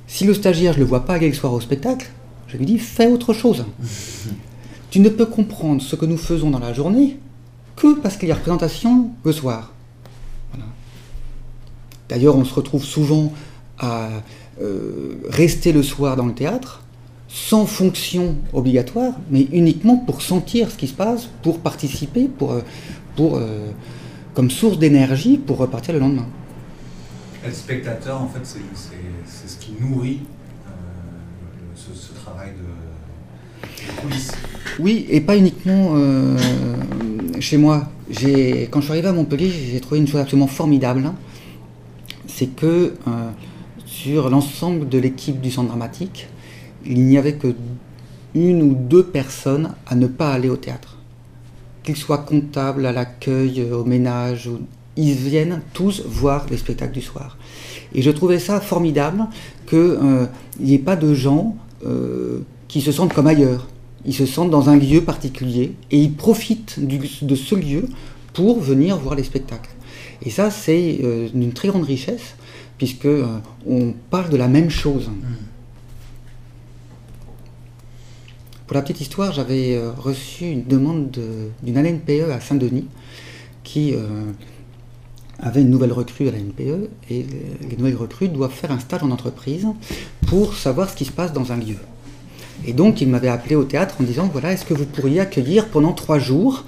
Si 0.07 0.25
le 0.25 0.35
stagiaire, 0.35 0.75
je 0.75 0.79
ne 0.79 0.85
le 0.85 0.89
vois 0.89 1.07
pas 1.07 1.15
aller 1.15 1.29
le 1.29 1.35
soir 1.35 1.55
au 1.55 1.63
spectacle, 1.63 2.11
je 2.47 2.59
lui 2.59 2.67
dis 2.67 2.79
fais 2.79 3.07
autre 3.07 3.33
chose. 3.33 3.65
tu 4.91 5.01
ne 5.01 5.09
peux 5.09 5.25
comprendre 5.25 5.81
ce 5.81 5.97
que 5.97 6.05
nous 6.05 6.19
faisons 6.19 6.51
dans 6.51 6.59
la 6.59 6.75
journée 6.75 7.17
que 7.75 7.95
parce 7.95 8.19
qu'il 8.19 8.29
y 8.29 8.33
a 8.33 8.35
représentation 8.35 9.13
le 9.25 9.33
soir. 9.33 9.73
D'ailleurs, 12.11 12.37
on 12.37 12.45
se 12.45 12.53
retrouve 12.53 12.85
souvent 12.85 13.33
à 13.79 14.11
euh, 14.61 15.15
rester 15.31 15.73
le 15.73 15.83
soir 15.83 16.17
dans 16.17 16.27
le 16.27 16.35
théâtre 16.35 16.83
sans 17.29 17.67
fonction 17.67 18.37
obligatoire, 18.55 19.13
mais 19.31 19.47
uniquement 19.53 19.97
pour 19.97 20.23
sentir 20.23 20.71
ce 20.71 20.77
qui 20.77 20.89
se 20.89 20.95
passe, 20.95 21.29
pour 21.43 21.61
participer, 21.61 22.27
pour, 22.27 22.53
euh, 22.53 22.63
pour 23.17 23.37
euh, 23.37 23.71
comme 24.35 24.51
source 24.51 24.79
d'énergie 24.79 25.37
pour 25.37 25.59
repartir 25.59 25.93
le 25.93 26.01
lendemain. 26.01 26.27
Être 27.45 27.55
spectateur, 27.55 28.21
en 28.23 28.29
fait, 28.29 28.41
c'est 28.43 29.49
ce 29.49 29.57
qui 29.59 29.73
nourrit 29.81 30.21
euh, 30.67 30.71
ce, 31.77 31.95
ce 31.95 32.13
travail 32.15 32.53
de. 32.53 32.65
Oui, 34.81 35.07
et 35.11 35.21
pas 35.21 35.37
uniquement 35.37 35.93
euh, 35.97 36.37
chez 37.41 37.59
moi. 37.59 37.89
Quand 38.71 38.81
je 38.81 38.85
suis 38.85 38.93
arrivé 38.93 39.09
à 39.09 39.13
Montpellier, 39.13 39.51
j'ai 39.51 39.81
trouvé 39.81 40.01
une 40.01 40.07
chose 40.09 40.21
absolument 40.21 40.47
formidable. 40.47 41.05
hein. 41.05 41.15
C'est 42.27 42.47
que 42.47 42.95
sur 43.85 44.31
l'ensemble 44.31 44.89
de 44.89 44.99
l'équipe 44.99 45.41
du 45.41 45.51
centre 45.51 45.69
dramatique, 45.69 46.29
il 46.85 47.05
n'y 47.05 47.19
avait 47.19 47.35
que 47.35 47.55
une 48.35 48.63
ou 48.63 48.75
deux 48.75 49.05
personnes 49.05 49.75
à 49.87 49.95
ne 49.95 50.07
pas 50.07 50.33
aller 50.33 50.49
au 50.49 50.57
théâtre. 50.57 50.99
Qu'ils 51.83 51.97
soient 51.97 52.19
comptables, 52.19 52.87
à 52.87 52.93
l'accueil, 52.93 53.61
euh, 53.61 53.77
au 53.77 53.85
ménage, 53.85 54.51
ils 54.97 55.15
viennent 55.15 55.63
tous 55.73 56.03
voir 56.07 56.47
les 56.51 56.57
spectacles 56.57 56.93
du 56.93 57.01
soir. 57.01 57.39
Et 57.95 58.03
je 58.03 58.11
trouvais 58.11 58.39
ça 58.39 58.61
formidable 58.61 59.27
qu'il 59.69 60.29
n'y 60.61 60.75
ait 60.75 60.79
pas 60.79 60.97
de 60.97 61.15
gens 61.15 61.57
euh, 61.87 62.41
qui 62.67 62.81
se 62.81 62.93
sentent 62.93 63.15
comme 63.15 63.29
ailleurs. 63.29 63.69
Ils 64.05 64.15
se 64.15 64.27
sentent 64.27 64.51
dans 64.51 64.69
un 64.69 64.77
lieu 64.77 65.03
particulier 65.03 65.75
et 65.91 65.99
ils 65.99 66.13
profitent 66.13 66.79
de 66.81 67.35
ce 67.35 67.55
lieu 67.55 67.89
pour 68.33 68.61
venir 68.61 68.99
voir 68.99 69.15
les 69.15 69.25
spectacles. 69.25 69.71
Et 70.23 70.31
ça, 70.31 70.51
c'est 70.51 70.99
euh, 71.03 71.29
d'une 71.33 71.53
très 71.53 71.69
grande 71.69 71.85
richesse, 71.85 72.35
puisque 72.77 73.07
euh, 73.07 73.27
on 73.67 73.95
parle 74.11 74.31
de 74.31 74.37
la 74.37 74.49
même 74.49 74.71
chose. 74.71 75.11
Pour 78.69 78.75
la 78.75 78.83
petite 78.83 79.01
histoire, 79.01 79.33
j'avais 79.33 79.77
euh, 79.77 79.91
reçu 79.97 80.45
une 80.45 80.63
demande 80.65 81.11
de- 81.11 81.49
d'une 81.63 81.79
ALNPE 81.79 82.31
à 82.31 82.39
Saint-Denis 82.39 82.87
qui 83.65 83.95
euh, 83.95 84.01
avait 85.41 85.63
une 85.63 85.71
nouvelle 85.71 85.93
recrue 85.95 86.29
à 86.29 86.33
la 86.33 86.37
NPE 86.39 86.91
et 87.09 87.23
les- 87.23 87.69
les 87.71 87.77
nouvelles 87.79 87.97
recrues 87.97 88.29
doivent 88.29 88.53
faire 88.53 88.71
un 88.71 88.79
stage 88.79 89.03
en 89.03 89.11
entreprise 89.11 89.67
pour 90.27 90.53
savoir 90.55 90.91
ce 90.91 90.97
qui 90.97 91.07
se 91.07 91.13
passe 91.13 91.33
dans 91.33 91.51
un 91.51 91.57
lieu. 91.57 91.77
Et 92.67 92.75
donc, 92.75 93.01
il 93.01 93.09
m'avait 93.09 93.29
appelé 93.29 93.55
au 93.55 93.65
théâtre 93.65 93.95
en 94.03 94.05
disant 94.05 94.29
voilà, 94.31 94.53
est-ce 94.53 94.67
que 94.67 94.75
vous 94.75 94.85
pourriez 94.85 95.21
accueillir 95.21 95.69
pendant 95.69 95.95
trois 95.95 96.19
jours 96.19 96.65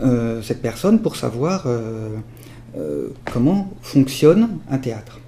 euh, 0.00 0.42
cette 0.42 0.60
personne 0.60 1.00
pour 1.00 1.16
savoir 1.16 1.66
comment 3.32 3.70
fonctionne 3.80 4.58
un 4.70 4.76
théâtre? 4.78 5.20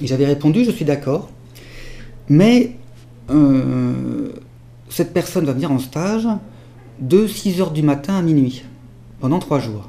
Et 0.00 0.06
j'avais 0.06 0.26
répondu 0.26 0.64
je 0.64 0.70
suis 0.70 0.84
d'accord, 0.84 1.30
mais 2.28 2.76
cette 4.90 5.12
personne 5.12 5.44
va 5.46 5.52
venir 5.52 5.72
en 5.72 5.78
stage 5.78 6.28
de 7.00 7.26
6 7.26 7.60
heures 7.60 7.70
du 7.70 7.82
matin 7.82 8.18
à 8.18 8.22
minuit 8.22 8.64
pendant 9.20 9.38
trois 9.38 9.60
jours. 9.60 9.88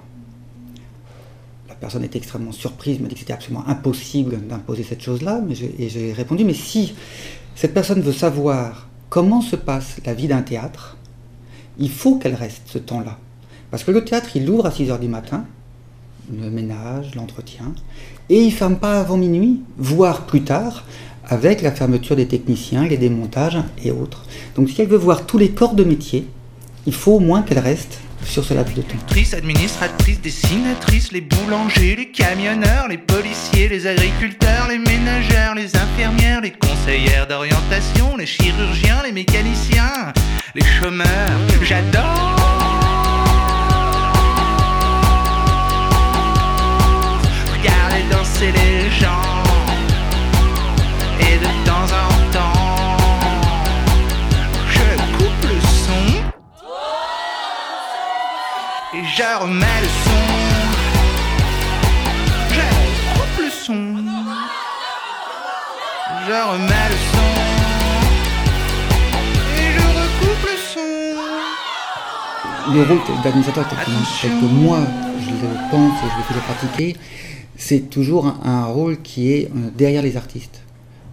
La 1.68 1.76
personne 1.76 2.04
était 2.04 2.18
extrêmement 2.18 2.52
surprise, 2.52 3.00
m'a 3.00 3.08
dit 3.08 3.16
que 3.16 3.20
c'était 3.20 3.34
absolument 3.34 3.68
impossible 3.68 4.48
d'imposer 4.48 4.84
cette 4.84 5.02
chose-là, 5.02 5.42
et 5.80 5.90
j'ai 5.90 6.14
répondu 6.14 6.46
mais 6.46 6.54
si 6.54 6.94
cette 7.56 7.74
personne 7.74 8.02
veut 8.02 8.14
savoir 8.14 8.88
comment 9.10 9.42
se 9.42 9.56
passe 9.56 9.98
la 10.06 10.14
vie 10.14 10.28
d'un 10.28 10.42
théâtre, 10.42 10.98
il 11.80 11.90
faut 11.90 12.18
qu'elle 12.18 12.36
reste 12.36 12.64
ce 12.68 12.78
temps-là. 12.78 13.18
Parce 13.72 13.84
que 13.84 13.92
le 13.92 14.06
théâtre, 14.06 14.36
il 14.36 14.50
ouvre 14.50 14.66
à 14.66 14.72
6 14.72 14.92
heures 14.92 15.00
du 15.00 15.08
matin, 15.08 15.46
le 16.32 16.50
ménage, 16.50 17.16
l'entretien, 17.16 17.74
et 18.30 18.44
il 18.44 18.52
ferme 18.52 18.78
pas 18.78 19.00
avant 19.00 19.18
minuit, 19.18 19.62
voire 19.78 20.26
plus 20.26 20.44
tard, 20.44 20.86
avec 21.27 21.62
la 21.62 21.71
fermeture 21.71 22.15
des 22.15 22.27
techniciens, 22.27 22.88
les 22.88 22.97
démontages 22.97 23.57
et 23.84 23.91
autres. 23.91 24.25
Donc 24.55 24.69
si 24.69 24.81
elle 24.81 24.88
veut 24.88 24.97
voir 24.97 25.25
tous 25.25 25.38
les 25.38 25.51
corps 25.51 25.75
de 25.75 25.84
métier, 25.84 26.27
il 26.86 26.93
faut 26.93 27.13
au 27.13 27.19
moins 27.19 27.41
qu'elle 27.41 27.60
reste 27.60 27.99
sur 28.25 28.43
ce 28.43 28.53
laps 28.53 28.75
de 28.75 28.81
temps. 28.81 28.97
Actrices, 29.01 29.34
administratrices, 29.34 30.21
dessinatrices, 30.21 31.12
les 31.12 31.21
boulangers, 31.21 31.95
les 31.95 32.12
camionneurs, 32.12 32.88
les 32.88 32.97
policiers, 32.97 33.67
les 33.67 33.88
agriculteurs, 33.88 34.67
les 34.69 34.77
ménagères, 34.77 35.55
les 35.55 35.75
infirmières, 35.75 36.41
les 36.41 36.51
conseillères 36.51 37.27
d'orientation, 37.27 38.17
les 38.17 38.25
chirurgiens, 38.25 39.01
les 39.03 39.12
mécaniciens, 39.12 40.13
les 40.55 40.63
chômeurs. 40.63 41.07
J'adore 41.63 42.36
regarder 47.53 48.03
danser 48.12 48.51
les 48.51 48.89
gens 48.99 49.20
je 59.15 59.24
remets 59.41 59.82
le 59.82 59.88
son. 60.04 60.21
Je 62.56 62.62
coupe 63.13 63.38
le 63.45 63.50
son. 63.50 63.84
Je 66.28 66.38
remets 66.52 66.88
le 66.89 66.97
son. 67.12 67.32
Et 69.58 69.67
je 69.76 69.86
recoupe 70.00 70.43
le 70.52 70.58
son. 70.74 70.89
le 72.74 72.84
rôle 72.84 73.00
d'administrateur 73.24 73.67
tel 73.67 74.30
que, 74.30 74.45
moi 74.45 74.80
je 75.19 75.32
le 75.32 75.69
pense 75.71 75.93
et 76.04 76.08
je 76.10 76.17
le 76.17 76.24
fais 76.24 76.34
le 76.36 76.39
pratiquer, 76.41 76.95
c'est 77.58 77.89
toujours 77.89 78.28
un, 78.28 78.39
un 78.45 78.65
rôle 78.65 79.02
qui 79.02 79.34
est 79.34 79.45
euh, 79.47 79.69
derrière 79.76 80.04
les 80.04 80.15
artistes. 80.15 80.62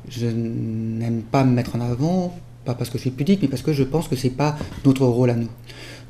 Je 0.09 0.27
n'aime 0.27 1.23
pas 1.23 1.43
me 1.43 1.53
mettre 1.53 1.75
en 1.75 1.81
avant, 1.81 2.35
pas 2.65 2.75
parce 2.75 2.91
que 2.91 2.99
je 2.99 3.03
suis 3.03 3.11
pudique, 3.11 3.41
mais 3.43 3.49
parce 3.49 3.63
que 3.63 3.73
je 3.73 3.83
pense 3.83 4.07
que 4.09 4.15
c'est 4.15 4.31
pas 4.31 4.57
notre 4.85 5.05
rôle 5.07 5.31
à 5.31 5.35
nous. 5.35 5.49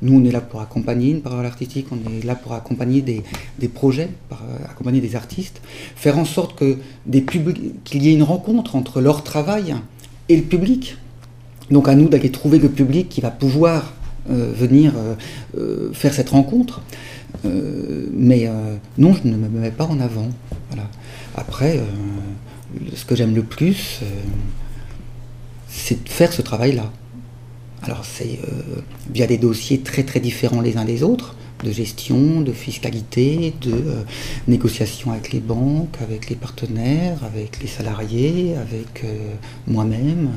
Nous, 0.01 0.17
on 0.17 0.23
est 0.23 0.31
là 0.31 0.39
pour 0.39 0.61
accompagner 0.61 1.11
une 1.11 1.21
parole 1.21 1.45
artistique, 1.45 1.87
on 1.91 1.97
est 2.09 2.25
là 2.25 2.35
pour 2.35 2.53
accompagner 2.53 3.01
des, 3.01 3.67
projets, 3.67 4.09
euh, 4.31 4.35
accompagner 4.69 5.01
des 5.01 5.15
artistes, 5.15 5.61
faire 5.95 6.17
en 6.17 6.25
sorte 6.25 6.57
que 6.57 6.77
qu'il 7.85 8.03
y 8.03 8.09
ait 8.09 8.13
une 8.13 8.23
rencontre 8.23 8.75
entre 8.75 9.01
leur 9.01 9.23
travail 9.23 9.75
et 10.29 10.37
le 10.37 10.43
public. 10.43 10.97
Donc 11.69 11.87
à 11.87 11.95
nous 11.95 12.07
d'aller 12.07 12.31
trouver 12.31 12.59
le 12.59 12.69
public 12.69 13.09
qui 13.09 13.19
va 13.19 13.29
pouvoir 13.29 13.93
euh, 14.29 14.51
venir 14.55 14.93
euh, 15.57 15.91
faire 15.93 16.13
cette 16.13 16.29
rencontre. 16.29 16.81
Mais 17.43 18.49
non, 18.97 19.13
je 19.13 19.27
ne 19.27 19.37
me 19.37 19.47
mets 19.47 19.71
pas 19.71 19.85
en 19.85 19.99
avant. 19.99 20.29
Après, 21.35 21.79
ce 22.95 23.05
que 23.05 23.15
j'aime 23.15 23.33
le 23.33 23.43
plus, 23.43 24.01
c'est 25.69 26.03
de 26.03 26.09
faire 26.09 26.33
ce 26.33 26.41
travail-là. 26.41 26.91
Alors 27.83 28.03
c'est 28.03 28.39
euh, 28.43 28.81
via 29.11 29.25
des 29.27 29.37
dossiers 29.37 29.79
très 29.79 30.03
très 30.03 30.19
différents 30.19 30.61
les 30.61 30.77
uns 30.77 30.85
des 30.85 31.01
autres, 31.01 31.35
de 31.63 31.71
gestion, 31.71 32.41
de 32.41 32.51
fiscalité, 32.51 33.53
de 33.61 33.71
euh, 33.71 34.03
négociation 34.47 35.11
avec 35.11 35.31
les 35.31 35.39
banques, 35.39 35.95
avec 36.01 36.29
les 36.29 36.35
partenaires, 36.35 37.23
avec 37.23 37.61
les 37.61 37.67
salariés, 37.67 38.55
avec 38.55 39.03
euh, 39.03 39.33
moi-même, 39.67 40.29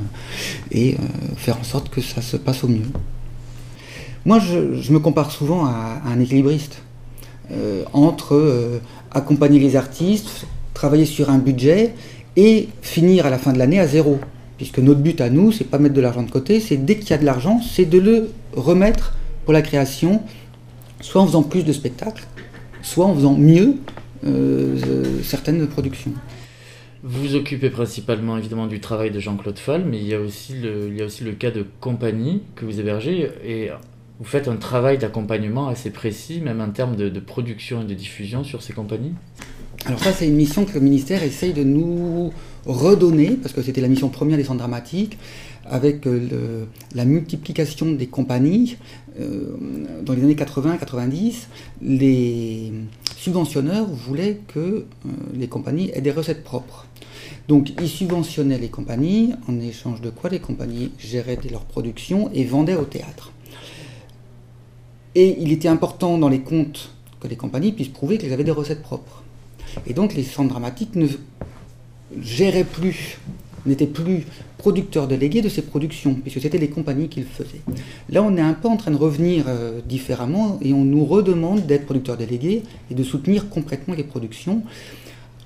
et 0.71 0.95
faire 1.35 1.59
en 1.59 1.63
sorte 1.63 1.89
que 1.89 2.01
ça 2.01 2.21
se 2.21 2.37
passe 2.37 2.63
au 2.63 2.67
mieux. 2.67 2.91
Moi, 4.25 4.39
je, 4.39 4.91
me 4.91 4.99
compare 4.99 5.31
souvent 5.31 5.65
à, 5.65 6.01
un 6.05 6.19
équilibriste 6.19 6.81
entre 7.91 8.79
accompagner 9.11 9.59
les 9.59 9.75
artistes, 9.75 10.45
travailler 10.73 11.05
sur 11.05 11.29
un 11.29 11.37
budget 11.37 11.93
et 12.37 12.69
finir 12.81 13.25
à 13.25 13.29
la 13.29 13.37
fin 13.37 13.51
de 13.51 13.59
l'année 13.59 13.79
à 13.79 13.87
zéro. 13.87 14.19
Puisque 14.57 14.79
notre 14.79 14.99
but 14.99 15.19
à 15.21 15.29
nous, 15.29 15.51
c'est 15.51 15.63
pas 15.63 15.79
mettre 15.79 15.95
de 15.95 16.01
l'argent 16.01 16.23
de 16.23 16.29
côté, 16.29 16.59
c'est 16.59 16.77
dès 16.77 16.97
qu'il 16.97 17.09
y 17.09 17.13
a 17.13 17.17
de 17.17 17.25
l'argent, 17.25 17.59
c'est 17.61 17.85
de 17.85 17.99
le 17.99 18.29
remettre 18.55 19.13
pour 19.45 19.53
la 19.53 19.61
création, 19.61 20.21
soit 21.01 21.21
en 21.21 21.27
faisant 21.27 21.43
plus 21.43 21.63
de 21.63 21.73
spectacles, 21.73 22.25
soit 22.81 23.05
en 23.05 23.15
faisant 23.15 23.35
mieux 23.35 23.75
euh, 24.25 24.77
euh, 24.87 25.21
certaines 25.23 25.67
productions. 25.67 26.13
Vous 27.03 27.21
vous 27.21 27.35
occupez 27.35 27.69
principalement 27.69 28.37
évidemment 28.37 28.67
du 28.67 28.79
travail 28.79 29.11
de 29.11 29.19
Jean-Claude 29.19 29.59
Fall, 29.59 29.83
mais 29.85 29.97
il 29.97 30.07
y, 30.07 30.13
a 30.13 30.21
aussi 30.21 30.53
le, 30.53 30.87
il 30.89 30.97
y 30.97 31.01
a 31.01 31.05
aussi 31.05 31.25
le 31.25 31.33
cas 31.33 31.51
de 31.51 31.65
compagnie 31.81 32.43
que 32.55 32.63
vous 32.63 32.79
hébergez 32.79 33.29
et 33.45 33.71
vous 34.19 34.25
faites 34.25 34.47
un 34.47 34.55
travail 34.55 34.97
d'accompagnement 34.97 35.67
assez 35.67 35.89
précis, 35.89 36.39
même 36.39 36.61
en 36.61 36.69
termes 36.69 36.95
de, 36.95 37.09
de 37.09 37.19
production 37.19 37.81
et 37.81 37.85
de 37.85 37.93
diffusion 37.93 38.45
sur 38.45 38.61
ces 38.61 38.71
compagnies? 38.71 39.13
Alors 39.85 39.99
ça, 39.99 40.13
c'est 40.13 40.27
une 40.27 40.35
mission 40.35 40.63
que 40.63 40.73
le 40.75 40.79
ministère 40.79 41.23
essaye 41.23 41.51
de 41.51 41.63
nous 41.63 42.31
redonner, 42.65 43.31
parce 43.31 43.53
que 43.53 43.61
c'était 43.61 43.81
la 43.81 43.87
mission 43.87 44.09
première 44.09 44.37
des 44.37 44.43
centres 44.43 44.59
dramatiques, 44.59 45.17
avec 45.65 46.05
euh, 46.07 46.65
la 46.93 47.05
multiplication 47.05 47.91
des 47.91 48.07
compagnies. 48.07 48.77
euh, 49.19 49.55
dans 50.03 50.13
les 50.13 50.23
années 50.23 50.35
80-90, 50.35 51.47
les 51.81 52.71
subventionneurs 53.15 53.87
voulaient 53.87 54.39
que 54.47 54.59
euh, 54.59 54.85
les 55.33 55.47
compagnies 55.47 55.91
aient 55.93 56.01
des 56.01 56.11
recettes 56.11 56.43
propres. 56.43 56.87
Donc 57.47 57.73
ils 57.81 57.89
subventionnaient 57.89 58.57
les 58.57 58.69
compagnies, 58.69 59.33
en 59.47 59.59
échange 59.59 60.01
de 60.01 60.09
quoi 60.09 60.29
les 60.29 60.39
compagnies 60.39 60.91
géraient 60.97 61.39
leurs 61.49 61.65
productions 61.65 62.29
et 62.33 62.43
vendaient 62.43 62.75
au 62.75 62.85
théâtre. 62.85 63.31
Et 65.15 65.37
il 65.39 65.51
était 65.51 65.67
important 65.67 66.17
dans 66.17 66.29
les 66.29 66.39
comptes 66.41 66.91
que 67.19 67.27
les 67.27 67.35
compagnies 67.35 67.71
puissent 67.71 67.89
prouver 67.89 68.17
qu'elles 68.17 68.33
avaient 68.33 68.43
des 68.43 68.51
recettes 68.51 68.81
propres. 68.81 69.23
Et 69.87 69.93
donc 69.93 70.13
les 70.15 70.23
centres 70.23 70.49
dramatiques 70.49 70.95
ne 70.95 71.07
géraient 72.21 72.63
plus 72.63 73.17
n'était 73.65 73.87
plus 73.87 74.25
producteur 74.57 75.07
délégué 75.07 75.41
de 75.41 75.49
ses 75.49 75.61
productions, 75.61 76.15
puisque 76.15 76.41
c'était 76.41 76.57
les 76.57 76.69
compagnies 76.69 77.07
qui 77.07 77.21
le 77.21 77.25
faisaient. 77.25 77.61
Là, 78.09 78.23
on 78.23 78.35
est 78.37 78.41
un 78.41 78.53
peu 78.53 78.67
en 78.67 78.77
train 78.77 78.91
de 78.91 78.97
revenir 78.97 79.45
euh, 79.47 79.79
différemment 79.85 80.57
et 80.61 80.73
on 80.73 80.83
nous 80.83 81.05
redemande 81.05 81.65
d'être 81.65 81.85
producteur 81.85 82.17
délégué 82.17 82.63
et 82.91 82.95
de 82.95 83.03
soutenir 83.03 83.49
complètement 83.49 83.93
les 83.93 84.03
productions. 84.03 84.63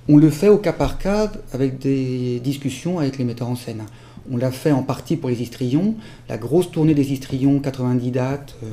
On 0.10 0.17
le 0.17 0.30
fait 0.30 0.49
au 0.49 0.58
cas 0.58 0.73
par 0.73 0.97
cas 0.97 1.32
avec 1.51 1.80
des 1.80 2.39
discussions 2.39 2.99
avec 2.99 3.17
les 3.17 3.25
metteurs 3.25 3.49
en 3.49 3.56
scène. 3.56 3.84
On 4.32 4.38
l'a 4.38 4.51
fait 4.51 4.71
en 4.71 4.84
partie 4.84 5.15
pour 5.15 5.30
les 5.30 5.41
histrions. 5.41 5.95
La 6.30 6.38
grosse 6.38 6.71
tournée 6.71 6.93
des 6.93 7.12
histrions, 7.12 7.60
90 7.60 8.12
dates, 8.12 8.56
euh, 8.63 8.67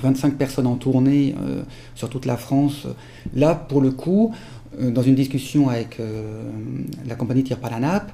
25 0.00 0.36
personnes 0.36 0.66
en 0.66 0.76
tournée 0.76 1.34
euh, 1.42 1.62
sur 1.94 2.08
toute 2.08 2.26
la 2.26 2.36
France. 2.36 2.86
Là, 3.34 3.54
pour 3.54 3.80
le 3.80 3.90
coup, 3.90 4.32
euh, 4.34 4.55
dans 4.78 5.02
une 5.02 5.14
discussion 5.14 5.68
avec 5.68 6.00
euh, 6.00 6.42
la 7.06 7.14
compagnie 7.14 7.42
Tire 7.44 7.58
pas 7.58 7.70
la 7.70 7.80
nappe, 7.80 8.12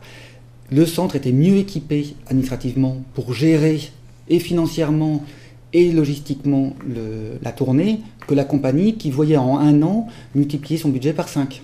le 0.70 0.86
centre 0.86 1.16
était 1.16 1.32
mieux 1.32 1.56
équipé 1.56 2.14
administrativement 2.26 3.02
pour 3.14 3.34
gérer 3.34 3.80
et 4.28 4.38
financièrement 4.38 5.24
et 5.72 5.90
logistiquement 5.90 6.74
la 7.42 7.52
tournée 7.52 8.00
que 8.26 8.34
la 8.34 8.44
compagnie 8.44 8.96
qui 8.96 9.10
voyait 9.10 9.36
en 9.36 9.58
un 9.58 9.82
an 9.82 10.06
multiplier 10.34 10.78
son 10.78 10.90
budget 10.90 11.12
par 11.12 11.28
5. 11.28 11.62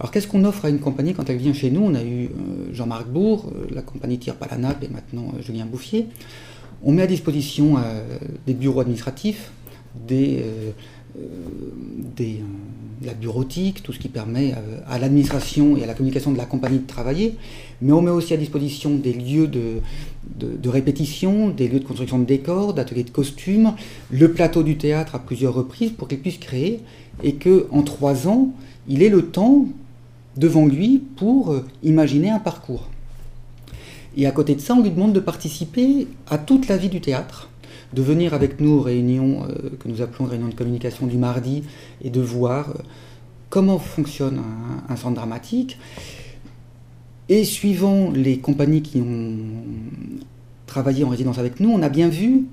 Alors 0.00 0.10
qu'est-ce 0.10 0.26
qu'on 0.26 0.44
offre 0.44 0.64
à 0.64 0.70
une 0.70 0.78
compagnie 0.78 1.12
quand 1.12 1.28
elle 1.28 1.36
vient 1.36 1.52
chez 1.52 1.70
nous? 1.70 1.82
On 1.82 1.94
a 1.94 2.02
eu 2.02 2.24
euh, 2.24 2.72
Jean-Marc 2.72 3.06
Bourg, 3.06 3.52
euh, 3.54 3.66
la 3.70 3.82
compagnie 3.82 4.18
Tire 4.18 4.34
pas 4.36 4.48
la 4.50 4.56
nappe 4.56 4.82
et 4.82 4.88
maintenant 4.88 5.34
euh, 5.36 5.42
Julien 5.42 5.66
Bouffier. 5.66 6.06
On 6.82 6.92
met 6.92 7.02
à 7.02 7.06
disposition 7.06 7.76
euh, 7.76 8.02
des 8.46 8.54
bureaux 8.54 8.80
administratifs, 8.80 9.50
des, 10.08 10.38
euh, 10.38 10.42
euh, 10.42 10.70
des, 12.16 12.34
euh, 12.34 12.44
la 13.02 13.14
bureautique, 13.14 13.82
tout 13.82 13.92
ce 13.92 13.98
qui 13.98 14.08
permet 14.08 14.52
euh, 14.52 14.80
à 14.86 14.98
l'administration 14.98 15.76
et 15.76 15.84
à 15.84 15.86
la 15.86 15.94
communication 15.94 16.32
de 16.32 16.38
la 16.38 16.44
compagnie 16.44 16.78
de 16.78 16.86
travailler, 16.86 17.34
mais 17.80 17.92
on 17.92 18.02
met 18.02 18.10
aussi 18.10 18.34
à 18.34 18.36
disposition 18.36 18.94
des 18.94 19.12
lieux 19.12 19.46
de, 19.46 19.80
répétition, 20.68 21.48
des 21.48 21.68
lieux 21.68 21.80
de 21.80 21.84
construction 21.84 22.18
de 22.18 22.24
décors, 22.24 22.74
d'ateliers 22.74 23.04
de 23.04 23.10
costumes, 23.10 23.72
le 24.10 24.32
plateau 24.32 24.62
du 24.62 24.76
théâtre 24.76 25.14
à 25.14 25.18
plusieurs 25.18 25.54
reprises 25.54 25.92
pour 25.92 26.08
qu'il 26.08 26.20
puisse 26.20 26.38
créer 26.38 26.80
et 27.22 27.34
que 27.34 27.66
en 27.70 27.82
trois 27.82 28.28
ans, 28.28 28.52
il 28.88 29.02
ait 29.02 29.08
le 29.08 29.26
temps 29.26 29.66
devant 30.36 30.66
lui 30.66 31.02
pour 31.16 31.52
euh, 31.52 31.64
imaginer 31.82 32.30
un 32.30 32.38
parcours. 32.38 32.88
Et 34.16 34.26
à 34.26 34.32
côté 34.32 34.54
de 34.54 34.60
ça, 34.60 34.74
on 34.74 34.82
lui 34.82 34.90
demande 34.90 35.12
de 35.12 35.20
participer 35.20 36.06
à 36.28 36.36
toute 36.36 36.68
la 36.68 36.76
vie 36.76 36.88
du 36.88 37.00
théâtre, 37.00 37.48
de 37.92 38.02
venir 38.02 38.34
avec 38.34 38.60
nous 38.60 38.72
aux 38.72 38.80
réunions 38.80 39.44
euh, 39.44 39.70
que 39.78 39.88
nous 39.88 40.02
appelons 40.02 40.26
réunions 40.26 40.48
de 40.48 40.54
communication 40.54 41.06
du 41.06 41.16
mardi 41.16 41.64
et 42.02 42.10
de 42.10 42.20
voir 42.20 42.70
euh, 42.70 42.74
comment 43.48 43.78
fonctionne 43.78 44.40
un, 44.88 44.96
centre 44.96 45.16
dramatique. 45.16 45.78
Et 47.28 47.44
suivant 47.44 48.10
les 48.10 48.38
compagnies 48.38 48.82
qui 48.82 49.00
ont 49.00 49.36
travaillé 50.66 51.04
en 51.04 51.08
résidence 51.08 51.38
avec 51.38 51.60
nous, 51.60 51.70
on 51.70 51.82
a 51.82 51.88
bien 51.88 52.08
vu 52.08 52.46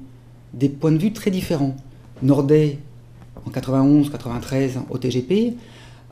des 0.53 0.69
points 0.69 0.91
de 0.91 0.97
vue 0.97 1.13
très 1.13 1.31
différents. 1.31 1.75
Nordet, 2.21 2.79
en 3.45 3.49
91, 3.49 4.09
93, 4.09 4.79
au 4.89 4.97
TGP, 4.97 5.55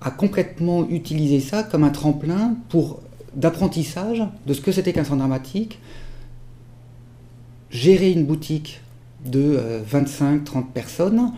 a 0.01 0.11
complètement 0.11 0.88
utilisé 0.89 1.39
ça 1.39 1.63
comme 1.63 1.83
un 1.83 1.89
tremplin 1.89 2.55
d'apprentissage 3.35 4.23
de 4.45 4.53
ce 4.53 4.61
que 4.61 4.71
c'était 4.71 4.93
qu'un 4.93 5.03
centre 5.03 5.17
dramatique, 5.17 5.79
gérer 7.71 8.11
une 8.11 8.25
boutique 8.25 8.81
de 9.25 9.59
25-30 9.91 10.71
personnes 10.73 11.31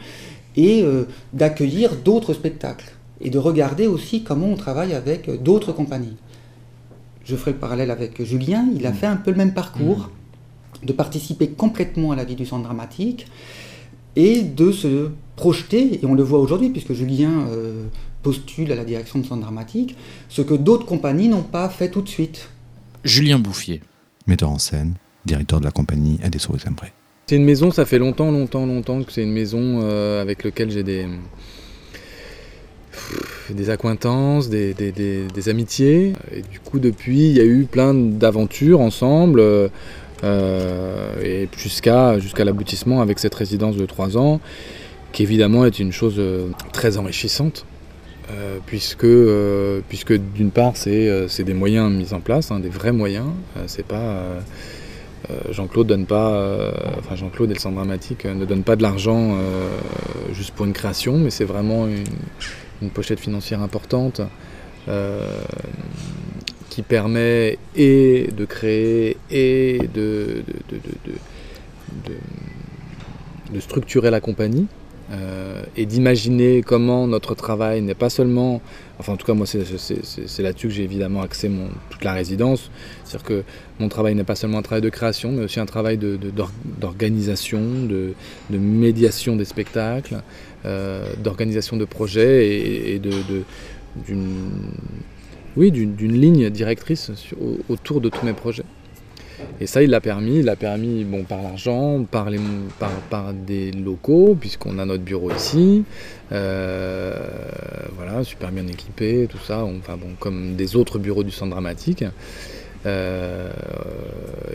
et 0.58 0.82
euh, 0.84 1.06
d'accueillir 1.32 1.96
d'autres 1.96 2.34
spectacles 2.34 2.92
et 3.22 3.30
de 3.30 3.38
regarder 3.38 3.88
aussi 3.88 4.24
comment 4.24 4.48
on 4.48 4.56
travaille 4.56 4.94
avec 4.94 5.30
euh, 5.30 5.38
d'autres 5.38 5.72
compagnies. 5.72 6.18
Je 7.24 7.36
ferai 7.36 7.52
le 7.52 7.58
parallèle 7.58 7.92
avec 7.92 8.22
Julien, 8.24 8.68
il 8.76 8.86
a 8.86 8.94
fait 8.94 9.06
un 9.06 9.16
peu 9.16 9.32
le 9.32 9.38
même 9.38 9.54
parcours, 9.54 10.10
de 10.84 10.94
participer 10.94 11.50
complètement 11.50 12.12
à 12.12 12.16
la 12.16 12.24
vie 12.24 12.36
du 12.36 12.46
centre 12.46 12.64
dramatique 12.64 13.28
et 14.16 14.42
de 14.42 14.72
se 14.72 15.10
projeter, 15.36 16.00
et 16.02 16.06
on 16.06 16.14
le 16.14 16.24
voit 16.24 16.40
aujourd'hui 16.40 16.70
puisque 16.70 16.94
Julien 16.94 17.48
euh, 17.50 17.86
postule 18.24 18.72
à 18.72 18.76
la 18.76 18.86
direction 18.86 19.20
de 19.20 19.26
centre 19.26 19.42
dramatique, 19.42 19.96
ce 20.30 20.42
que 20.42 20.54
d'autres 20.54 20.86
compagnies 20.86 21.28
n'ont 21.28 21.44
pas 21.44 21.70
fait 21.70 21.92
tout 21.92 22.02
de 22.02 22.10
suite. 22.10 22.50
Julien 23.04 23.40
Bouffier. 23.40 23.82
Metteur 24.26 24.50
en 24.50 24.60
scène, 24.60 24.96
directeur 25.26 25.60
de 25.60 25.66
la 25.66 25.72
compagnie 25.72 26.20
Adesso 26.24 26.56
et 26.56 26.60
Sempre. 26.60 26.97
C'est 27.30 27.36
une 27.36 27.44
maison, 27.44 27.72
ça 27.72 27.84
fait 27.86 28.00
longtemps, 28.00 28.32
longtemps, 28.32 28.66
longtemps 28.66 29.04
que 29.04 29.12
c'est 29.12 29.22
une 29.24 29.34
maison 29.34 29.82
euh, 29.84 30.22
avec 30.22 30.46
laquelle 30.46 30.72
j'ai 30.72 30.84
des, 30.84 31.06
des 33.50 33.70
accointances, 33.70 34.48
des, 34.48 34.74
des- 34.74 34.94
des- 34.94 35.50
amitiés. 35.50 36.14
Et 36.34 36.42
du 36.42 36.62
coup, 36.62 36.80
depuis, 36.80 37.28
il 37.30 37.36
y 37.36 37.42
a 37.42 37.44
eu 37.44 37.66
plein 37.70 37.94
d'aventures 37.94 38.80
ensemble, 38.80 39.42
euh, 39.42 39.68
euh, 40.24 41.22
et 41.22 41.50
jusqu'à 41.58 42.16
l'aboutissement 42.46 43.02
avec 43.02 43.20
cette 43.20 43.36
résidence 43.36 43.76
de 43.76 43.86
trois 43.86 44.18
ans, 44.18 44.40
qui 45.12 45.24
évidemment 45.24 45.66
est 45.66 45.80
une 45.80 45.92
chose 45.92 46.22
très 46.72 46.98
enrichissante. 46.98 47.66
puisque, 48.66 49.08
puisque 49.90 50.14
d'une 50.14 50.52
part 50.52 50.78
c'est 50.78 51.44
des 51.44 51.54
moyens 51.54 51.92
mis 51.92 52.14
en 52.14 52.22
place, 52.22 52.52
hein, 52.52 52.62
des 52.62 52.70
vrais 52.70 52.94
moyens, 52.94 53.28
c'est 53.68 53.86
pas 53.86 54.24
Jean-Claude 55.52 55.88
donne 55.88 56.06
pas, 56.06 56.32
euh, 56.32 56.72
enfin 57.00 57.16
Jean-Claude 57.16 57.52
et 57.52 57.54
le 57.54 57.60
centre 57.60 57.76
dramatique 57.76 58.26
euh, 58.26 58.34
ne 58.34 58.46
donnent 58.46 58.64
pas 58.64 58.76
de 58.76 58.82
l'argent 58.82 59.34
euh, 59.34 59.70
juste 60.34 60.52
pour 60.52 60.66
une 60.66 60.74
création, 60.74 61.18
mais 61.18 61.30
c'est 61.30 61.46
vraiment 61.46 61.88
une, 61.88 62.90
pochette 62.92 63.20
financière 63.20 63.62
importante 63.62 64.22
euh, 64.88 65.42
qui 66.70 66.82
permet 66.84 67.58
et 67.76 68.30
de 68.38 68.46
créer 68.46 69.18
et 69.32 69.80
de, 69.94 70.44
structurer 73.60 74.12
la 74.12 74.22
compagnie. 74.22 74.68
euh, 75.12 75.64
et 75.76 75.86
d'imaginer 75.86 76.62
comment 76.62 77.08
notre 77.08 77.34
travail 77.36 77.82
n'est 77.82 77.96
pas 77.96 78.10
seulement, 78.10 78.62
enfin 79.00 79.14
en 79.14 79.18
tout 79.18 79.26
cas 79.26 79.34
moi 79.34 79.46
c'est 79.46 80.42
là-dessus 80.42 80.68
que 80.68 80.74
j'ai 80.74 80.84
évidemment 80.84 81.22
axé 81.22 81.50
mon, 81.50 81.70
toute 81.90 82.04
la 82.04 82.14
résidence, 82.14 82.72
c'est-à-dire 83.04 83.28
que 83.28 83.44
mon 83.80 83.90
travail 83.90 84.16
n'est 84.16 84.24
pas 84.24 84.36
seulement 84.36 84.58
un 84.58 84.64
travail 84.64 84.82
de 84.82 84.90
création, 84.90 85.32
mais 85.32 85.44
aussi 85.44 85.60
un 85.60 85.66
travail 85.66 85.98
d'organisation, 85.98 87.62
de, 87.62 88.14
médiation 88.50 89.36
des 89.36 89.46
spectacles, 89.46 90.22
euh, 90.66 91.14
d'organisation 91.24 91.78
de 91.78 91.86
projets 91.86 92.94
et, 92.96 93.00
d'une 93.00 93.44
ligne 96.00 96.50
directrice 96.50 97.12
autour 97.70 98.02
de 98.02 98.10
tous 98.10 98.26
mes 98.26 98.34
projets. 98.34 98.66
Et 99.62 99.68
ça, 99.68 99.84
il 99.84 99.90
l'a 99.92 100.02
permis, 100.02 100.40
il 100.40 100.46
l'a 100.46 100.56
permis 100.56 101.04
bon, 101.04 101.24
par 101.24 101.42
l'argent, 101.44 102.04
par, 102.10 102.30
les- 102.30 102.40
par, 102.80 102.90
par 103.10 103.34
des 103.34 103.72
locaux, 103.72 104.36
puisqu'on 104.40 104.80
a 104.80 104.86
notre 104.86 105.04
bureau 105.04 105.30
ici, 105.32 105.84
euh, 106.32 107.14
voilà, 107.96 108.24
super 108.24 108.52
bien 108.52 108.66
équipé, 108.68 109.28
tout 109.30 109.38
ça, 109.46 109.64
enfin 109.64 109.98
comme 110.20 110.56
des 110.56 110.76
autres 110.76 110.98
bureaux 111.00 111.24
du 111.24 111.32
centre 111.32 111.52
dramatique. 111.52 112.04
Euh, 112.86 113.50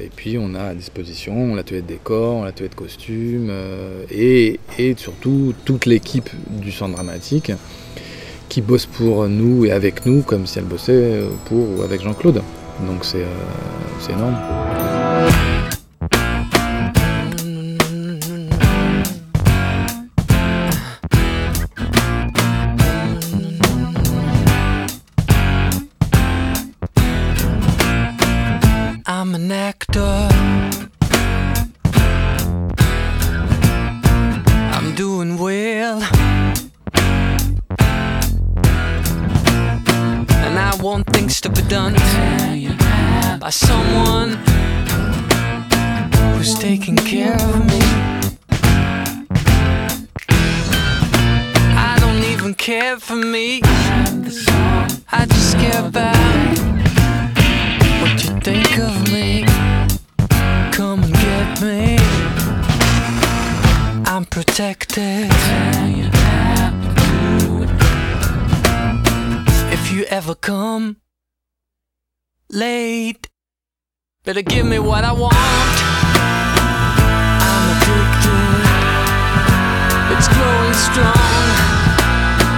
et 0.00 0.08
puis 0.14 0.38
on 0.38 0.54
a 0.54 0.62
à 0.70 0.74
disposition 0.74 1.54
l'atelier 1.54 1.82
de 1.82 1.86
décor, 1.88 2.44
l'atelier 2.44 2.68
de 2.68 2.74
costumes, 2.74 3.48
euh, 3.50 4.04
et, 4.10 4.58
et 4.78 4.94
surtout 4.96 5.54
toute 5.64 5.86
l'équipe 5.86 6.30
du 6.48 6.72
centre 6.72 6.94
dramatique 6.94 7.52
qui 8.48 8.60
bosse 8.62 8.86
pour 8.86 9.28
nous 9.28 9.64
et 9.64 9.72
avec 9.72 10.06
nous 10.06 10.22
comme 10.22 10.46
si 10.46 10.58
elle 10.58 10.64
bossait 10.66 11.20
pour 11.46 11.78
ou 11.78 11.82
avec 11.82 12.00
Jean-Claude. 12.02 12.42
Donc 12.86 13.04
c'est 13.04 13.24
c'est 14.00 14.12
énorme. 14.12 14.36
Bye. 15.22 15.51
Better 74.32 74.48
give 74.48 74.64
me 74.64 74.78
what 74.78 75.04
I 75.04 75.12
want. 75.12 75.76
I'm 77.52 77.64
addicted. 77.76 78.64
It's 80.08 80.24
growing 80.32 80.72
strong. 80.72 81.44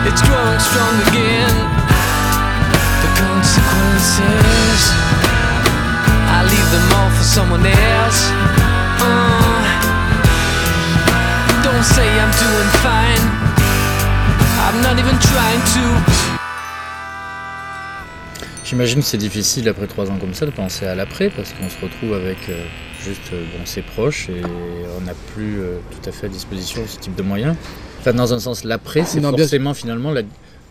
It's 0.06 0.22
growing 0.22 0.60
strong 0.62 0.94
again. 1.10 1.50
The 3.02 3.10
consequences. 3.18 4.80
I 6.30 6.46
leave 6.46 6.70
them 6.70 6.86
all 6.94 7.10
for 7.10 7.26
someone 7.26 7.66
else. 7.66 8.22
Uh, 9.02 9.66
don't 11.66 11.82
say 11.82 12.06
I'm 12.06 12.30
doing 12.38 12.70
fine. 12.86 13.24
I'm 14.62 14.78
not 14.78 14.94
even 15.02 15.18
trying 15.18 15.62
to. 15.74 16.33
J'imagine 18.64 19.00
que 19.00 19.04
c'est 19.06 19.18
difficile 19.18 19.68
après 19.68 19.86
trois 19.86 20.10
ans 20.10 20.16
comme 20.18 20.32
ça 20.32 20.46
de 20.46 20.50
penser 20.50 20.86
à 20.86 20.94
l'après 20.94 21.28
parce 21.28 21.52
qu'on 21.52 21.68
se 21.68 21.78
retrouve 21.82 22.14
avec 22.14 22.38
euh, 22.48 22.64
juste 23.02 23.20
euh, 23.34 23.44
bon, 23.56 23.66
ses 23.66 23.82
proches 23.82 24.30
et 24.30 24.40
on 24.98 25.02
n'a 25.04 25.12
plus 25.34 25.60
euh, 25.60 25.76
tout 25.90 26.08
à 26.08 26.12
fait 26.12 26.26
à 26.26 26.28
disposition 26.30 26.80
ce 26.86 26.98
type 26.98 27.14
de 27.14 27.22
moyens. 27.22 27.56
Enfin, 28.00 28.14
dans 28.14 28.32
un 28.32 28.38
sens, 28.38 28.64
l'après, 28.64 29.04
c'est 29.04 29.20
bien 29.20 29.30
forcément 29.30 29.74
finalement 29.74 30.12
la- 30.12 30.22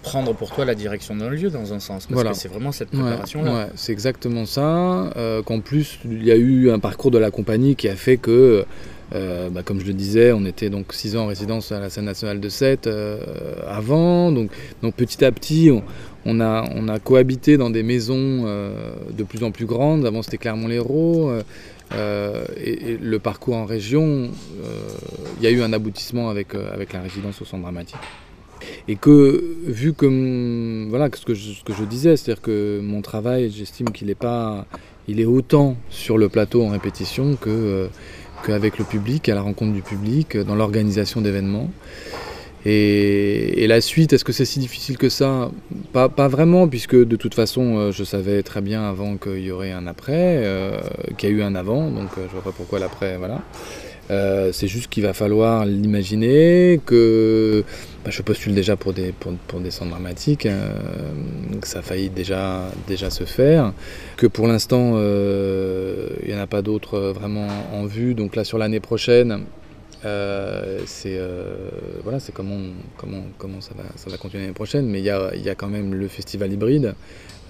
prendre 0.01 0.33
pour 0.33 0.51
toi 0.51 0.65
la 0.65 0.75
direction 0.75 1.15
d'un 1.15 1.29
lieu 1.29 1.49
dans 1.49 1.71
un 1.73 1.79
sens 1.79 2.05
parce 2.07 2.13
Voilà. 2.13 2.31
que 2.31 2.35
c'est 2.35 2.49
vraiment 2.49 2.71
cette 2.73 2.93
Ouais, 2.93 2.99
préparation-là. 2.99 3.53
ouais, 3.53 3.67
c'est 3.75 3.93
exactement 3.93 4.45
ça. 4.45 5.11
euh, 5.15 5.41
Qu'en 5.43 5.59
plus, 5.61 5.99
il 6.03 6.25
y 6.25 6.31
a 6.31 6.35
eu 6.35 6.71
un 6.71 6.79
parcours 6.79 7.09
de 7.11 7.17
la 7.19 7.31
compagnie 7.31 7.75
qui 7.77 7.87
a 7.87 7.95
fait 7.95 8.17
que, 8.17 8.65
euh, 9.15 9.49
bah, 9.49 9.61
comme 9.63 9.79
je 9.79 9.85
le 9.85 9.93
disais, 9.93 10.33
on 10.33 10.43
était 10.45 10.69
donc 10.69 10.91
6 10.93 11.15
ans 11.15 11.23
en 11.23 11.27
résidence 11.27 11.71
à 11.71 11.79
la 11.79 11.89
scène 11.89 12.03
nationale 12.05 12.41
de 12.41 12.49
Sète 12.49 12.87
euh, 12.87 13.17
avant. 13.65 14.31
Donc, 14.33 14.49
donc 14.81 14.93
petit 14.95 15.23
à 15.23 15.31
petit, 15.31 15.69
on, 15.71 15.83
on 16.25 16.39
a, 16.39 16.99
cohabité 16.99 17.57
dans 17.57 17.69
des 17.69 17.83
maisons 17.83 18.43
euh, 18.45 18.93
de 19.11 19.23
plus 19.23 19.43
en 19.43 19.51
plus 19.51 19.65
grandes. 19.65 20.05
Avant, 20.05 20.21
c'était 20.21 20.37
Clermont-Lérault. 20.37 21.29
euh, 21.29 21.43
euh, 21.95 22.45
et, 22.57 22.97
le 22.97 23.19
parcours 23.19 23.55
en 23.55 23.65
région, 23.65 24.29
il 25.37 25.43
y 25.43 25.47
a 25.47 25.51
eu 25.51 25.61
un 25.61 25.73
aboutissement 25.73 26.29
avec, 26.29 26.53
la 26.53 27.01
résidence 27.01 27.41
au 27.41 27.45
centre 27.45 27.63
dramatique. 27.63 27.97
Et 28.87 28.95
que, 28.95 29.43
vu 29.65 29.93
que, 29.93 30.87
voilà, 30.89 31.09
ce, 31.13 31.25
que 31.25 31.33
je, 31.33 31.83
disais, 31.83 32.15
c'est-à-dire 32.15 32.41
que 32.41 32.79
mon 32.81 33.01
travail, 33.01 33.51
j'estime 33.51 33.89
qu'il 33.89 34.09
est 34.09 34.15
pas, 34.15 34.65
il 35.07 35.19
est 35.19 35.25
autant 35.25 35.75
sur 35.89 36.17
le 36.17 36.29
plateau 36.29 36.63
en 36.63 36.69
répétition 36.69 37.35
que, 37.35 37.89
qu'avec 38.45 38.79
le 38.79 38.85
public, 38.85 39.27
à 39.27 39.35
la 39.35 39.41
rencontre 39.41 39.73
du 39.73 39.81
public, 39.81 40.37
dans 40.37 40.55
l'organisation 40.55 41.21
d'événements. 41.21 41.69
Et, 42.65 43.65
la 43.67 43.81
suite, 43.81 44.13
est-ce 44.13 44.23
que 44.23 44.31
c'est 44.31 44.45
si 44.45 44.59
difficile 44.59 44.97
que 44.97 45.09
ça? 45.09 45.51
Pas, 45.91 46.09
pas 46.09 46.27
vraiment, 46.27 46.67
puisque 46.67 46.95
de 46.95 47.15
toute 47.15 47.33
façon, 47.33 47.77
euh, 47.77 47.91
je 47.91 48.03
savais 48.03 48.43
très 48.43 48.61
bien 48.61 48.87
avant 48.87 49.17
qu'il 49.17 49.39
y 49.39 49.51
aurait 49.51 49.71
un 49.71 49.87
après, 49.87 50.43
euh, 50.43 50.79
qu'il 51.17 51.29
y 51.29 51.33
a 51.33 51.35
eu 51.35 51.41
un 51.41 51.55
avant, 51.55 51.89
donc 51.89 52.09
euh, 52.17 52.25
je 52.27 52.33
vois 52.33 52.43
pas 52.43 52.53
pourquoi 52.55 52.79
l'après, 52.79 53.17
voilà. 53.17 53.41
C'est 54.51 54.67
juste 54.67 54.91
qu'il 54.91 55.01
va 55.01 55.13
falloir 55.13 55.65
l'imaginer, 55.65 56.79
que 56.85 57.63
bah, 58.05 58.11
je 58.11 58.21
postule 58.21 58.53
déjà 58.53 58.75
pour 58.75 58.93
des, 58.93 59.11
pour, 59.11 59.59
des 59.59 59.71
centres 59.71 59.89
dramatiques, 59.89 60.47
que 61.61 61.67
ça 61.67 61.79
a 61.79 61.81
failli 61.81 62.11
déjà, 62.11 62.69
déjà 62.87 63.09
se 63.09 63.23
faire, 63.23 63.73
que 64.15 64.27
pour 64.27 64.45
l'instant 64.45 64.99
il 64.99 66.27
n'y 66.27 66.35
en 66.35 66.39
a 66.39 66.45
pas 66.45 66.61
d'autres 66.61 66.99
vraiment 66.99 67.47
en 67.73 67.85
vue, 67.85 68.13
donc 68.13 68.35
là 68.35 68.43
sur 68.43 68.59
l'année 68.59 68.81
prochaine, 68.81 69.45
euh, 70.05 70.79
c'est 70.85 71.15
euh, 71.17 71.69
voilà, 72.03 72.19
comment, 72.33 72.59
comment, 72.97 73.23
comment 73.37 73.61
ça, 73.61 73.71
va, 73.77 73.83
ça 73.95 74.09
va 74.09 74.17
continuer 74.17 74.43
l'année 74.43 74.53
prochaine, 74.53 74.85
mais 74.87 74.99
il 74.99 75.05
y 75.05 75.09
a, 75.09 75.35
y 75.35 75.49
a 75.49 75.55
quand 75.55 75.67
même 75.69 75.93
le 75.93 76.07
festival 76.07 76.51
hybride, 76.51 76.93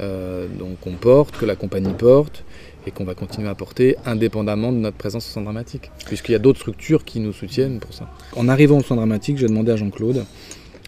euh, 0.02 0.48
on 0.86 0.92
porte, 0.94 1.38
que 1.38 1.46
la 1.46 1.56
compagnie 1.56 1.94
porte, 1.94 2.44
et 2.86 2.92
qu'on 2.92 3.06
va 3.06 3.16
continuer 3.16 3.48
à 3.50 3.56
porter 3.56 3.96
indépendamment 4.06 4.72
de 4.72 4.78
notre 4.78 4.98
présence 4.98 5.28
au 5.28 5.32
centre 5.32 5.46
dramatique, 5.46 5.90
puisqu'il 6.06 6.34
y 6.34 6.36
a 6.36 6.40
d'autres 6.40 6.60
structures 6.60 7.06
qui 7.06 7.20
nous 7.20 7.34
soutiennent 7.34 7.80
pour 7.80 7.94
ça. 7.94 8.10
En 8.36 8.48
arrivant 8.50 8.78
au 8.78 8.82
centre 8.82 8.96
dramatique, 8.98 9.38
j'ai 9.38 9.48
demandé 9.48 9.72
à 9.72 9.76
Jean-Claude, 9.78 10.26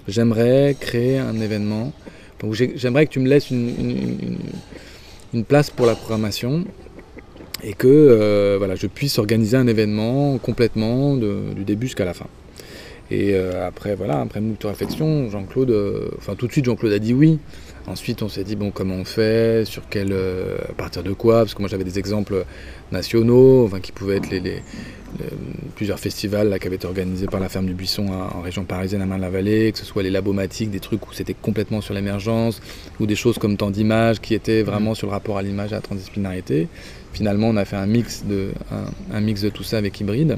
j'aimerais 0.08 0.76
créer 0.80 1.18
un 1.20 1.40
événement, 1.40 1.94
donc 2.42 2.54
j'ai- 2.54 2.74
j'aimerais 2.76 3.06
que 3.08 3.12
tu 3.12 3.20
me 3.20 3.30
laisses 3.30 3.50
une- 3.52 4.38
une 5.34 5.44
place 5.46 5.70
pour 5.70 5.86
la 5.86 5.96
programmation, 5.96 6.66
et 7.64 7.74
que 7.74 7.88
euh, 7.88 8.56
voilà, 8.58 8.76
je 8.76 8.88
puisse 8.88 9.18
organiser 9.18 9.58
un 9.58 9.68
événement 9.68 10.38
complètement 10.38 11.16
de- 11.16 11.54
du 11.56 11.64
début 11.64 11.88
jusqu'à 11.88 12.06
la 12.06 12.14
fin. 12.14 12.28
Et 13.12 13.36
euh, 13.36 13.68
après, 13.68 13.96
voilà, 13.96 14.20
après 14.22 14.42
moult 14.42 14.64
réflexion, 14.64 15.30
Jean-Claude, 15.30 15.70
euh, 15.70 16.10
enfin 16.18 16.36
tout 16.36 16.48
de 16.48 16.52
suite, 16.52 16.66
Jean-Claude 16.66 16.92
a 16.94 17.00
dit 17.00 17.14
oui. 17.14 17.40
Ensuite, 17.88 18.24
on 18.24 18.30
s'est 18.30 18.44
dit, 18.44 18.56
bon, 18.56 18.72
comment 18.72 18.96
on 18.96 19.06
fait, 19.06 19.64
sur 19.64 19.84
quel, 19.92 20.12
à 20.12 20.74
partir 20.74 21.04
de 21.04 21.14
quoi, 21.14 21.42
parce 21.42 21.54
que 21.54 21.60
moi 21.60 21.70
j'avais 21.70 21.84
des 21.84 22.00
exemples 22.00 22.44
nationaux, 22.92 23.64
enfin, 23.66 23.80
qui 23.80 23.92
pouvaient 23.92 24.16
être 24.18 24.32
les, 24.32 24.40
les- 24.40 24.54
les- 25.20 25.30
plusieurs 25.76 26.00
festivals 26.00 26.50
là, 26.50 26.58
qui 26.58 26.66
avaient 26.66 26.78
été 26.78 26.88
organisés 26.88 27.28
par 27.28 27.40
la 27.40 27.48
ferme 27.48 27.68
du 27.68 27.76
Buisson 27.76 28.08
à- 28.12 28.36
en 28.36 28.42
région 28.42 28.64
parisienne 28.64 29.04
à 29.04 29.06
Marne-la-Vallée, 29.06 29.72
que 29.72 29.78
ce 29.78 29.86
soit 29.86 30.02
les 30.02 30.10
labomatiques, 30.10 30.72
des 30.72 30.80
trucs 30.80 31.08
où 31.08 31.14
c'était 31.14 31.36
complètement 31.36 31.80
sur 31.80 31.94
l'émergence, 31.94 32.60
ou 33.00 33.06
des 33.06 33.16
choses 33.16 33.38
comme 33.38 33.56
temps 33.56 33.70
d'image 33.70 34.20
qui 34.20 34.34
étaient 34.34 34.64
vraiment 34.64 34.96
sur 34.96 35.06
le 35.06 35.12
rapport 35.14 35.38
à 35.38 35.44
l'image 35.44 35.70
et 35.70 35.74
à 35.74 35.78
la 35.78 35.82
transdisciplinarité. 35.82 36.68
Finalement, 37.16 37.48
on 37.48 37.56
a 37.56 37.64
fait 37.64 37.78
un 37.78 37.86
mix 37.86 38.26
de, 38.26 38.52
un, 39.14 39.22
mix 39.22 39.42
de 39.42 39.48
tout 39.48 39.64
ça 39.64 39.78
avec 39.78 39.98
hybride. 40.02 40.38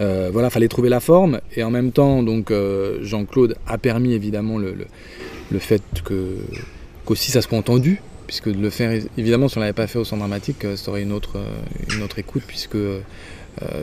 Euh, 0.00 0.30
voilà, 0.32 0.48
fallait 0.48 0.68
trouver 0.68 0.88
la 0.88 1.00
forme. 1.00 1.40
Et 1.56 1.64
en 1.64 1.72
même 1.72 1.90
temps, 1.90 2.22
donc 2.22 2.52
euh, 2.52 3.00
Jean-Claude 3.02 3.56
a 3.66 3.76
permis 3.76 4.12
évidemment 4.12 4.58
le, 4.58 4.76
le, 5.50 5.58
fait 5.58 5.82
que 6.04 6.36
qu'aussi 7.04 7.32
ça 7.32 7.42
soit 7.42 7.58
entendu, 7.58 8.00
puisque 8.28 8.48
de 8.48 8.62
le 8.62 8.70
faire 8.70 8.92
évidemment 9.18 9.48
si 9.48 9.58
on 9.58 9.60
l'avait 9.60 9.72
pas 9.72 9.88
fait 9.88 9.98
au 9.98 10.04
centre 10.04 10.20
dramatique, 10.20 10.64
euh, 10.64 10.76
ça 10.76 10.92
aurait 10.92 11.02
une 11.02 11.10
autre 11.10 11.36
euh, 11.36 11.96
une 11.96 12.04
autre 12.04 12.20
écoute 12.20 12.44
puisque 12.46 12.78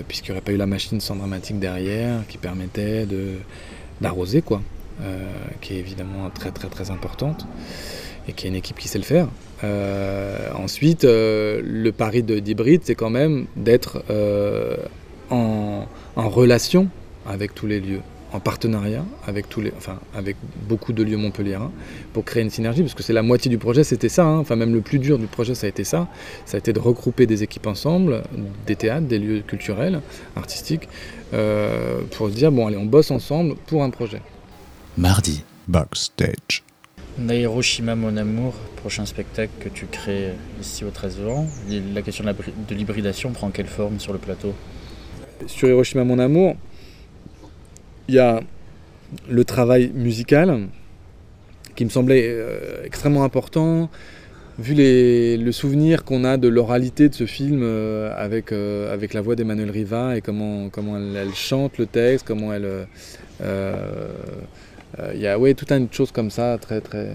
puisqu'il 0.07 0.31
n'y 0.31 0.37
aurait 0.37 0.45
pas 0.45 0.53
eu 0.53 0.57
la 0.57 0.67
machine 0.67 1.01
centre 1.01 1.19
dramatique 1.19 1.59
derrière 1.59 2.25
qui 2.29 2.37
permettait 2.37 3.05
d'arroser 3.99 4.41
quoi, 4.41 4.61
qui 5.59 5.75
est 5.75 5.79
évidemment 5.79 6.31
très 6.33 6.51
très 6.51 6.69
très 6.69 6.89
importante 6.89 7.45
et 8.27 8.33
qui 8.33 8.45
a 8.45 8.49
une 8.49 8.55
équipe 8.55 8.77
qui 8.77 8.87
sait 8.87 8.97
le 8.97 9.03
faire. 9.03 9.27
Euh, 9.63 10.49
ensuite, 10.55 11.03
euh, 11.05 11.61
le 11.63 11.91
pari 11.91 12.21
de- 12.23 12.39
d'hybride, 12.39 12.81
c'est 12.83 12.95
quand 12.95 13.09
même 13.09 13.45
d'être 13.55 14.03
euh, 14.09 14.77
en, 15.29 15.85
relation 16.15 16.89
avec 17.25 17.55
tous 17.55 17.67
les 17.67 17.79
lieux, 17.79 18.01
en 18.33 18.39
partenariat 18.39 19.03
avec 19.25 19.47
tous 19.49 19.61
les, 19.61 19.71
enfin 19.77 19.99
avec 20.15 20.35
beaucoup 20.67 20.93
de 20.93 21.03
lieux 21.03 21.17
montpelliérains 21.17 21.71
pour 22.13 22.25
créer 22.25 22.43
une 22.43 22.49
synergie, 22.49 22.81
parce 22.81 22.93
que 22.93 23.03
c'est 23.03 23.13
la 23.13 23.21
moitié 23.23 23.49
du 23.49 23.57
projet, 23.57 23.83
c'était 23.83 24.09
ça. 24.09 24.25
hein. 24.25 24.37
Enfin 24.39 24.55
même 24.55 24.73
le 24.73 24.81
plus 24.81 24.99
dur 24.99 25.17
du 25.17 25.27
projet, 25.27 25.55
ça 25.55 25.65
a 25.65 25.69
été 25.69 25.83
ça. 25.83 26.07
Ça 26.45 26.57
a 26.57 26.59
été 26.59 26.73
de 26.73 26.79
regrouper 26.79 27.25
des 27.25 27.43
équipes 27.43 27.67
ensemble, 27.67 28.23
des 28.65 28.75
théâtres, 28.75 29.07
des 29.07 29.19
lieux 29.19 29.41
culturels, 29.41 30.01
artistiques, 30.35 30.87
pour 31.31 32.29
se 32.29 32.33
dire 32.35 32.51
bon 32.51 32.67
allez, 32.67 32.77
on 32.77 32.85
bosse 32.85 33.11
ensemble 33.11 33.55
pour 33.67 33.83
un 33.83 33.89
projet. 33.89 34.21
Mardi. 34.97 35.43
Backstage. 35.67 36.63
Hiroshima 37.19 37.95
Mon 37.95 38.15
Amour, 38.17 38.53
prochain 38.75 39.05
spectacle 39.05 39.51
que 39.59 39.69
tu 39.69 39.85
crées 39.85 40.33
ici 40.61 40.85
au 40.85 40.89
13 40.89 41.21
ans. 41.27 41.47
La 41.93 42.01
question 42.01 42.23
de 42.23 42.75
l'hybridation 42.75 43.31
prend 43.31 43.49
quelle 43.49 43.67
forme 43.67 43.99
sur 43.99 44.13
le 44.13 44.19
plateau? 44.19 44.53
Sur 45.47 45.67
Hiroshima 45.67 46.03
Mon 46.03 46.19
Amour, 46.19 46.55
il 48.07 48.15
y 48.15 48.19
a 48.19 48.41
le 49.29 49.43
travail 49.45 49.91
musical 49.93 50.67
qui 51.75 51.85
me 51.85 51.89
semblait 51.89 52.27
euh, 52.27 52.83
extrêmement 52.85 53.23
important, 53.23 53.89
vu 54.59 54.73
le 54.75 55.51
souvenir 55.51 56.03
qu'on 56.03 56.23
a 56.23 56.37
de 56.37 56.47
l'oralité 56.47 57.09
de 57.09 57.13
ce 57.13 57.25
film 57.25 57.61
euh, 57.61 58.11
avec, 58.15 58.51
euh, 58.51 58.93
avec 58.93 59.13
la 59.13 59.21
voix 59.21 59.35
d'Emmanuel 59.35 59.69
Riva 59.69 60.17
et 60.17 60.21
comment, 60.21 60.69
comment 60.69 60.97
elle 60.97 61.33
chante 61.33 61.77
le 61.77 61.85
texte, 61.85 62.25
comment 62.27 62.53
elle... 62.53 62.87
euh, 64.99 65.11
Il 65.15 65.21
y 65.21 65.27
a 65.27 65.37
ouais, 65.37 65.53
toute 65.53 65.71
une 65.71 65.91
chose 65.91 66.11
comme 66.11 66.31
ça, 66.31 66.57
très, 66.59 66.81
très, 66.81 67.11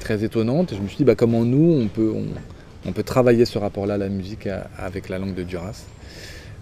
très 0.00 0.24
étonnante. 0.24 0.72
Et 0.72 0.76
je 0.76 0.80
me 0.80 0.88
suis 0.88 0.98
dit, 0.98 1.04
bah, 1.04 1.14
comment 1.14 1.44
nous, 1.44 1.80
on 1.80 1.88
peut, 1.88 2.12
on, 2.86 2.92
peut 2.92 3.02
travailler 3.02 3.44
ce 3.44 3.58
rapport-là 3.58 3.98
la 3.98 4.08
musique 4.08 4.48
avec 4.78 5.08
la 5.08 5.18
langue 5.18 5.34
de 5.34 5.42
Duras? 5.42 5.84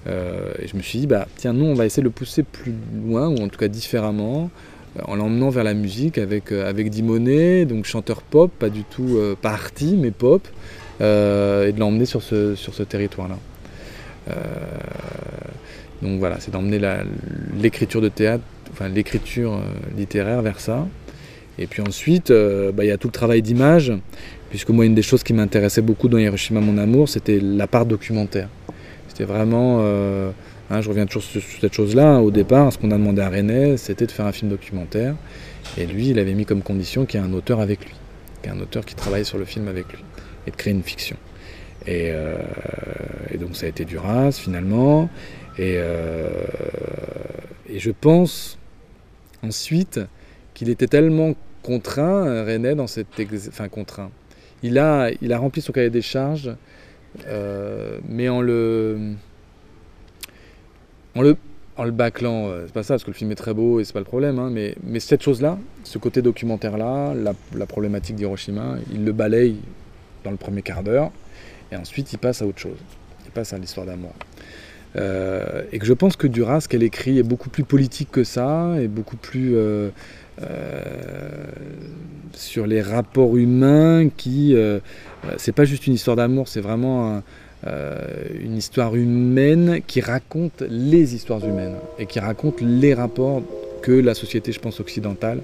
Euh, 0.06 0.52
et 0.58 0.66
je 0.66 0.76
me 0.76 0.82
suis 0.82 1.00
dit, 1.00 1.06
bah, 1.06 1.26
tiens, 1.36 1.52
nous, 1.52 1.64
on 1.64 1.74
va 1.74 1.86
essayer 1.86 2.02
de 2.02 2.08
le 2.08 2.12
pousser 2.12 2.42
plus 2.42 2.74
loin, 3.04 3.28
ou 3.28 3.38
en 3.38 3.48
tout 3.48 3.58
cas 3.58 3.68
différemment, 3.68 4.50
euh, 4.98 5.02
en 5.04 5.16
l'emmenant 5.16 5.50
vers 5.50 5.64
la 5.64 5.74
musique 5.74 6.18
avec, 6.18 6.52
avec 6.52 6.90
Dimonet, 6.90 7.64
donc 7.64 7.84
chanteur 7.84 8.22
pop, 8.22 8.50
pas 8.50 8.70
du 8.70 8.84
tout, 8.84 9.16
euh, 9.16 9.36
mais 9.96 10.10
pop, 10.10 10.46
et 11.00 11.72
de 11.72 11.78
l'emmener 11.78 12.06
sur 12.06 12.22
ce, 12.22 12.54
sur 12.54 12.74
ce 12.74 12.82
territoire-là. 12.82 13.36
Donc 16.02 16.18
voilà, 16.18 16.40
c'est 16.40 16.50
d'emmener 16.50 16.80
l'écriture 17.60 18.00
de 18.00 18.08
théâtre, 18.08 18.42
enfin 18.72 18.88
l'écriture 18.88 19.54
euh, 19.54 19.60
littéraire 19.96 20.42
vers 20.42 20.60
ça. 20.60 20.86
Et 21.58 21.66
puis 21.66 21.82
ensuite, 21.82 22.30
euh, 22.30 22.72
bah, 22.72 22.84
il 22.84 22.88
y 22.88 22.90
a 22.90 22.96
tout 22.96 23.08
le 23.08 23.12
travail 23.12 23.42
d'image, 23.42 23.92
puisque 24.50 24.70
moi, 24.70 24.86
une 24.86 24.94
des 24.94 25.02
choses 25.02 25.22
qui 25.22 25.34
m'intéressait 25.34 25.82
beaucoup 25.82 26.08
dans 26.08 26.18
Hiroshima 26.18 26.60
Mon 26.60 26.78
Amour, 26.78 27.08
c'était 27.08 27.38
la 27.40 27.66
part 27.66 27.86
documentaire. 27.86 28.48
C'était 29.08 29.24
vraiment, 29.24 29.78
euh, 29.80 30.30
hein, 30.70 30.80
je 30.80 30.88
reviens 30.88 31.04
toujours 31.04 31.22
sur, 31.22 31.42
cette 31.42 31.74
chose-là, 31.74 32.20
au 32.20 32.30
départ, 32.30 32.72
ce 32.72 32.78
qu'on 32.78 32.90
a 32.90 32.96
demandé 32.96 33.20
à 33.20 33.28
René, 33.28 33.76
c'était 33.76 34.06
de 34.06 34.10
faire 34.10 34.26
un 34.26 34.32
film 34.32 34.50
documentaire. 34.50 35.14
Et 35.76 35.84
lui, 35.84 36.08
il 36.08 36.18
avait 36.18 36.32
mis 36.32 36.46
comme 36.46 36.62
condition 36.62 37.04
qu'il 37.04 37.20
y 37.20 37.22
ait 37.22 37.26
un 37.26 37.34
auteur 37.34 37.60
avec 37.60 37.84
lui. 37.84 37.94
qui 38.42 38.48
est 38.48 38.52
un 38.52 38.60
auteur 38.60 38.84
qui 38.84 38.94
travaille 38.94 39.24
sur 39.24 39.38
le 39.38 39.44
film 39.44 39.68
avec 39.68 39.92
lui, 39.92 40.02
et 40.46 40.50
de 40.50 40.56
créer 40.56 40.72
une 40.72 40.82
fiction. 40.82 41.16
Et, 41.86 42.12
donc 43.38 43.56
ça 43.56 43.66
a 43.66 43.68
été 43.68 43.84
Duras 43.84 44.32
finalement. 44.32 45.10
Et 45.58 45.78
je 47.76 47.90
pense 47.90 48.58
ensuite 49.42 50.00
qu'il 50.54 50.68
était 50.68 50.86
tellement 50.86 51.34
contraint, 51.62 52.26
euh, 52.26 52.44
René, 52.44 52.74
dans 52.74 52.86
cet 52.86 53.18
ex... 53.20 53.48
enfin 53.48 53.68
contraint. 53.68 54.10
Il 54.62 54.78
a, 54.78 55.10
il 55.20 55.32
a 55.32 55.38
rempli 55.38 55.60
son 55.60 55.72
cahier 55.72 55.90
des 55.90 56.02
charges, 56.02 56.54
euh, 57.26 57.98
mais 58.08 58.28
en 58.28 58.40
le, 58.40 59.14
en 61.14 61.22
le, 61.22 61.36
en 61.76 61.84
le 61.84 61.90
bâclant. 61.90 62.48
euh, 62.48 62.64
C'est 62.66 62.72
pas 62.72 62.82
ça, 62.82 62.94
parce 62.94 63.04
que 63.04 63.10
le 63.10 63.16
film 63.16 63.32
est 63.32 63.36
très 63.36 63.54
beau 63.54 63.80
et 63.80 63.84
c'est 63.84 63.92
pas 63.92 63.98
le 63.98 64.04
problème. 64.04 64.38
hein, 64.38 64.50
mais, 64.52 64.74
mais 64.84 65.00
cette 65.00 65.22
chose-là, 65.22 65.58
ce 65.84 65.98
côté 65.98 66.22
documentaire-là, 66.22 67.14
la, 67.14 67.32
la 67.54 67.66
problématique 67.66 68.16
d'Hiroshima, 68.16 68.76
il 68.92 69.04
le 69.04 69.12
balaye 69.12 69.56
dans 70.24 70.30
le 70.30 70.36
premier 70.36 70.62
quart 70.62 70.82
d'heure, 70.84 71.10
et 71.72 71.76
ensuite 71.76 72.12
il 72.12 72.18
passe 72.18 72.42
à 72.42 72.46
autre 72.46 72.60
chose. 72.60 72.78
Il 73.24 73.32
passe 73.32 73.52
à 73.52 73.58
l'histoire 73.58 73.86
d'amour. 73.86 74.12
Euh, 74.96 75.62
et 75.72 75.78
que 75.78 75.86
je 75.86 75.92
pense 75.94 76.16
que 76.16 76.26
Duras, 76.26 76.60
ce 76.62 76.68
qu'elle 76.68 76.82
écrit, 76.82 77.18
est 77.18 77.22
beaucoup 77.22 77.48
plus 77.48 77.64
politique 77.64 78.10
que 78.10 78.24
ça, 78.24 78.74
et 78.80 78.88
beaucoup 78.88 79.16
plus 79.16 79.56
euh, 79.56 79.88
euh, 80.42 80.82
sur 82.34 82.66
les 82.66 82.82
rapports 82.82 83.36
humains 83.36 84.08
qui. 84.16 84.54
c'est 85.38 85.52
pas 85.54 85.64
juste 85.64 85.86
une 85.86 85.94
histoire 85.94 86.16
d'amour, 86.16 86.48
c'est 86.48 86.60
vraiment 86.60 87.16
un- 87.16 87.22
une 88.42 88.56
histoire 88.56 88.96
humaine 88.96 89.80
qui 89.86 90.00
raconte 90.00 90.62
les 90.68 91.14
histoires 91.14 91.44
humaines 91.46 91.76
et 91.98 92.06
qui 92.06 92.18
raconte 92.18 92.60
les 92.60 92.92
rapports 92.92 93.40
que 93.82 93.92
la 93.92 94.14
société, 94.14 94.50
je 94.52 94.58
pense, 94.58 94.80
occidentale, 94.80 95.40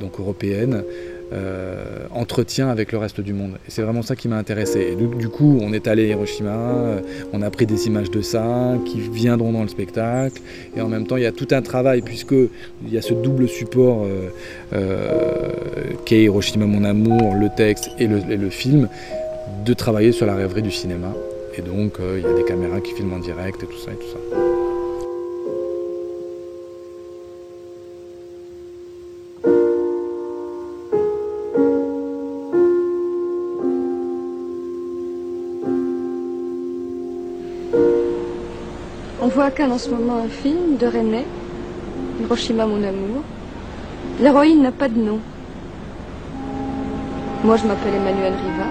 donc 0.00 0.20
européenne, 0.20 0.84
euh, 1.30 2.06
entretient 2.10 2.70
avec 2.70 2.90
le 2.92 2.98
reste 2.98 3.20
du 3.20 3.34
monde. 3.34 3.58
C'est 3.68 3.82
vraiment 3.82 4.02
ça 4.02 4.16
qui 4.16 4.28
m'a 4.28 4.36
intéressé. 4.36 4.96
Du, 4.96 5.28
coup, 5.28 5.58
on 5.60 5.72
est 5.74 5.86
allé 5.86 6.04
à 6.04 6.06
Hiroshima, 6.14 6.50
euh, 6.50 7.00
on 7.34 7.42
a 7.42 7.50
pris 7.50 7.66
des 7.66 7.86
images 7.86 8.10
de 8.10 8.22
ça 8.22 8.74
qui 8.86 8.98
viendront 9.00 9.52
dans 9.52 9.62
le 9.62 9.68
spectacle. 9.68 10.40
Et 10.74 10.80
en 10.80 10.88
même 10.88 11.06
temps, 11.06 11.16
il 11.16 11.24
y 11.24 11.26
a 11.26 11.32
tout 11.32 11.48
un 11.50 11.60
travail, 11.60 12.00
puisqu'il 12.00 12.48
y 12.90 12.96
a 12.96 13.02
ce 13.02 13.12
double 13.12 13.46
support 13.46 14.06
euh, 14.72 15.50
qu'est 16.06 16.22
Hiroshima, 16.22 16.64
mon 16.64 16.84
amour, 16.84 17.34
le 17.34 17.48
texte 17.54 17.90
et 17.98 18.06
le, 18.06 18.20
et 18.30 18.36
le 18.36 18.48
film, 18.48 18.88
de 19.66 19.74
travailler 19.74 20.12
sur 20.12 20.24
la 20.24 20.34
rêverie 20.34 20.62
du 20.62 20.70
cinéma. 20.70 21.12
Et 21.58 21.60
donc, 21.60 21.98
il 22.00 22.22
y 22.22 22.26
a 22.26 22.34
des 22.34 22.44
caméras 22.44 22.80
qui 22.80 22.92
filment 22.92 23.14
en 23.14 23.18
direct 23.18 23.62
et 23.62 23.66
tout 23.66 23.78
ça 23.78 23.90
et 23.90 23.96
tout 23.96 24.12
ça. 24.12 24.47
Cannes 39.50 39.72
en 39.72 39.78
ce 39.78 39.90
moment 39.90 40.18
un 40.24 40.28
film 40.28 40.76
de 40.78 40.86
René, 40.86 41.24
Hiroshima 42.20 42.66
mon 42.66 42.82
amour. 42.82 43.22
L'héroïne 44.20 44.62
n'a 44.62 44.72
pas 44.72 44.88
de 44.88 44.98
nom. 44.98 45.18
Moi 47.44 47.56
je 47.56 47.66
m'appelle 47.66 47.94
Emmanuel 47.94 48.32
Riva. 48.32 48.66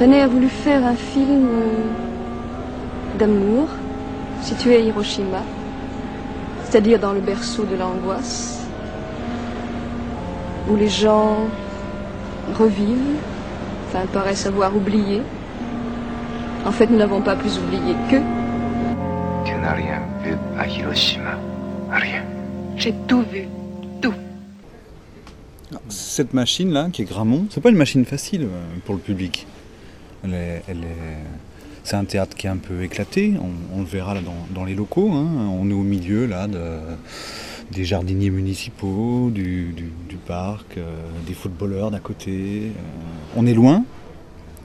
René 0.00 0.20
a 0.20 0.26
voulu 0.26 0.48
faire 0.48 0.84
un 0.84 0.94
film 0.94 1.46
euh, 1.46 3.18
d'amour 3.18 3.68
situé 4.42 4.76
à 4.76 4.80
Hiroshima, 4.80 5.42
c'est-à-dire 6.64 6.98
dans 6.98 7.12
le 7.12 7.20
berceau 7.20 7.64
de 7.64 7.76
l'angoisse, 7.76 8.66
où 10.68 10.76
les 10.76 10.88
gens 10.88 11.36
revivent, 12.58 13.16
enfin 13.86 14.04
paraissent 14.12 14.46
avoir 14.46 14.76
oublié. 14.76 15.22
En 16.66 16.72
fait, 16.72 16.86
nous 16.86 16.96
n'avons 16.96 17.20
pas 17.20 17.36
plus 17.36 17.58
oublié 17.58 17.94
qu'eux. 18.10 18.22
Tu 19.44 19.52
n'as 19.54 19.72
rien 19.74 20.00
vu 20.24 20.32
à 20.58 20.66
Hiroshima. 20.66 21.38
Rien. 21.90 22.22
J'ai 22.76 22.94
tout 23.06 23.22
vu. 23.32 23.46
Cette 25.88 26.34
machine-là, 26.34 26.88
qui 26.92 27.02
est 27.02 27.04
Gramont, 27.04 27.46
c'est 27.50 27.60
pas 27.60 27.70
une 27.70 27.76
machine 27.76 28.04
facile 28.04 28.42
euh, 28.44 28.62
pour 28.84 28.94
le 28.94 29.00
public. 29.00 29.46
Elle 30.22 30.34
est, 30.34 30.62
elle 30.68 30.78
est- 30.84 31.24
C'est 31.82 31.96
un 31.96 32.04
théâtre 32.04 32.36
qui 32.36 32.46
est 32.46 32.50
un 32.50 32.56
peu 32.58 32.82
éclaté, 32.84 33.34
on, 33.40 33.76
on 33.76 33.80
le 33.80 33.86
verra 33.86 34.14
là 34.14 34.20
dans, 34.20 34.36
dans 34.54 34.64
les 34.64 34.74
locaux. 34.74 35.10
hein. 35.12 35.26
On 35.60 35.68
est 35.68 35.74
au 35.74 35.82
milieu 35.82 36.26
là 36.26 36.46
de, 36.46 36.78
des 37.72 37.84
jardiniers 37.84 38.30
municipaux, 38.30 39.30
du, 39.34 39.72
du- 39.72 39.92
du 40.08 40.16
parc, 40.16 40.78
euh, 40.78 40.84
des 41.26 41.34
footballeurs 41.34 41.90
d'à 41.90 41.98
côté. 42.00 42.66
euh, 42.66 43.36
on 43.36 43.44
est 43.44 43.54
loin, 43.54 43.84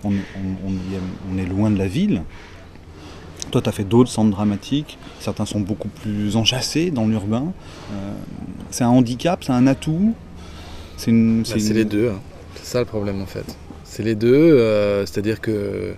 on, 0.03 0.09
on- 0.09 0.67
on 0.67 0.71
y 0.71 0.95
est, 0.95 0.99
on 1.33 1.37
est 1.37 1.45
loin 1.45 1.69
de 1.71 1.77
la 1.77 1.87
ville. 1.87 2.23
Toi, 3.51 3.61
tu 3.61 3.69
as 3.69 3.71
fait 3.71 3.83
d'autres 3.83 4.11
centres 4.11 4.29
dramatiques, 4.29 4.97
certains 5.19 5.45
sont 5.45 5.59
beaucoup 5.59 5.87
plus 5.87 6.35
enchâssés 6.35 6.91
dans 6.91 7.07
l'urbain. 7.07 7.51
Euh, 7.91 8.11
c'est 8.69 8.83
un 8.83 8.89
handicap, 8.89 9.43
c'est 9.43 9.51
un 9.53 9.65
atout 9.67 10.13
c'est 10.97 11.11
une- 11.11 11.43
Bah, 11.43 11.49
une- 11.55 11.73
les 11.73 11.85
deux. 11.85 12.09
hein. 12.09 12.19
C'est 12.55 12.65
ça 12.73 12.79
le 12.79 12.85
problème 12.85 13.21
en 13.21 13.25
fait. 13.25 13.45
C'est 13.85 14.03
les 14.03 14.15
deux. 14.15 14.33
euh, 14.35 15.05
C'est-à-dire 15.05 15.39
que, 15.41 15.93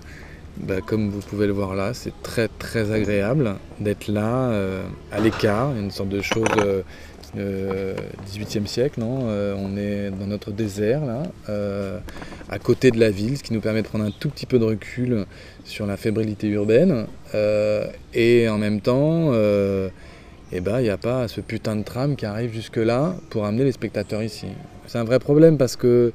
bah, 0.58 0.80
comme 0.80 1.10
vous 1.10 1.20
pouvez 1.20 1.46
le 1.46 1.52
voir 1.52 1.74
là, 1.74 1.92
c'est 1.92 2.12
très 2.22 2.48
très 2.48 2.90
agréable 2.92 3.56
d'être 3.80 4.06
là, 4.08 4.28
euh, 4.50 4.84
à 5.10 5.18
l'écart, 5.20 5.72
une 5.76 5.90
sorte 5.90 6.08
de 6.08 6.22
chose 6.22 6.46
euh, 7.36 7.94
euh, 7.94 7.94
18e 8.30 8.66
siècle. 8.66 9.00
Non 9.00 9.20
Euh, 9.28 9.54
on 9.58 9.76
est 9.76 10.10
dans 10.10 10.26
notre 10.26 10.50
désert 10.50 11.04
là, 11.04 11.22
euh, 11.48 11.98
à 12.50 12.58
côté 12.58 12.90
de 12.90 12.98
la 12.98 13.10
ville, 13.10 13.36
ce 13.38 13.42
qui 13.42 13.52
nous 13.52 13.60
permet 13.60 13.82
de 13.82 13.88
prendre 13.88 14.04
un 14.04 14.10
tout 14.10 14.28
petit 14.28 14.46
peu 14.46 14.58
de 14.58 14.64
recul 14.64 15.26
sur 15.64 15.86
la 15.86 15.96
fébrilité 15.96 16.48
urbaine. 16.48 17.06
et 18.14 18.48
en 18.48 18.58
même 18.58 18.80
temps. 18.80 19.32
eh 20.54 20.60
ben, 20.60 20.80
il 20.80 20.82
n'y 20.82 20.90
a 20.90 20.98
pas 20.98 21.28
ce 21.28 21.40
putain 21.40 21.76
de 21.76 21.82
tram 21.82 22.14
qui 22.14 22.26
arrive 22.26 22.52
jusque-là 22.52 23.14
pour 23.30 23.46
amener 23.46 23.64
les 23.64 23.72
spectateurs 23.72 24.22
ici. 24.22 24.48
C'est 24.86 24.98
un 24.98 25.04
vrai 25.04 25.18
problème 25.18 25.56
parce 25.56 25.76
que, 25.76 26.12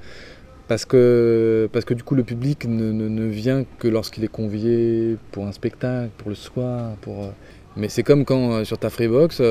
parce 0.68 0.86
que, 0.86 1.68
parce 1.74 1.86
que 1.86 1.96
du 1.96 2.04
coup, 2.04 2.14
le 2.14 2.24
public 2.24 2.66
ne, 2.68 3.26
vient 3.26 3.66
que 3.80 3.88
lorsqu'il 3.88 4.24
est 4.24 4.32
convié 4.32 5.18
pour 5.32 5.48
un 5.48 5.52
spectacle, 5.52 6.12
pour 6.18 6.30
le 6.30 6.36
soir. 6.36 6.96
Pour, 7.02 7.32
Mais 7.78 7.90
c'est 7.90 8.04
comme 8.04 8.26
quand 8.26 8.54
euh, 8.54 8.64
sur 8.64 8.78
ta 8.78 8.90
Freebox, 8.90 9.38
tu 9.38 9.44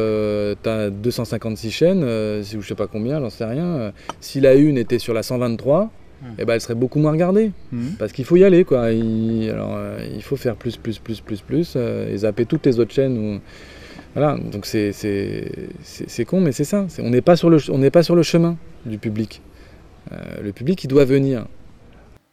as 0.68 0.90
256 0.90 1.70
chaînes, 1.70 2.02
euh, 2.04 2.42
si- 2.42 2.56
ou 2.56 2.62
je 2.62 2.68
sais 2.68 2.74
pas 2.74 2.86
combien, 2.88 3.20
j'en 3.20 3.30
sais 3.30 3.44
rien. 3.44 3.64
euh, 3.66 3.90
si 4.20 4.40
la 4.40 4.54
une 4.54 4.76
était 4.78 4.98
sur 4.98 5.14
la 5.14 5.22
123, 5.22 5.90
eh 6.38 6.44
ben, 6.44 6.54
elle 6.54 6.60
serait 6.60 6.74
beaucoup 6.74 6.98
moins 6.98 7.12
regardée. 7.12 7.52
Parce 7.98 8.12
qu'il 8.12 8.24
faut 8.24 8.36
y 8.36 8.44
aller, 8.44 8.64
quoi. 8.64 8.90
Il, 8.92 9.48
alors, 9.50 9.74
euh, 9.76 9.98
il 10.14 10.22
faut 10.22 10.36
faire 10.36 10.56
plus, 10.56 10.76
plus, 10.76 10.98
plus, 10.98 11.20
plus, 11.20 11.40
plus, 11.40 11.74
euh, 11.76 12.12
et 12.12 12.16
zapper 12.18 12.46
toutes 12.46 12.64
les 12.66 12.80
autres 12.80 12.92
chaînes. 12.92 13.16
Où... 13.18 13.40
Voilà, 14.14 14.38
donc 14.38 14.64
c'est 14.66 14.92
c'est- 14.92 15.68
c'est- 15.82 16.08
c'est 16.08 16.24
con, 16.24 16.40
mais 16.40 16.52
c'est 16.52 16.64
ça. 16.64 16.86
On 17.00 17.10
n'est 17.10 17.20
pas, 17.20 17.36
sur 17.36 17.50
le 17.50 17.58
ch- 17.58 17.70
on 17.70 17.78
n'est 17.78 17.90
pas 17.90 18.02
sur 18.02 18.16
le 18.16 18.22
chemin 18.22 18.56
du 18.86 18.96
public. 18.98 19.42
Euh, 20.12 20.16
le 20.42 20.52
public, 20.52 20.82
il 20.84 20.88
doit 20.88 21.04
venir. 21.04 21.46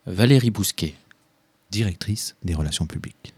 Valérie 0.07 0.49
Bousquet. 0.49 0.93
Directrice 1.71 2.35
des 2.43 2.53
relations 2.53 2.85
publiques. 2.85 3.32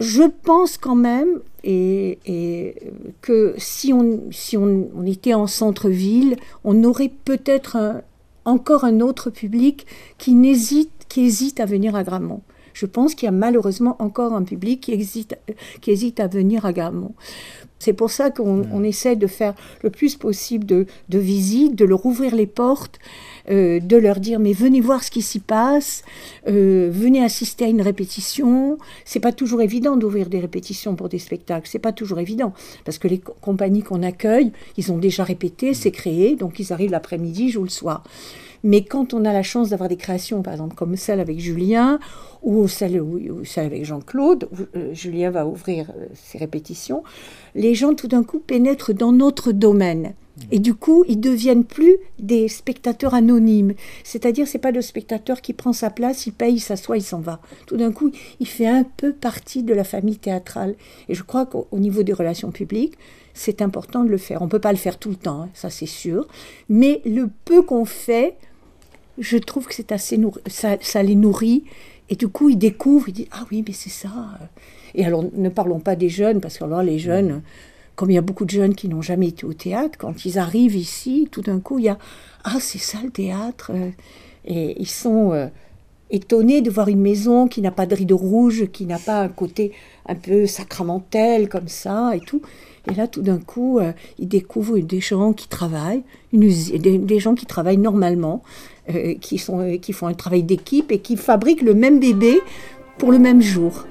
Je 0.00 0.22
pense 0.42 0.78
quand 0.78 0.94
même 0.94 1.40
et, 1.64 2.18
et 2.26 2.74
que 3.20 3.54
si, 3.58 3.92
on, 3.92 4.22
si 4.30 4.56
on, 4.56 4.88
on 4.96 5.06
était 5.06 5.34
en 5.34 5.46
centre-ville, 5.46 6.36
on 6.64 6.82
aurait 6.84 7.12
peut-être 7.24 8.02
encore 8.44 8.84
un 8.84 9.00
autre 9.00 9.30
public 9.30 9.86
qui, 10.18 10.34
n'hésite, 10.34 10.90
qui 11.08 11.22
hésite 11.22 11.60
à 11.60 11.66
venir 11.66 11.94
à 11.94 12.02
Gramont. 12.02 12.42
Je 12.72 12.86
pense 12.86 13.14
qu'il 13.14 13.26
y 13.26 13.28
a 13.28 13.32
malheureusement 13.32 13.96
encore 13.98 14.32
un 14.32 14.42
public 14.42 14.80
qui 14.80 14.92
hésite, 14.92 15.36
qui 15.80 15.90
hésite 15.90 16.20
à 16.20 16.26
venir 16.26 16.64
à 16.64 16.72
Gramont. 16.72 17.14
C'est 17.78 17.92
pour 17.92 18.10
ça 18.10 18.30
qu'on 18.30 18.64
on 18.72 18.82
essaie 18.82 19.16
de 19.16 19.26
faire 19.26 19.54
le 19.82 19.90
plus 19.90 20.16
possible 20.16 20.64
de, 20.64 20.86
de 21.08 21.18
visites, 21.18 21.74
de 21.74 21.84
leur 21.84 22.06
ouvrir 22.06 22.34
les 22.34 22.46
portes, 22.46 22.98
euh, 23.50 23.80
de 23.80 23.96
leur 23.96 24.20
dire 24.20 24.38
mais 24.38 24.52
venez 24.52 24.80
voir 24.80 25.02
ce 25.02 25.10
qui 25.10 25.22
s'y 25.22 25.40
passe, 25.40 26.02
euh, 26.48 26.88
venez 26.92 27.22
assister 27.22 27.64
à 27.64 27.68
une 27.68 27.82
répétition. 27.82 28.78
C'est 29.04 29.20
pas 29.20 29.32
toujours 29.32 29.62
évident 29.62 29.96
d'ouvrir 29.96 30.28
des 30.28 30.40
répétitions 30.40 30.94
pour 30.94 31.08
des 31.08 31.18
spectacles, 31.18 31.68
c'est 31.70 31.78
pas 31.78 31.92
toujours 31.92 32.18
évident 32.18 32.52
parce 32.84 32.98
que 32.98 33.08
les 33.08 33.18
co- 33.18 33.34
compagnies 33.40 33.82
qu'on 33.82 34.02
accueille, 34.02 34.52
ils 34.76 34.92
ont 34.92 34.98
déjà 34.98 35.24
répété, 35.24 35.74
c'est 35.74 35.90
créé, 35.90 36.36
donc 36.36 36.58
ils 36.58 36.72
arrivent 36.72 36.90
l'après-midi, 36.92 37.50
jouent 37.50 37.64
le 37.64 37.68
soir. 37.68 38.04
Mais 38.64 38.84
quand 38.84 39.12
on 39.12 39.24
a 39.24 39.32
la 39.32 39.42
chance 39.42 39.70
d'avoir 39.70 39.88
des 39.88 39.96
créations, 39.96 40.40
par 40.42 40.52
exemple 40.52 40.76
comme 40.76 40.96
celle 40.96 41.18
avec 41.18 41.40
Julien 41.40 41.98
ou 42.44 42.68
celle, 42.68 43.00
ou, 43.00 43.18
ou 43.18 43.44
celle 43.44 43.66
avec 43.66 43.84
Jean-Claude, 43.84 44.48
euh, 44.76 44.94
Julien 44.94 45.30
va 45.30 45.46
ouvrir 45.46 45.90
euh, 45.90 46.06
ses 46.14 46.38
répétitions, 46.38 47.02
les 47.56 47.74
gens 47.74 47.94
tout 47.94 48.06
d'un 48.06 48.22
coup 48.22 48.38
pénètrent 48.38 48.94
dans 48.94 49.10
notre 49.10 49.50
domaine. 49.50 50.14
Et 50.50 50.58
du 50.58 50.74
coup, 50.74 51.04
ils 51.08 51.20
deviennent 51.20 51.64
plus 51.64 51.96
des 52.18 52.48
spectateurs 52.48 53.14
anonymes. 53.14 53.74
C'est-à-dire, 54.02 54.48
c'est 54.48 54.58
pas 54.58 54.70
le 54.70 54.80
spectateur 54.80 55.42
qui 55.42 55.52
prend 55.52 55.72
sa 55.72 55.90
place, 55.90 56.26
il 56.26 56.32
paye, 56.32 56.54
il 56.54 56.60
s'assoit, 56.60 56.96
il 56.96 57.02
s'en 57.02 57.20
va. 57.20 57.40
Tout 57.66 57.76
d'un 57.76 57.92
coup, 57.92 58.10
il 58.40 58.46
fait 58.46 58.66
un 58.66 58.84
peu 58.84 59.12
partie 59.12 59.62
de 59.62 59.74
la 59.74 59.84
famille 59.84 60.16
théâtrale. 60.16 60.74
Et 61.08 61.14
je 61.14 61.22
crois 61.22 61.46
qu'au 61.46 61.68
au 61.70 61.78
niveau 61.78 62.02
des 62.02 62.14
relations 62.14 62.50
publiques, 62.50 62.94
c'est 63.34 63.62
important 63.62 64.04
de 64.04 64.08
le 64.08 64.18
faire. 64.18 64.42
On 64.42 64.48
peut 64.48 64.58
pas 64.58 64.72
le 64.72 64.78
faire 64.78 64.98
tout 64.98 65.10
le 65.10 65.16
temps, 65.16 65.42
hein, 65.42 65.48
ça 65.54 65.70
c'est 65.70 65.86
sûr. 65.86 66.26
Mais 66.68 67.02
le 67.04 67.28
peu 67.44 67.62
qu'on 67.62 67.84
fait, 67.84 68.36
je 69.18 69.36
trouve 69.36 69.66
que 69.66 69.74
c'est 69.74 69.92
assez 69.92 70.18
ça 70.48 71.02
les 71.02 71.14
nourrit. 71.14 71.64
Et 72.08 72.16
du 72.16 72.28
coup, 72.28 72.50
ils 72.50 72.58
découvrent, 72.58 73.08
ils 73.08 73.12
disent 73.12 73.28
Ah 73.32 73.46
oui, 73.50 73.64
mais 73.66 73.72
c'est 73.72 73.90
ça. 73.90 74.38
Et 74.94 75.04
alors, 75.04 75.24
ne 75.32 75.48
parlons 75.48 75.80
pas 75.80 75.96
des 75.96 76.08
jeunes, 76.08 76.40
parce 76.40 76.58
que 76.58 76.64
alors 76.64 76.82
les 76.82 76.98
jeunes, 76.98 77.42
comme 77.96 78.10
il 78.10 78.14
y 78.14 78.18
a 78.18 78.22
beaucoup 78.22 78.44
de 78.44 78.50
jeunes 78.50 78.74
qui 78.74 78.88
n'ont 78.88 79.02
jamais 79.02 79.28
été 79.28 79.44
au 79.44 79.52
théâtre, 79.52 79.98
quand 79.98 80.24
ils 80.24 80.38
arrivent 80.38 80.76
ici, 80.76 81.28
tout 81.30 81.42
d'un 81.42 81.60
coup, 81.60 81.78
il 81.78 81.86
y 81.86 81.88
a 81.88 81.98
Ah, 82.44 82.58
c'est 82.60 82.78
ça 82.78 82.98
le 83.02 83.10
théâtre. 83.10 83.70
euh, 83.74 83.90
Et 84.44 84.80
ils 84.80 84.88
sont 84.88 85.32
euh, 85.32 85.48
étonnés 86.10 86.62
de 86.62 86.70
voir 86.70 86.88
une 86.88 87.00
maison 87.00 87.48
qui 87.48 87.60
n'a 87.60 87.70
pas 87.70 87.86
de 87.86 87.94
rideau 87.94 88.16
rouge, 88.16 88.66
qui 88.72 88.86
n'a 88.86 88.98
pas 88.98 89.20
un 89.20 89.28
côté 89.28 89.72
un 90.06 90.14
peu 90.14 90.46
sacramentel 90.46 91.48
comme 91.48 91.68
ça 91.68 92.16
et 92.16 92.20
tout. 92.20 92.42
Et 92.90 92.94
là, 92.94 93.06
tout 93.06 93.22
d'un 93.22 93.38
coup, 93.38 93.78
euh, 93.78 93.92
ils 94.18 94.26
découvrent 94.26 94.78
des 94.78 95.00
gens 95.00 95.32
qui 95.32 95.46
travaillent, 95.46 96.02
des, 96.32 97.18
gens 97.20 97.34
qui 97.34 97.46
travaillent 97.46 97.76
normalement, 97.78 98.42
qui 99.20 99.38
font 99.38 100.06
un 100.08 100.14
travail 100.14 100.42
d'équipe 100.42 100.90
et 100.90 100.98
qui 100.98 101.16
fabriquent 101.16 101.62
le 101.62 101.74
même 101.74 102.00
bébé 102.00 102.40
pour 102.98 103.12
le 103.12 103.20
même 103.20 103.40
jour. 103.40 103.86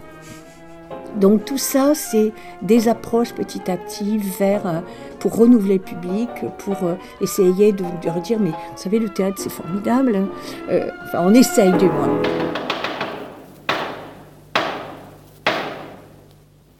Donc 1.16 1.45
tout 1.45 1.57
ça, 1.57 1.93
c'est 1.93 2.32
des 2.62 2.88
approches 2.88 3.34
petit 3.34 3.70
à 3.70 3.78
petit 3.78 4.18
vers, 4.18 4.66
euh, 4.66 4.80
pour 5.20 5.36
renouveler 5.36 5.76
le 5.76 5.82
public, 5.82 6.30
pour 6.59 6.84
euh, 6.84 6.95
essayer 7.20 7.74
de, 7.74 7.84
de 7.84 8.05
leur 8.05 8.22
dire, 8.22 8.39
mais 8.39 8.51
vous 8.51 8.78
savez, 8.78 8.99
le 8.99 9.09
théâtre, 9.09 9.38
c'est 9.39 9.51
formidable. 9.51 10.16
hein. 10.16 10.28
Euh, 10.70 10.89
enfin, 11.03 11.20
on 11.22 11.34
essaye 11.34 11.72
du 11.74 11.86
moins. 11.86 12.22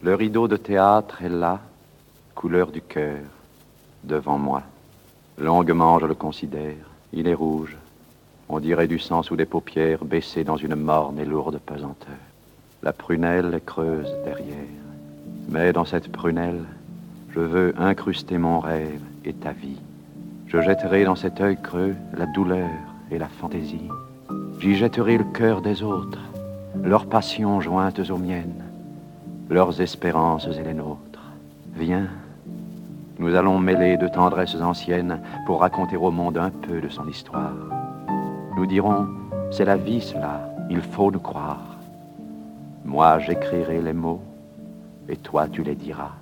Le 0.02 0.14
rideau 0.14 0.48
de 0.48 0.56
théâtre 0.56 1.22
est 1.22 1.28
là, 1.28 1.60
couleur 2.34 2.72
du 2.72 2.82
cœur, 2.82 3.20
devant 4.02 4.38
moi. 4.38 4.62
Longuement 5.38 5.98
je 6.00 6.06
le 6.06 6.14
considère, 6.14 6.74
il 7.12 7.28
est 7.28 7.34
rouge. 7.34 7.76
On 8.48 8.58
dirait 8.58 8.88
du 8.88 8.98
sang 8.98 9.22
sous 9.22 9.36
des 9.36 9.46
paupières 9.46 10.04
baissées 10.04 10.42
dans 10.44 10.56
une 10.56 10.74
morne 10.74 11.18
et 11.20 11.24
lourde 11.24 11.58
pesanteur. 11.64 12.31
La 12.84 12.92
prunelle 12.92 13.60
creuse 13.64 14.12
derrière. 14.24 14.56
Mais 15.48 15.72
dans 15.72 15.84
cette 15.84 16.10
prunelle, 16.10 16.64
je 17.30 17.38
veux 17.38 17.74
incruster 17.78 18.38
mon 18.38 18.58
rêve 18.58 19.00
et 19.24 19.32
ta 19.32 19.52
vie. 19.52 19.80
Je 20.48 20.60
jetterai 20.60 21.04
dans 21.04 21.14
cet 21.14 21.40
œil 21.40 21.56
creux 21.62 21.94
la 22.18 22.26
douleur 22.26 22.68
et 23.12 23.18
la 23.18 23.28
fantaisie. 23.28 23.88
J'y 24.58 24.74
jetterai 24.74 25.18
le 25.18 25.24
cœur 25.24 25.62
des 25.62 25.84
autres, 25.84 26.18
leurs 26.82 27.06
passions 27.06 27.60
jointes 27.60 28.00
aux 28.10 28.18
miennes, 28.18 28.64
leurs 29.48 29.80
espérances 29.80 30.48
et 30.48 30.64
les 30.64 30.74
nôtres. 30.74 31.22
Viens, 31.76 32.08
nous 33.20 33.36
allons 33.36 33.60
mêler 33.60 33.96
de 33.96 34.08
tendresses 34.08 34.60
anciennes 34.60 35.20
pour 35.46 35.60
raconter 35.60 35.96
au 35.96 36.10
monde 36.10 36.36
un 36.36 36.50
peu 36.50 36.80
de 36.80 36.88
son 36.88 37.06
histoire. 37.06 37.54
Nous 38.56 38.66
dirons, 38.66 39.06
c'est 39.52 39.64
la 39.64 39.76
vie 39.76 40.00
cela, 40.00 40.52
il 40.68 40.80
faut 40.80 41.12
nous 41.12 41.20
croire. 41.20 41.71
Moi 42.84 43.18
j'écrirai 43.20 43.80
les 43.80 43.92
mots 43.92 44.22
et 45.08 45.16
toi 45.16 45.48
tu 45.48 45.62
les 45.62 45.74
diras. 45.74 46.12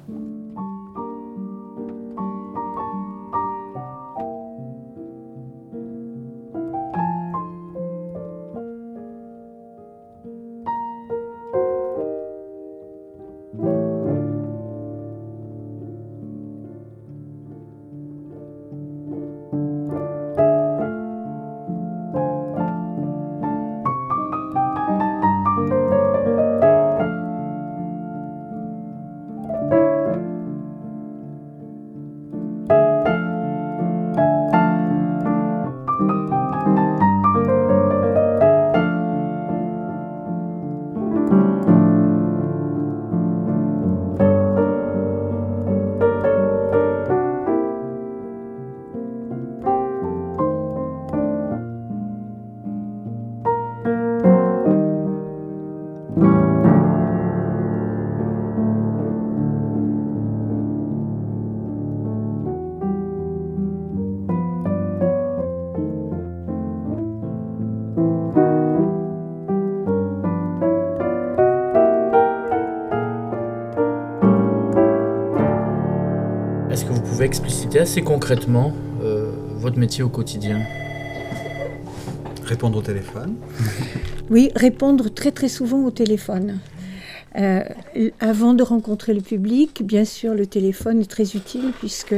Expliciter 77.30 77.78
assez 77.78 78.02
concrètement 78.02 78.72
euh, 79.04 79.30
votre 79.54 79.78
métier 79.78 80.02
au 80.02 80.08
quotidien 80.08 80.62
Répondre 82.42 82.78
au 82.78 82.82
téléphone. 82.82 83.36
Oui, 84.30 84.50
répondre 84.56 85.08
très 85.08 85.30
très 85.30 85.48
souvent 85.48 85.84
au 85.84 85.92
téléphone. 85.92 86.58
Euh, 87.36 87.62
avant 88.18 88.54
de 88.54 88.64
rencontrer 88.64 89.14
le 89.14 89.20
public, 89.20 89.84
bien 89.84 90.04
sûr, 90.04 90.34
le 90.34 90.46
téléphone 90.46 91.00
est 91.00 91.10
très 91.10 91.36
utile 91.36 91.72
puisque 91.78 92.16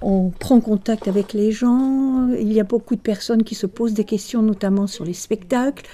on 0.00 0.30
prend 0.30 0.60
contact 0.60 1.08
avec 1.08 1.32
les 1.32 1.50
gens. 1.50 2.28
Il 2.38 2.52
y 2.52 2.60
a 2.60 2.64
beaucoup 2.64 2.94
de 2.94 3.00
personnes 3.00 3.42
qui 3.42 3.56
se 3.56 3.66
posent 3.66 3.94
des 3.94 4.04
questions, 4.04 4.42
notamment 4.42 4.86
sur 4.86 5.04
les 5.04 5.14
spectacles, 5.14 5.84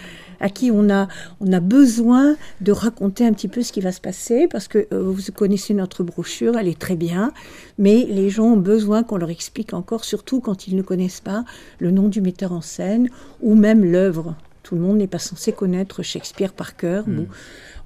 à 0.45 0.51
qui 0.51 0.70
on 0.70 0.90
a, 0.90 1.09
on 1.40 1.51
a 1.55 1.61
besoin 1.61 2.36
de 2.61 2.70
raconter 2.70 3.24
un 3.24 3.32
petit 3.32 3.49
peu 3.49 3.62
ce 3.62 3.72
qui 3.72 3.80
va 3.80 3.92
se 3.92 4.01
passer 4.01 4.47
parce 4.47 4.68
que 4.68 4.86
euh, 4.92 5.03
vous 5.03 5.22
connaissez 5.34 5.72
notre 5.72 6.05
brochure, 6.05 6.59
elle 6.59 6.68
est 6.68 6.78
très 6.78 6.97
bien, 6.97 7.32
mais 7.78 8.05
les 8.05 8.28
gens 8.28 8.49
ont 8.53 8.59
besoin 8.59 9.05
qu'on 9.05 9.16
leur 9.16 9.30
explique 9.30 9.72
encore, 9.72 10.05
surtout 10.05 10.40
quand 10.40 10.68
ils 10.68 10.76
ne 10.76 10.82
connaissent 10.82 11.22
pas 11.22 11.47
le 11.78 11.90
nom 11.90 12.09
du 12.09 12.20
metteur 12.20 12.53
en 12.53 12.61
scène 12.61 13.09
ou 13.40 13.55
même 13.55 13.86
l'œuvre. 13.86 14.36
Tout 14.62 14.74
le 14.74 14.82
monde 14.82 14.99
n'est 14.99 15.07
pas 15.07 15.18
censé 15.18 15.51
connaître 15.53 16.03
Shakespeare 16.03 16.53
par 16.53 16.76
cœur 16.76 17.05
ou, 17.09 17.26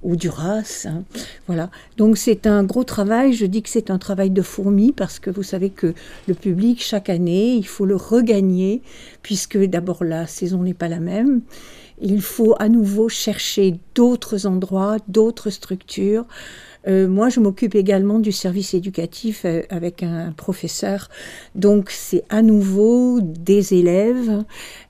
ou 0.01 0.15
Duras. 0.17 0.85
hein. 0.85 1.03
Voilà. 1.47 1.69
Donc 1.97 2.17
c'est 2.17 2.45
un 2.47 2.63
gros 2.63 2.85
travail. 2.85 3.33
Je 3.33 3.45
dis 3.45 3.61
que 3.61 3.69
c'est 3.69 3.89
un 3.89 3.97
travail 3.97 4.31
de 4.31 4.41
fourmi 4.41 4.93
parce 4.93 5.19
que 5.19 5.29
vous 5.29 5.43
savez 5.43 5.69
que 5.69 5.93
le 6.27 6.33
public, 6.33 6.81
chaque 6.81 7.09
année, 7.09 7.55
il 7.55 7.67
faut 7.67 7.85
le 7.85 7.97
regagner 7.97 8.81
puisque 9.23 9.57
d'abord 9.57 10.05
la 10.05 10.25
saison 10.25 10.63
n'est 10.63 10.73
pas 10.73 10.87
la 10.87 11.01
même. 11.01 11.41
Il 12.01 12.21
faut 12.21 12.55
à 12.59 12.69
nouveau 12.69 13.09
chercher 13.09 13.75
d'autres 13.95 14.45
endroits, 14.45 14.97
d'autres 15.07 15.49
structures. 15.49 16.25
Euh, 16.87 17.07
moi, 17.07 17.29
je 17.29 17.39
m'occupe 17.39 17.75
également 17.75 18.19
du 18.19 18.31
service 18.31 18.73
éducatif 18.73 19.43
euh, 19.43 19.63
avec 19.69 20.01
un 20.01 20.31
professeur. 20.31 21.09
Donc, 21.55 21.89
c'est 21.89 22.23
à 22.29 22.41
nouveau 22.41 23.19
des 23.21 23.73
élèves, 23.73 24.43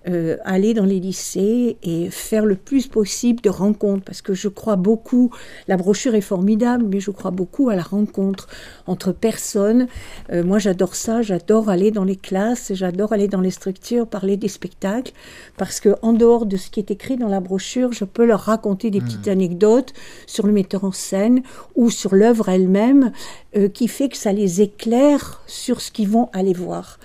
euh, 0.10 0.38
aller 0.43 0.74
dans 0.74 0.86
les 0.86 0.99
lycées 0.99 1.78
et 1.84 2.10
faire 2.10 2.45
le 2.45 2.55
plus 2.55 2.88
possible 2.88 3.41
de 3.41 3.49
rencontres. 3.49 4.03
Parce 4.03 4.22
que 4.22 4.34
je 4.34 4.47
crois 4.47 4.76
beaucoup, 4.76 5.32
la 5.68 5.78
brochure 5.78 6.16
est 6.16 6.22
formidable, 6.22 6.86
mais 6.89 6.99
je 6.99 7.12
crois 7.12 7.32
beaucoup 7.32 7.70
à 7.70 7.76
la 7.76 7.84
rencontre 7.84 8.47
entre 8.88 9.12
personnes. 9.12 9.88
Euh, 10.32 10.43
moi, 10.43 10.57
j'adore 10.57 10.95
ça, 10.95 11.22
j'adore 11.22 11.70
aller 11.70 11.91
dans 11.91 12.03
les 12.03 12.16
classes, 12.16 12.74
j'adore 12.74 13.14
aller 13.14 13.28
dans 13.28 13.41
les 13.41 13.51
structures, 13.51 14.07
parler 14.07 14.38
des 14.38 14.47
spectacles. 14.47 15.14
Parce 15.57 15.80
que 15.80 15.95
en 16.01 16.14
dehors 16.14 16.45
de 16.45 16.57
ce 16.57 16.70
qui 16.70 16.80
est 16.80 16.91
écrit 16.91 17.18
dans 17.18 17.30
la 17.30 17.39
brochure, 17.39 17.93
je 17.93 18.05
peux 18.05 18.26
leur 18.26 18.41
raconter 18.41 18.89
des 18.89 19.01
petites 19.01 19.28
anecdotes 19.28 19.93
sur 20.26 20.47
le 20.47 20.53
metteur 20.53 20.84
en 20.84 20.91
scène 20.91 21.41
ou 21.76 21.89
sur 21.89 22.16
l'œuvre 22.16 22.49
elle-même, 22.49 23.12
euh, 23.55 23.68
qui 23.68 23.88
fait 23.88 24.10
que 24.10 24.18
ça 24.18 24.32
les 24.32 24.62
éclaire 24.62 25.41
sur 25.47 25.82
ce 25.82 25.91
qu'ils 25.91 26.10
vont 26.10 26.30
aller 26.34 26.53
voir. 26.53 26.99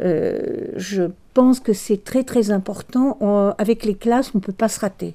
Euh, 0.00 0.68
je 0.76 1.04
pense 1.34 1.60
que 1.60 1.72
c'est 1.72 2.04
très 2.04 2.24
très 2.24 2.50
important. 2.50 3.18
Avec 3.58 3.84
les 3.84 3.94
classes, 3.94 4.32
on 4.34 4.38
ne 4.38 4.42
peut 4.42 4.52
pas 4.52 4.68
se 4.68 4.80
rater. 4.80 5.14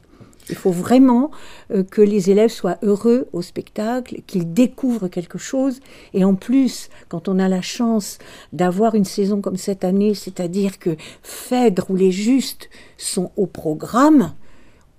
Il 0.50 0.56
faut 0.56 0.72
vraiment 0.72 1.32
euh, 1.72 1.84
que 1.84 2.02
les 2.02 2.30
élèves 2.30 2.52
soient 2.52 2.78
heureux 2.82 3.28
au 3.34 3.42
spectacle, 3.42 4.22
qu'ils 4.28 4.54
découvrent 4.54 5.08
quelque 5.08 5.38
chose. 5.38 5.80
Et 6.14 6.24
en 6.24 6.36
plus, 6.36 6.90
quand 7.10 7.28
on 7.28 7.40
a 7.40 7.50
la 7.50 7.62
chance 7.62 8.18
d'avoir 8.54 8.96
une 8.96 9.06
saison 9.06 9.42
comme 9.42 9.58
cette 9.58 9.84
année, 9.84 10.14
c'est-à-dire 10.14 10.80
que 10.80 10.96
Phèdre 11.22 11.90
ou 11.90 11.96
les 11.96 12.12
Justes 12.12 12.70
sont 12.98 13.32
au 13.36 13.46
programme, 13.46 14.34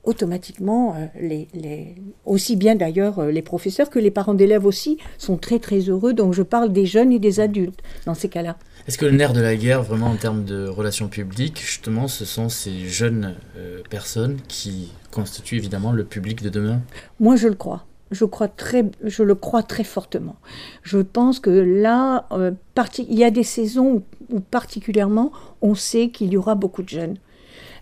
automatiquement, 0.04 0.94
euh, 0.96 1.84
aussi 2.24 2.56
bien 2.56 2.74
d'ailleurs 2.74 3.18
euh, 3.18 3.30
les 3.30 3.42
professeurs 3.42 3.90
que 3.90 3.98
les 3.98 4.10
parents 4.10 4.34
d'élèves 4.34 4.66
aussi 4.66 4.98
sont 5.18 5.36
très 5.36 5.58
très 5.58 5.80
heureux. 5.80 6.12
Donc 6.12 6.34
je 6.34 6.42
parle 6.42 6.72
des 6.72 6.86
jeunes 6.86 7.12
et 7.12 7.18
des 7.18 7.40
adultes 7.40 7.80
dans 8.06 8.14
ces 8.14 8.28
cas-là. 8.28 8.56
Est-ce 8.88 8.96
que 8.96 9.04
le 9.04 9.12
nerf 9.12 9.34
de 9.34 9.42
la 9.42 9.54
guerre, 9.54 9.82
vraiment 9.82 10.06
en 10.06 10.16
termes 10.16 10.44
de 10.44 10.66
relations 10.66 11.08
publiques, 11.08 11.60
justement, 11.60 12.08
ce 12.08 12.24
sont 12.24 12.48
ces 12.48 12.88
jeunes 12.88 13.34
euh, 13.58 13.82
personnes 13.90 14.38
qui 14.48 14.90
constituent 15.10 15.56
évidemment 15.56 15.92
le 15.92 16.04
public 16.04 16.42
de 16.42 16.48
demain? 16.48 16.80
Moi, 17.20 17.36
je 17.36 17.48
le 17.48 17.54
crois. 17.54 17.84
Je, 18.10 18.24
crois 18.24 18.48
très, 18.48 18.86
je 19.04 19.22
le 19.22 19.34
crois 19.34 19.62
très 19.62 19.84
fortement. 19.84 20.36
Je 20.84 21.00
pense 21.00 21.38
que 21.38 21.50
là, 21.50 22.24
euh, 22.32 22.52
il 22.98 23.18
y 23.18 23.24
a 23.24 23.30
des 23.30 23.42
saisons 23.42 24.02
où, 24.30 24.36
où 24.36 24.40
particulièrement 24.40 25.32
on 25.60 25.74
sait 25.74 26.08
qu'il 26.08 26.32
y 26.32 26.38
aura 26.38 26.54
beaucoup 26.54 26.82
de 26.82 26.88
jeunes. 26.88 27.18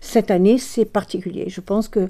Cette 0.01 0.29
année, 0.29 0.57
c'est 0.57 0.83
particulier. 0.83 1.45
Je 1.47 1.61
pense 1.61 1.87
que 1.87 2.09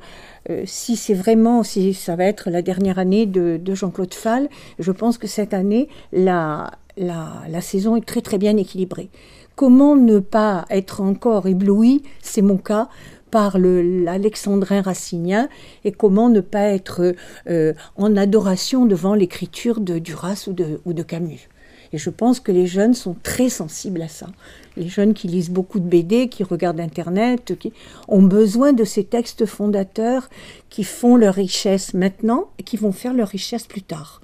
euh, 0.49 0.63
si 0.65 0.95
c'est 0.95 1.13
vraiment, 1.13 1.61
si 1.61 1.93
ça 1.93 2.15
va 2.15 2.23
être 2.23 2.49
la 2.49 2.63
dernière 2.63 2.97
année 2.97 3.27
de, 3.27 3.59
de 3.61 3.75
Jean-Claude 3.75 4.15
Fall, 4.15 4.49
je 4.79 4.91
pense 4.91 5.19
que 5.19 5.27
cette 5.27 5.53
année, 5.53 5.87
la, 6.11 6.71
la, 6.97 7.61
saison 7.61 7.95
est 7.95 8.05
très 8.05 8.21
très 8.21 8.37
bien 8.37 8.57
équilibrée. 8.57 9.09
Comment 9.55 9.95
ne 9.95 10.19
pas 10.19 10.65
être 10.69 11.01
encore 11.01 11.47
ébloui, 11.47 12.03
c'est 12.21 12.41
mon 12.41 12.57
cas, 12.57 12.89
par 13.31 13.57
le- 13.57 14.03
l'alexandrin 14.03 14.81
racinien 14.81 15.49
et 15.83 15.91
comment 15.91 16.29
ne 16.29 16.39
pas 16.41 16.63
être 16.63 17.13
euh, 17.49 17.73
en 17.97 18.15
adoration 18.15 18.85
devant 18.85 19.13
l'écriture 19.15 19.79
de 19.81 19.99
Duras 19.99 20.45
ou 20.47 20.53
de, 20.53 20.79
ou 20.85 20.93
de 20.93 21.03
Camus. 21.03 21.49
Et 21.93 21.97
je 21.97 22.09
pense 22.09 22.39
que 22.39 22.51
les 22.51 22.67
jeunes 22.67 22.93
sont 22.93 23.15
très 23.23 23.49
sensibles 23.49 24.01
à 24.01 24.07
ça. 24.07 24.27
Les 24.75 24.87
jeunes 24.89 25.13
qui 25.13 25.27
lisent 25.27 25.49
beaucoup 25.49 25.79
de 25.79 25.87
BD, 25.87 26.27
qui 26.27 26.43
regardent 26.43 26.79
Internet, 26.81 27.57
qui 27.57 27.71
ont 28.07 28.21
besoin 28.23 28.73
de 28.73 28.83
ces 28.83 29.05
textes 29.05 29.45
fondateurs 29.45 30.29
qui 30.69 30.83
font 30.83 31.15
leur 31.15 31.35
richesse 31.35 31.93
maintenant 31.93 32.49
et 32.59 32.63
qui 32.63 32.77
vont 32.77 32.91
faire 32.91 33.13
leur 33.13 33.29
richesse 33.29 33.67
plus 33.67 33.81
tard. 33.81 34.21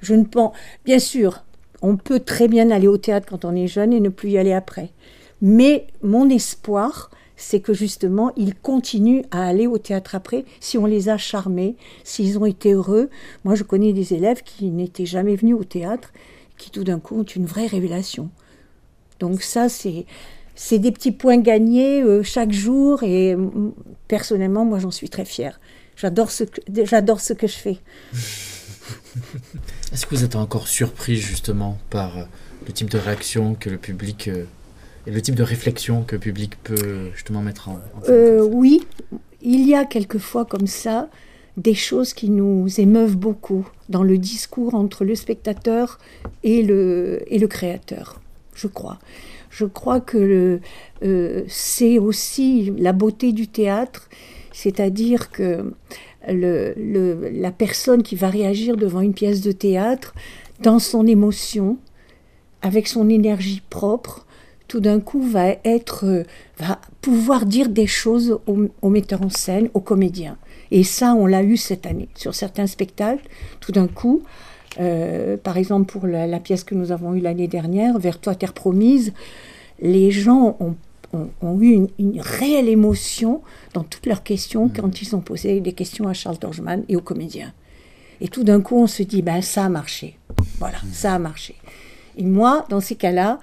Je 0.00 0.14
ne 0.14 0.24
pense, 0.24 0.52
bien 0.84 0.98
sûr, 0.98 1.42
on 1.82 1.96
peut 1.96 2.20
très 2.20 2.48
bien 2.48 2.70
aller 2.70 2.88
au 2.88 2.96
théâtre 2.96 3.26
quand 3.28 3.44
on 3.44 3.54
est 3.54 3.66
jeune 3.66 3.92
et 3.92 4.00
ne 4.00 4.08
plus 4.08 4.30
y 4.30 4.38
aller 4.38 4.52
après. 4.52 4.90
Mais 5.40 5.88
mon 6.02 6.28
espoir, 6.28 7.10
c'est 7.36 7.60
que 7.60 7.74
justement, 7.74 8.32
ils 8.36 8.54
continuent 8.54 9.22
à 9.32 9.44
aller 9.46 9.66
au 9.66 9.78
théâtre 9.78 10.14
après 10.14 10.44
si 10.60 10.78
on 10.78 10.86
les 10.86 11.08
a 11.08 11.18
charmés, 11.18 11.76
s'ils 12.04 12.38
ont 12.38 12.46
été 12.46 12.72
heureux. 12.72 13.10
Moi, 13.44 13.56
je 13.56 13.64
connais 13.64 13.92
des 13.92 14.14
élèves 14.14 14.42
qui 14.42 14.70
n'étaient 14.70 15.06
jamais 15.06 15.34
venus 15.34 15.56
au 15.56 15.64
théâtre, 15.64 16.12
qui 16.56 16.70
tout 16.70 16.84
d'un 16.84 17.00
coup 17.00 17.18
ont 17.18 17.24
une 17.24 17.46
vraie 17.46 17.66
révélation. 17.66 18.30
Donc 19.18 19.42
ça, 19.42 19.68
c'est 19.68 20.78
des 20.78 20.92
petits 20.92 21.12
points 21.12 21.38
gagnés 21.38 22.02
euh, 22.02 22.22
chaque 22.22 22.52
jour 22.52 23.02
et 23.02 23.34
mm, 23.34 23.72
personnellement, 24.06 24.64
moi, 24.64 24.78
j'en 24.78 24.92
suis 24.92 25.08
très 25.08 25.24
fière. 25.24 25.60
J'adore 25.96 26.30
ce 26.30 26.44
j'adore 26.84 27.20
ce 27.20 27.32
que 27.32 27.46
je 27.46 27.56
fais. 27.56 27.78
Est-ce 29.92 30.06
que 30.06 30.14
vous 30.14 30.24
êtes 30.24 30.36
encore 30.36 30.68
surpris 30.68 31.16
justement 31.16 31.78
par 31.90 32.18
euh, 32.18 32.22
le 32.66 32.72
type 32.72 32.90
de 32.90 32.98
réaction 32.98 33.54
que 33.54 33.68
le 33.68 33.76
public 33.76 34.28
euh, 34.28 34.44
et 35.06 35.10
le 35.10 35.20
type 35.20 35.34
de 35.34 35.42
réflexion 35.42 36.02
que 36.02 36.14
le 36.14 36.20
public 36.20 36.56
peut 36.62 37.10
justement 37.14 37.42
mettre 37.42 37.68
en, 37.68 37.72
en 37.72 38.08
Euh, 38.08 38.42
oui, 38.42 38.82
il 39.42 39.68
y 39.68 39.74
a 39.74 39.84
quelquefois 39.84 40.44
comme 40.44 40.66
ça 40.66 41.08
des 41.56 41.74
choses 41.74 42.14
qui 42.14 42.30
nous 42.30 42.68
émeuvent 42.80 43.16
beaucoup 43.16 43.68
dans 43.88 44.02
le 44.02 44.16
discours 44.16 44.74
entre 44.74 45.04
le 45.04 45.14
spectateur 45.14 45.98
et 46.42 46.62
le, 46.62 47.22
et 47.26 47.38
le 47.38 47.46
créateur, 47.46 48.20
je 48.54 48.68
crois. 48.68 48.98
Je 49.50 49.66
crois 49.66 50.00
que 50.00 50.60
euh, 51.02 51.42
c'est 51.46 51.98
aussi 51.98 52.72
la 52.78 52.92
beauté 52.92 53.32
du 53.32 53.48
théâtre, 53.48 54.08
c'est-à-dire 54.52 55.30
que 55.30 55.74
le, 56.28 56.74
la 57.32 57.50
personne 57.50 58.02
qui 58.02 58.16
va 58.16 58.28
réagir 58.28 58.76
devant 58.76 59.00
une 59.00 59.14
pièce 59.14 59.40
de 59.40 59.52
théâtre, 59.52 60.14
dans 60.60 60.78
son 60.78 61.06
émotion, 61.06 61.78
avec 62.62 62.86
son 62.88 63.08
énergie 63.08 63.62
propre, 63.68 64.26
tout 64.68 64.80
d'un 64.80 65.00
coup 65.00 65.22
va 65.22 65.48
être, 65.64 66.06
euh, 66.06 66.22
va 66.58 66.80
pouvoir 67.00 67.44
dire 67.44 67.68
des 67.68 67.86
choses 67.86 68.38
au, 68.46 68.68
au 68.80 68.88
metteur 68.88 69.22
en 69.22 69.28
scène, 69.28 69.68
au 69.74 69.80
comédien. 69.80 70.38
Et 70.70 70.84
ça, 70.84 71.14
on 71.14 71.26
l'a 71.26 71.42
eu 71.42 71.56
cette 71.56 71.84
année 71.84 72.08
sur 72.14 72.34
certains 72.34 72.66
spectacles. 72.66 73.28
Tout 73.60 73.72
d'un 73.72 73.88
coup, 73.88 74.22
euh, 74.80 75.36
par 75.36 75.58
exemple 75.58 75.92
pour 75.92 76.06
la, 76.06 76.26
la 76.26 76.40
pièce 76.40 76.64
que 76.64 76.74
nous 76.74 76.92
avons 76.92 77.14
eue 77.14 77.20
l'année 77.20 77.48
dernière, 77.48 77.98
Vers 77.98 78.18
toi 78.18 78.34
terre 78.34 78.54
promise, 78.54 79.12
les 79.80 80.10
gens 80.10 80.56
ont, 80.60 80.76
ont- 81.12 81.30
ont 81.40 81.60
eu 81.60 81.70
une, 81.72 81.88
une 81.98 82.20
réelle 82.20 82.68
émotion 82.68 83.42
dans 83.74 83.84
toutes 83.84 84.06
leurs 84.06 84.22
questions 84.22 84.68
quand 84.74 85.02
ils 85.02 85.14
ont 85.16 85.20
posé 85.20 85.60
des 85.60 85.72
questions 85.72 86.08
à 86.08 86.12
Charles 86.12 86.38
Dorjman 86.38 86.84
et 86.88 86.96
aux 86.96 87.00
comédiens. 87.00 87.52
Et 88.20 88.28
tout 88.28 88.44
d'un 88.44 88.60
coup, 88.60 88.76
on 88.76 88.86
se 88.86 89.02
dit, 89.02 89.22
ben 89.22 89.42
ça 89.42 89.64
a 89.64 89.68
marché. 89.68 90.16
Voilà, 90.58 90.78
ça 90.92 91.14
a 91.14 91.18
marché. 91.18 91.54
Et 92.16 92.24
moi, 92.24 92.64
dans 92.68 92.80
ces 92.80 92.94
cas-là, 92.94 93.40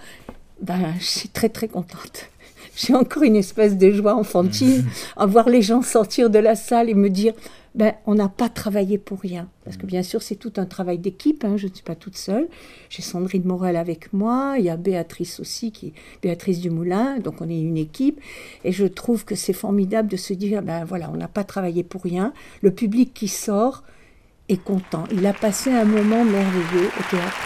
ben, 0.62 0.94
je 1.00 1.06
suis 1.06 1.30
très 1.30 1.50
très 1.50 1.68
contente. 1.68 2.30
J'ai 2.76 2.96
encore 2.96 3.24
une 3.24 3.36
espèce 3.36 3.78
de 3.78 3.92
joie 3.92 4.16
enfantine 4.16 4.86
à 5.18 5.26
voir 5.26 5.50
les 5.50 5.62
gens 5.62 5.82
sortir 5.82 6.30
de 6.30 6.40
la 6.40 6.56
salle 6.56 6.90
et 6.90 6.94
me 6.94 7.10
dire, 7.10 7.34
ben, 7.80 7.94
on 8.06 8.16
n'a 8.16 8.28
pas 8.28 8.50
travaillé 8.50 8.98
pour 8.98 9.22
rien. 9.22 9.48
Parce 9.64 9.78
que 9.78 9.86
bien 9.86 10.04
sûr, 10.04 10.22
c'est 10.22 10.36
tout 10.36 10.52
un 10.58 10.66
travail 10.66 10.98
d'équipe, 10.98 11.46
hein, 11.46 11.56
je 11.56 11.68
ne 11.68 11.74
suis 11.74 11.82
pas 11.82 11.96
toute 11.96 12.18
seule. 12.18 12.50
J'ai 12.90 13.02
Sandrine 13.02 13.46
Morel 13.46 13.78
avec 13.78 14.12
moi, 14.12 14.56
il 14.58 14.66
y 14.66 14.70
a 14.70 14.76
Béatrice 14.76 15.40
aussi, 15.40 15.72
qui 15.72 15.94
Béatrice 16.22 16.60
Dumoulin, 16.60 17.20
donc 17.20 17.36
on 17.40 17.48
est 17.48 17.58
une 17.58 17.78
équipe. 17.78 18.20
Et 18.66 18.74
je 18.74 18.86
trouve 18.86 19.24
que 19.24 19.34
c'est 19.34 19.54
formidable 19.54 20.10
de 20.10 20.18
se 20.18 20.34
dire, 20.34 20.62
ben 20.62 20.84
voilà, 20.84 21.10
on 21.10 21.16
n'a 21.16 21.30
pas 21.30 21.46
travaillé 21.46 21.84
pour 21.84 22.04
rien. 22.04 22.34
Le 22.62 22.72
public 22.72 23.14
qui 23.14 23.30
sort 23.30 23.86
est 24.50 24.62
content. 24.62 25.06
Il 25.14 25.26
a 25.26 25.32
passé 25.32 25.72
un 25.72 25.86
moment 25.86 26.26
merveilleux 26.26 26.90
au 27.00 27.04
théâtre. 27.10 27.38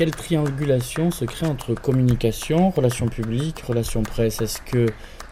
Quelle 0.00 0.12
triangulation 0.12 1.10
se 1.10 1.26
crée 1.26 1.46
entre 1.46 1.74
communication, 1.74 2.70
relations 2.70 3.06
publiques, 3.08 3.60
relations 3.68 4.02
presse? 4.02 4.40
Est-ce 4.40 4.62
que 4.62 4.86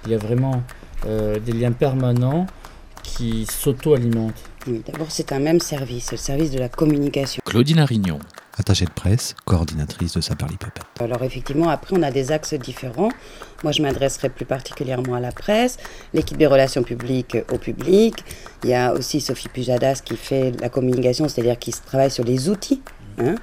il 0.04 0.10
y 0.10 0.14
a 0.14 0.18
vraiment 0.18 0.62
euh, 1.06 1.38
des 1.40 1.52
liens 1.52 1.72
permanents 1.72 2.46
qui 3.02 3.46
s'auto-alimentent? 3.46 4.42
Oui, 4.66 4.82
d'abord 4.84 5.06
c'est 5.08 5.32
un 5.32 5.38
même 5.38 5.60
service, 5.60 6.12
le 6.12 6.18
service 6.18 6.50
de 6.50 6.58
la 6.58 6.68
communication. 6.68 7.40
Claudine 7.46 7.78
Arignon, 7.78 8.18
attachée 8.58 8.84
de 8.84 8.90
presse, 8.90 9.34
coordinatrice 9.46 10.12
de 10.12 10.20
Saparly 10.20 10.58
Puppet. 10.58 10.82
Alors 11.00 11.22
effectivement, 11.22 11.70
après 11.70 11.96
on 11.96 12.02
a 12.02 12.10
des 12.10 12.30
axes 12.30 12.52
différents. 12.52 13.08
Moi 13.62 13.72
je 13.72 13.80
m'adresserai 13.80 14.28
plus 14.28 14.44
particulièrement 14.44 15.14
à 15.14 15.20
la 15.20 15.32
presse, 15.32 15.78
l'équipe 16.12 16.36
des 16.36 16.46
relations 16.46 16.82
publiques 16.82 17.38
au 17.50 17.56
public. 17.56 18.22
Il 18.64 18.68
y 18.68 18.74
a 18.74 18.92
aussi 18.92 19.22
Sophie 19.22 19.48
Pujadas 19.48 20.02
qui 20.04 20.18
fait 20.18 20.52
la 20.60 20.68
communication, 20.68 21.26
c'est-à-dire 21.26 21.58
qui 21.58 21.72
travaille 21.72 22.10
sur 22.10 22.24
les 22.24 22.50
outils. 22.50 22.82
Hein. 23.20 23.34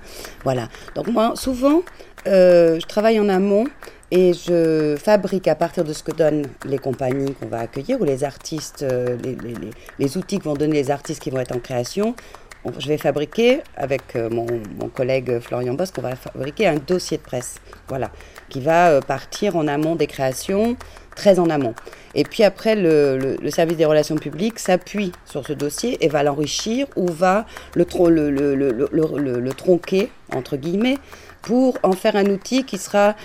Voilà. 0.43 0.69
Donc 0.95 1.07
moi 1.07 1.33
souvent 1.35 1.81
euh, 2.27 2.79
je 2.79 2.85
travaille 2.85 3.19
en 3.19 3.29
amont 3.29 3.65
et 4.11 4.33
je 4.33 4.95
fabrique 4.97 5.47
à 5.47 5.55
partir 5.55 5.83
de 5.83 5.91
ce 5.93 6.03
que 6.03 6.11
donnent 6.11 6.47
les 6.65 6.77
compagnies 6.77 7.33
qu'on 7.33 7.47
va 7.47 7.59
accueillir 7.59 7.99
ou 7.99 8.03
les 8.05 8.23
artistes, 8.23 8.83
euh, 8.83 9.17
les, 9.23 9.35
les- 9.35 9.55
les- 9.99 10.17
outils 10.17 10.39
que 10.39 10.43
vont 10.45 10.53
donner 10.53 10.73
les 10.73 10.91
artistes 10.91 11.21
qui 11.21 11.31
vont 11.31 11.39
être 11.39 11.55
en 11.55 11.59
création. 11.59 12.15
On- 12.63 12.71
Je 12.79 12.87
vais 12.87 12.97
fabriquer 12.97 13.61
avec 13.75 14.15
euh, 14.15 14.29
mon, 14.29 14.45
mon 14.79 14.89
collègue 14.89 15.39
Florian 15.39 15.73
Bosque, 15.73 15.95
on 15.97 16.01
va 16.03 16.15
fabriquer 16.15 16.67
un 16.67 16.75
dossier 16.77 17.17
de 17.17 17.23
presse, 17.23 17.55
voilà, 17.87 18.09
qui 18.49 18.61
va 18.61 18.89
euh, 18.89 19.01
partir 19.01 19.55
en 19.55 19.67
amont 19.67 19.95
des 19.95 20.07
créations, 20.07 20.75
très 21.15 21.37
en 21.39 21.49
amont. 21.49 21.73
Et 22.15 22.23
puis 22.23 22.43
après, 22.43 22.75
le, 22.75 23.17
le- 23.17 23.37
le 23.41 23.49
service 23.51 23.77
des 23.77 23.85
relations 23.85 24.15
publiques 24.15 24.57
s'appuie 24.59 25.11
sur 25.25 25.45
ce 25.45 25.53
dossier 25.53 25.97
et 26.03 26.07
va 26.07 26.23
l'enrichir 26.23 26.87
ou 26.95 27.07
va 27.07 27.45
le, 27.75 27.85
tron- 27.85 28.07
le, 28.09 28.31
le- 28.31 28.55
le- 28.55 28.71
le- 28.71 29.17
le- 29.19 29.39
le 29.39 29.53
tronquer, 29.53 30.09
entre 30.33 30.55
guillemets, 30.57 30.97
pour 31.41 31.77
en 31.83 31.91
faire 31.91 32.15
un 32.15 32.25
outil 32.25 32.63
qui 32.63 32.79
sera 32.79 33.15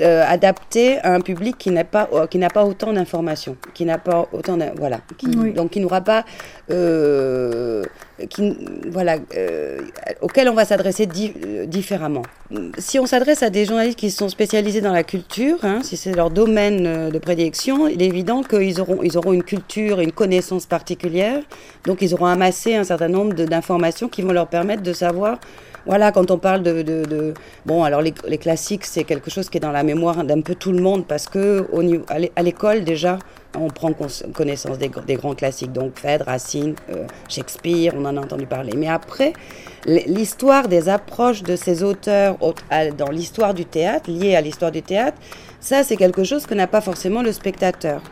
euh, 0.00 0.22
adapté 0.28 0.98
à 0.98 1.14
un 1.14 1.20
public 1.20 1.56
qui 1.56 1.70
n'a 1.70 1.84
pas, 1.84 2.10
qui 2.30 2.36
n'a 2.36 2.50
pas 2.50 2.64
autant 2.64 2.92
d'informations, 2.92 3.56
qui 3.72 3.86
n'a 3.86 3.96
pas 3.96 4.28
autant 4.32 4.58
d'in- 4.58 4.72
voilà, 4.76 5.00
qui- 5.16 5.28
Oui. 5.38 5.52
donc 5.54 5.70
qui 5.70 5.80
n'aura 5.80 6.02
pas, 6.02 6.24
euh, 6.70 7.82
voilà, 8.90 9.16
euh, 9.36 9.80
auquel 10.20 10.48
on 10.48 10.54
va 10.54 10.64
s'adresser 10.64 11.08
euh, 11.46 11.66
différemment. 11.66 12.22
Si 12.78 12.98
on 12.98 13.06
s'adresse 13.06 13.42
à 13.42 13.50
des 13.50 13.64
journalistes 13.64 13.98
qui 13.98 14.10
sont 14.10 14.28
spécialisés 14.28 14.80
dans 14.80 14.92
la 14.92 15.04
culture, 15.04 15.58
hein, 15.62 15.80
si 15.82 15.96
c'est 15.96 16.12
leur 16.12 16.30
domaine 16.30 16.86
euh, 16.86 17.10
de 17.10 17.18
prédilection, 17.18 17.86
il 17.88 18.02
est 18.02 18.06
évident 18.06 18.42
qu'ils 18.42 18.80
auront, 18.80 19.02
ils 19.02 19.16
auront 19.16 19.32
une 19.32 19.44
culture 19.44 20.00
une 20.00 20.12
connaissance 20.12 20.66
particulière, 20.66 21.42
donc 21.84 22.02
ils 22.02 22.14
auront 22.14 22.26
amassé 22.26 22.74
un 22.74 22.84
certain 22.84 23.08
nombre 23.08 23.34
d'informations 23.34 24.08
qui 24.08 24.22
vont 24.22 24.32
leur 24.32 24.48
permettre 24.48 24.82
de 24.82 24.92
savoir 24.92 25.38
voilà, 25.86 26.12
quand 26.12 26.30
on 26.30 26.38
parle 26.38 26.62
de... 26.62 27.34
Bon, 27.64 27.84
alors 27.84 28.02
les, 28.02 28.12
les 28.28 28.38
classiques, 28.38 28.84
c'est 28.84 29.04
quelque 29.04 29.30
chose 29.30 29.48
qui 29.48 29.56
est 29.56 29.60
dans 29.60 29.72
la 29.72 29.82
mémoire 29.82 30.24
d'un 30.24 30.42
peu 30.42 30.54
tout 30.54 30.72
le 30.72 30.82
monde, 30.82 31.06
parce 31.06 31.26
que 31.26 31.66
au 31.72 31.82
niveau, 31.82 32.04
à 32.10 32.42
l'école, 32.42 32.84
déjà, 32.84 33.18
on 33.58 33.68
prend 33.68 33.92
connaissance 34.32 34.78
des, 34.78 34.88
gr- 34.88 35.04
des 35.04 35.14
grands 35.14 35.34
classiques. 35.34 35.72
Donc, 35.72 35.98
Phèdre, 35.98 36.26
Racine, 36.26 36.74
euh, 36.90 37.06
Shakespeare, 37.28 37.92
on 37.96 38.04
en 38.04 38.16
a 38.16 38.20
entendu 38.20 38.46
parler. 38.46 38.72
Mais 38.76 38.88
après, 38.88 39.32
l'histoire 39.86 40.68
des 40.68 40.88
approches 40.88 41.42
de 41.42 41.56
ces 41.56 41.82
auteurs 41.82 42.36
dans 42.96 43.10
l'histoire 43.10 43.54
du 43.54 43.64
théâtre, 43.64 44.10
liée 44.10 44.36
à 44.36 44.40
l'histoire 44.40 44.70
du 44.70 44.82
théâtre, 44.82 45.18
ça, 45.60 45.82
c'est 45.82 45.96
quelque 45.96 46.24
chose 46.24 46.46
que 46.46 46.54
n'a 46.54 46.66
pas 46.66 46.80
forcément 46.80 47.22
le 47.22 47.32
spectateur. 47.32 48.02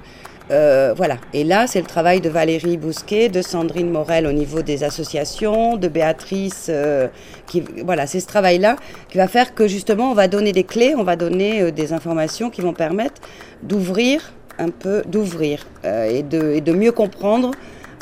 Euh, 0.50 0.94
voilà. 0.96 1.18
Et 1.34 1.44
là, 1.44 1.66
c'est 1.66 1.80
le 1.80 1.86
travail 1.86 2.22
de 2.22 2.30
Valérie 2.30 2.78
Bousquet, 2.78 3.28
de 3.28 3.42
Sandrine 3.42 3.90
Morel 3.90 4.26
au 4.26 4.32
niveau 4.32 4.62
des 4.62 4.82
associations, 4.82 5.76
de 5.76 5.88
Béatrice. 5.88 6.68
euh, 6.70 7.06
qui, 7.46 7.62
voilà, 7.84 8.06
c'est 8.06 8.20
ce 8.20 8.26
travail-là 8.26 8.76
qui 9.10 9.18
va 9.18 9.28
faire 9.28 9.54
que 9.54 9.68
justement, 9.68 10.10
on 10.10 10.14
va 10.14 10.26
donner 10.26 10.52
des 10.52 10.64
clés, 10.64 10.94
on 10.96 11.04
va 11.04 11.16
donner 11.16 11.60
euh, 11.60 11.70
des 11.70 11.92
informations 11.92 12.48
qui 12.48 12.62
vont 12.62 12.72
permettre 12.72 13.20
d'ouvrir 13.62 14.32
un 14.58 14.70
peu, 14.70 15.02
d'ouvrir 15.06 15.66
euh, 15.84 16.04
et, 16.04 16.22
de, 16.22 16.58
de 16.58 16.72
mieux 16.72 16.92
comprendre 16.92 17.52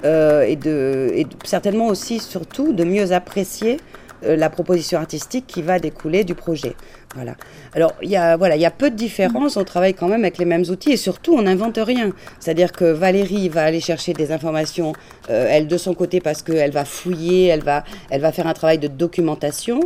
euh, 0.04 0.42
et, 0.42 0.56
de, 0.56 1.10
et 1.14 1.26
certainement 1.44 1.86
aussi, 1.86 2.18
surtout, 2.18 2.72
de 2.72 2.84
mieux 2.84 3.12
apprécier 3.12 3.78
euh, 4.24 4.36
la 4.36 4.50
proposition 4.50 4.98
artistique 4.98 5.46
qui 5.46 5.62
va 5.62 5.78
découler 5.78 6.24
du 6.24 6.34
projet. 6.34 6.74
Voilà. 7.14 7.34
Alors, 7.74 7.94
il 8.02 8.10
y 8.10 8.16
a, 8.16 8.36
voilà, 8.36 8.56
il 8.56 8.62
y 8.62 8.66
a 8.66 8.70
peu 8.70 8.90
de 8.90 8.96
différences, 8.96 9.56
on 9.56 9.64
travaille 9.64 9.94
quand 9.94 10.08
même 10.08 10.22
avec 10.22 10.38
les 10.38 10.44
mêmes 10.44 10.64
outils 10.68 10.92
et 10.92 10.96
surtout, 10.96 11.34
on 11.34 11.42
n'invente 11.42 11.78
rien. 11.82 12.12
C'est-à-dire 12.40 12.72
que 12.72 12.84
Valérie 12.84 13.48
va 13.48 13.62
aller 13.62 13.80
chercher 13.80 14.12
des 14.12 14.32
informations, 14.32 14.92
elle 15.28 15.66
de 15.66 15.78
son 15.78 15.94
côté, 15.94 16.20
parce 16.20 16.42
qu'elle 16.42 16.72
va 16.72 16.84
fouiller, 16.84 17.46
elle 17.46 17.62
va, 17.62 17.84
elle 18.10 18.20
va 18.20 18.32
faire 18.32 18.46
un 18.46 18.52
travail 18.52 18.78
de 18.78 18.88
documentation, 18.88 19.80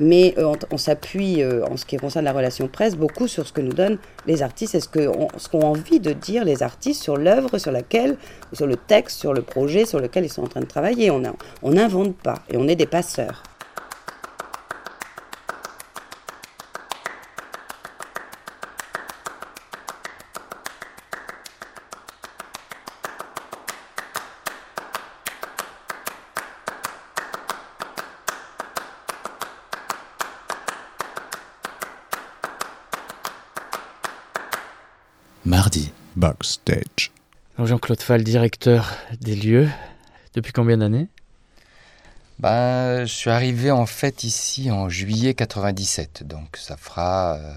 mais 0.00 0.34
euh, 0.38 0.54
on, 0.72 0.78
s'appuie, 0.78 1.42
euh, 1.42 1.64
en 1.70 1.76
ce 1.76 1.84
qui 1.84 1.96
concerne 1.98 2.24
la 2.24 2.32
relation 2.32 2.66
presse, 2.66 2.96
beaucoup 2.96 3.28
sur 3.28 3.46
ce 3.46 3.52
que 3.52 3.60
nous 3.60 3.72
donnent 3.72 3.98
les 4.26 4.42
artistes 4.42 4.74
et 4.74 4.80
ce 4.80 4.88
qu'ont 4.88 5.60
envie 5.62 6.00
de 6.00 6.12
dire 6.12 6.44
les 6.44 6.62
artistes 6.62 7.02
sur 7.02 7.16
l'œuvre 7.16 7.58
sur 7.58 7.70
laquelle, 7.70 8.16
sur 8.52 8.66
le 8.66 8.76
texte, 8.76 9.18
sur 9.18 9.34
le 9.34 9.42
projet 9.42 9.84
sur 9.84 10.00
lequel 10.00 10.24
ils 10.24 10.30
sont 10.30 10.42
en 10.42 10.48
train 10.48 10.60
de 10.60 10.66
travailler. 10.66 11.10
On 11.10 11.70
n'invente 11.70 12.16
pas 12.16 12.36
et 12.48 12.56
on 12.56 12.66
est 12.66 12.76
des 12.76 12.86
passeurs. 12.86 13.42
Mardi. 35.50 35.92
Backstage. 36.24 37.10
Jean-Claude 37.58 38.02
Fall, 38.02 38.22
directeur 38.24 38.94
des 39.22 39.34
lieux, 39.34 39.68
depuis 40.34 40.52
combien 40.52 40.76
d'années? 40.76 41.08
Ben, 42.38 43.06
je 43.06 43.12
suis 43.12 43.30
arrivé 43.30 43.70
en 43.70 43.86
fait 43.86 44.22
ici 44.22 44.70
en 44.70 44.90
juillet 44.90 45.32
97, 45.32 46.24
donc 46.26 46.58
ça 46.58 46.76
fera, 46.76 47.36
euh, 47.36 47.54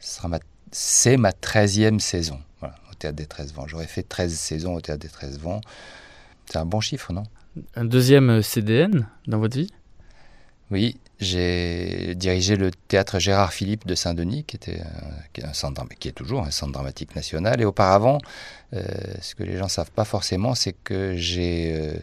sera 0.00 0.26
ma- 0.26 0.40
c'est 0.72 1.16
ma 1.16 1.30
13e 1.30 2.00
saison 2.00 2.40
voilà, 2.58 2.74
au 2.90 2.94
Théâtre 2.94 3.16
des 3.16 3.26
13 3.26 3.52
Vents. 3.54 3.68
J'aurais 3.68 3.86
fait 3.86 4.02
13 4.02 4.34
saisons 4.34 4.74
au 4.74 4.80
Théâtre 4.80 5.02
des 5.02 5.08
13 5.08 5.38
Vents. 5.38 5.60
C'est 6.50 6.58
un 6.58 6.66
bon 6.66 6.80
chiffre, 6.80 7.12
non? 7.12 7.22
Un 7.76 7.84
deuxième 7.84 8.30
euh, 8.30 8.42
CDN 8.42 9.06
dans 9.28 9.38
votre 9.38 9.56
vie? 9.56 9.70
Oui, 10.70 10.96
j'ai 11.20 12.14
dirigé 12.16 12.56
le 12.56 12.70
théâtre 12.72 13.18
Gérard 13.20 13.52
Philippe 13.52 13.86
de 13.86 13.94
Saint-Denis, 13.94 14.44
qui 14.44 14.56
était 14.56 14.82
est 15.36 15.44
un 15.44 15.86
qui 16.00 16.08
est 16.08 16.12
toujours 16.12 16.42
un 16.42 16.50
centre 16.50 16.72
dramatique 16.72 17.14
national. 17.14 17.60
Et 17.60 17.64
auparavant, 17.64 18.18
euh, 18.74 18.82
ce 19.22 19.34
que 19.36 19.44
les 19.44 19.56
gens 19.56 19.68
savent 19.68 19.92
pas 19.92 20.04
forcément, 20.04 20.54
c'est 20.54 20.72
que 20.72 21.14
j'ai 21.16 21.72
euh, 21.74 21.94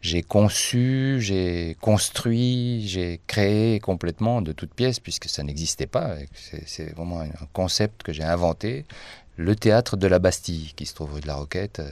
j'ai 0.00 0.22
conçu, 0.22 1.16
j'ai 1.20 1.76
construit, 1.80 2.86
j'ai 2.88 3.20
créé 3.26 3.80
complètement 3.80 4.40
de 4.42 4.52
toutes 4.52 4.72
pièces, 4.72 5.00
puisque 5.00 5.28
ça 5.28 5.42
n'existait 5.42 5.86
pas. 5.88 6.14
C'est- 6.66 6.94
vraiment 6.94 7.20
un 7.20 7.46
concept 7.52 8.04
que 8.04 8.12
j'ai 8.12 8.22
inventé. 8.22 8.86
Le 9.36 9.54
théâtre 9.56 9.96
de 9.96 10.06
la 10.06 10.18
Bastille, 10.20 10.72
qui 10.76 10.86
se 10.86 10.94
trouve 10.94 11.14
rue 11.14 11.20
de 11.20 11.26
la 11.26 11.34
Roquette, 11.34 11.80
euh, 11.80 11.90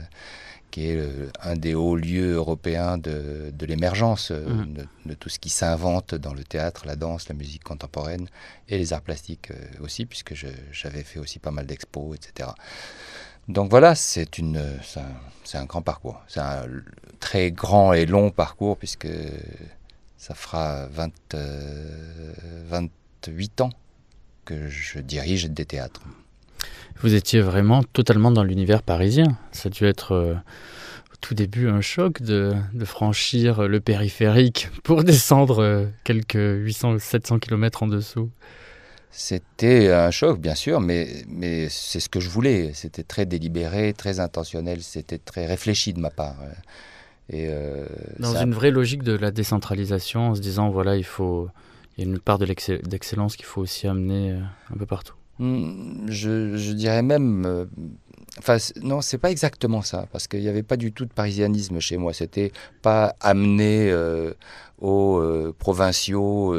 qui 0.71 0.89
est 0.89 0.95
euh, 0.97 1.29
un 1.41 1.55
des 1.55 1.73
hauts 1.75 1.95
lieux 1.95 2.33
européens 2.33 2.97
de, 2.97 3.51
de 3.53 3.65
l'émergence, 3.65 4.31
euh, 4.31 4.45
Mhm. 4.47 4.73
de, 4.73 4.85
de 5.05 5.13
tout 5.15 5.29
ce 5.29 5.39
qui 5.39 5.49
s'invente 5.49 6.13
dans 6.15 6.33
le 6.33 6.43
théâtre, 6.43 6.85
la 6.85 6.95
danse, 6.95 7.29
la 7.29 7.35
musique 7.35 7.63
contemporaine 7.63 8.27
et 8.69 8.77
les 8.77 8.93
arts 8.93 9.01
plastiques 9.01 9.51
euh, 9.51 9.55
aussi, 9.83 10.05
puisque 10.05 10.33
j'avais 10.71 11.03
fait 11.03 11.19
aussi 11.19 11.39
pas 11.39 11.51
mal 11.51 11.65
d'expos, 11.65 12.15
etc. 12.15 12.49
Donc 13.47 13.69
voilà, 13.69 13.95
c'est 13.95 14.39
un, 14.39 15.57
un 15.59 15.65
grand 15.65 15.81
parcours. 15.81 16.21
C'est 16.27 16.41
un 16.41 16.65
très 17.21 17.51
grand 17.51 17.93
et 17.93 18.05
long 18.05 18.29
parcours, 18.29 18.77
puisque 18.77 19.07
ça 20.17 20.35
fera 20.35 20.87
20, 20.87 21.11
euh, 21.35 22.33
28 22.67 23.61
ans 23.61 23.69
que 24.43 24.67
je 24.67 24.99
dirige 24.99 25.45
des 25.49 25.65
théâtres. 25.65 26.01
Vous 27.01 27.13
étiez 27.13 27.41
vraiment 27.41 27.83
totalement 27.83 28.31
dans 28.31 28.43
l'univers 28.43 28.81
parisien. 28.83 29.37
Ça 29.51 29.67
a 29.67 29.69
dû 29.69 29.85
être 29.85 30.13
euh, 30.13 30.33
au 30.33 31.15
tout 31.21 31.33
début 31.35 31.69
un 31.69 31.81
choc 31.81 32.21
de, 32.21 32.53
de 32.73 32.85
franchir 32.85 33.67
le 33.67 33.79
périphérique 33.79 34.69
pour 34.83 35.03
descendre 35.03 35.59
euh, 35.61 35.85
quelques 36.03 36.33
800 36.35 36.97
700 36.99 37.39
km 37.39 37.83
en 37.83 37.87
dessous. 37.87 38.29
C'était 39.11 39.91
un 39.91 40.11
choc, 40.11 40.39
bien 40.39 40.53
sûr, 40.55 40.79
mais, 40.79 41.23
mais 41.27 41.69
c'est 41.69 41.99
ce 41.99 42.09
que 42.09 42.19
je 42.19 42.29
voulais. 42.29 42.71
C'était 42.73 43.03
très 43.03 43.25
délibéré, 43.25 43.93
très 43.93 44.19
intentionnel, 44.19 44.81
c'était 44.83 45.17
très 45.17 45.45
réfléchi 45.45 45.93
de 45.93 45.99
ma 45.99 46.09
part. 46.11 46.35
Et, 47.29 47.47
euh, 47.49 47.85
Dans 48.19 48.33
ça- 48.33 48.43
une 48.43 48.53
vraie 48.53 48.69
logique 48.71 49.03
de 49.03 49.13
la 49.13 49.31
décentralisation, 49.31 50.29
en 50.29 50.35
se 50.35 50.41
disant 50.41 50.69
voilà, 50.69 50.97
il 50.97 51.03
faut 51.05 51.49
il 51.97 52.03
y 52.03 52.07
a 52.07 52.11
une 52.11 52.19
part 52.19 52.37
de 52.37 52.45
d'excellence 52.45 53.35
qu'il 53.37 53.45
faut 53.45 53.61
aussi 53.61 53.87
amener 53.87 54.31
un 54.71 54.77
peu 54.77 54.85
partout. 54.85 55.15
Hmm, 55.39 56.09
Je, 56.09 56.71
dirais 56.73 57.01
même, 57.03 57.45
euh, 57.45 57.65
Enfin, 58.39 58.57
non, 58.83 59.01
c'est 59.01 59.17
pas 59.17 59.31
exactement 59.31 59.81
ça, 59.81 60.05
parce 60.11 60.27
qu'il 60.27 60.41
n'y 60.41 60.47
avait 60.47 60.61
pas 60.61 60.77
du 60.77 60.91
tout 60.91 61.05
de 61.05 61.13
parisianisme 61.13 61.79
chez 61.79 61.97
moi. 61.97 62.13
C'était 62.13 62.51
pas 62.83 63.15
amener 63.19 63.89
euh, 63.89 64.31
aux 64.79 65.17
euh, 65.17 65.55
provinciaux 65.57 66.55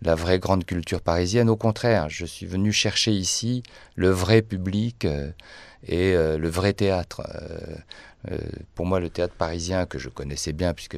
la 0.00 0.14
vraie 0.14 0.38
grande 0.38 0.64
culture 0.64 1.02
parisienne. 1.02 1.50
Au 1.50 1.56
contraire, 1.56 2.08
je 2.08 2.24
suis 2.24 2.46
venu 2.46 2.72
chercher 2.72 3.12
ici 3.12 3.62
le 3.94 4.08
vrai 4.08 4.40
public 4.40 5.06
et 5.86 6.14
le 6.14 6.48
vrai 6.48 6.72
théâtre. 6.72 7.20
Pour 8.74 8.86
moi, 8.86 8.98
le 8.98 9.10
théâtre 9.10 9.34
parisien 9.34 9.84
que 9.84 9.98
je 9.98 10.08
connaissais 10.08 10.54
bien, 10.54 10.72
puisque 10.72 10.96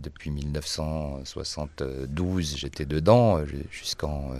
depuis 0.00 0.30
1972, 0.30 2.56
j'étais 2.56 2.86
dedans 2.86 3.44
jusqu'en 3.70 4.32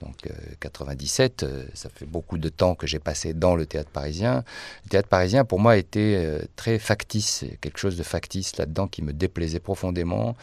donc 0.00 0.16
euh, 0.26 0.32
97, 0.60 1.42
euh, 1.42 1.64
ça 1.74 1.88
fait 1.88 2.06
beaucoup 2.06 2.38
de 2.38 2.48
temps 2.48 2.74
que 2.74 2.86
j'ai 2.86 2.98
passé 2.98 3.34
dans 3.34 3.54
le 3.56 3.66
théâtre 3.66 3.90
parisien. 3.90 4.44
Le 4.84 4.90
théâtre 4.90 5.08
parisien, 5.08 5.44
pour 5.44 5.60
moi, 5.60 5.76
était 5.76 6.14
euh, 6.18 6.40
très 6.56 6.78
factice, 6.78 7.42
Il 7.42 7.50
y 7.50 7.52
a 7.52 7.56
quelque 7.56 7.78
chose 7.78 7.96
de 7.96 8.02
factice 8.02 8.56
là-dedans 8.56 8.86
qui 8.88 9.02
me 9.02 9.12
déplaisait 9.12 9.60
profondément, 9.60 10.36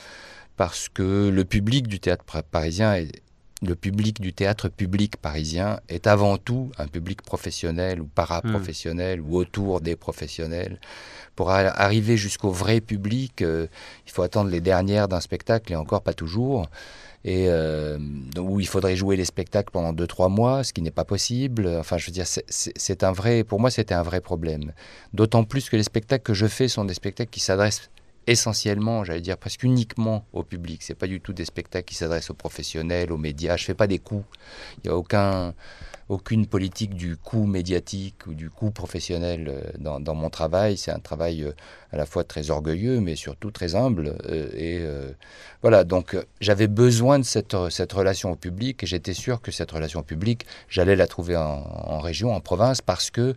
parce 0.55 0.89
que 0.89 1.29
le 1.29 1.45
public 1.45 1.87
du 1.87 1.99
théâtre 1.99 2.23
parisien 2.51 2.95
est- 2.95 3.21
le 3.63 3.75
public 3.75 4.21
du 4.21 4.33
théâtre 4.33 4.69
public 4.69 5.17
parisien 5.17 5.79
est 5.89 6.05
avant 6.05 6.37
tout 6.37 6.71
un 6.77 6.85
public 6.87 7.23
professionnel 7.23 7.99
ou 8.01 8.05
paraprofessionnel 8.05 9.19
ou 9.19 9.35
autour 9.35 9.81
des 9.81 9.95
professionnels. 9.95 10.79
Pour 11.35 11.49
arriver 11.51 12.17
jusqu'au 12.17 12.51
vrai 12.51 12.81
public, 12.81 13.41
euh, 13.41 13.65
il 14.05 14.11
faut 14.11 14.21
attendre 14.21 14.49
les 14.51 14.61
dernières 14.61 15.07
d'un 15.07 15.21
spectacle 15.21 15.71
et 15.71 15.75
encore 15.75 16.01
pas 16.03 16.13
toujours. 16.13 16.67
Et 17.25 17.47
euh, 17.49 17.97
où 18.39 18.59
il 18.59 18.67
faudrait 18.67 18.95
jouer 18.95 19.15
les 19.17 19.25
spectacles 19.25 19.71
pendant 19.71 19.91
2-3 19.91 20.29
mois, 20.29 20.63
ce 20.63 20.71
qui 20.71 20.81
n'est 20.81 20.91
pas 20.91 21.03
possible. 21.05 21.67
Enfin, 21.79 21.97
je 21.97 22.05
veux 22.05 22.11
dire, 22.11 22.25
c'est- 22.27 23.03
un 23.03 23.11
vrai, 23.11 23.43
pour 23.43 23.59
moi, 23.59 23.69
c'était 23.69 23.93
un 23.95 24.03
vrai 24.03 24.21
problème. 24.21 24.71
D'autant 25.13 25.43
plus 25.43 25.69
que 25.69 25.75
les 25.75 25.83
spectacles 25.83 26.23
que 26.23 26.33
je 26.33 26.45
fais 26.47 26.67
sont 26.67 26.85
des 26.85 26.93
spectacles 26.93 27.29
qui 27.31 27.39
s'adressent 27.41 27.89
essentiellement, 28.27 29.03
j'allais 29.03 29.21
dire 29.21 29.37
presque 29.37 29.63
uniquement 29.63 30.25
au 30.33 30.43
public. 30.43 30.83
C'est 30.83 30.95
pas 30.95 31.07
du 31.07 31.21
tout 31.21 31.33
des 31.33 31.45
spectacles 31.45 31.85
qui 31.85 31.95
s'adressent 31.95 32.29
aux 32.29 32.33
professionnels, 32.35 33.11
aux 33.11 33.17
médias. 33.17 33.55
Je 33.57 33.65
fais 33.65 33.73
pas 33.73 33.87
des 33.87 33.99
coups. 33.99 34.25
Il 34.83 34.87
n'y 34.87 34.93
a 34.93 34.97
aucun, 34.97 35.53
aucune 36.09 36.47
politique 36.47 36.95
du 36.95 37.17
coup 37.17 37.45
médiatique 37.45 38.27
ou 38.27 38.33
du 38.33 38.49
coup 38.49 38.71
professionnel 38.71 39.47
euh, 39.49 39.99
dans, 39.99 40.15
mon 40.15 40.29
travail. 40.29 40.77
C'est 40.77 40.91
un 40.91 40.99
travail 40.99 41.43
euh, 41.43 41.51
à 41.91 41.97
la 41.97 42.05
fois 42.05 42.23
très 42.23 42.49
orgueilleux, 42.49 42.99
mais 43.01 43.15
surtout 43.15 43.51
très 43.51 43.75
humble. 43.75 44.15
euh, 44.25 44.49
et 44.53 44.81
voilà, 45.61 45.83
donc 45.83 46.15
j'avais 46.39 46.67
besoin 46.67 47.19
de 47.19 47.23
cette, 47.23 47.53
relation 47.53 48.31
au 48.31 48.35
public 48.35 48.83
et 48.83 48.85
j'étais 48.85 49.13
sûr 49.13 49.41
que 49.41 49.51
cette 49.51 49.71
relation 49.71 50.01
au 50.01 50.03
public, 50.03 50.45
j'allais 50.69 50.95
la 50.95 51.07
trouver 51.07 51.35
en 51.35 51.99
région, 51.99 52.33
en 52.33 52.39
province, 52.39 52.81
parce 52.81 53.09
que 53.09 53.35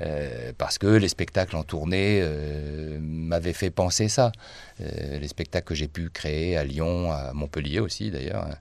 euh, 0.00 0.52
parce 0.58 0.78
que 0.78 0.86
les 0.86 1.08
spectacles 1.08 1.56
en 1.56 1.62
tournée 1.62 2.20
euh, 2.22 2.98
m'avaient 3.00 3.52
fait 3.52 3.70
penser 3.70 4.08
ça. 4.08 4.32
Euh, 4.80 5.18
les 5.18 5.28
spectacles 5.28 5.66
que 5.66 5.74
j'ai 5.74 5.88
pu 5.88 6.10
créer 6.10 6.56
à 6.56 6.64
Lyon, 6.64 7.12
à 7.12 7.32
Montpellier 7.32 7.80
aussi 7.80 8.10
d'ailleurs, 8.10 8.44
hein, 8.44 8.56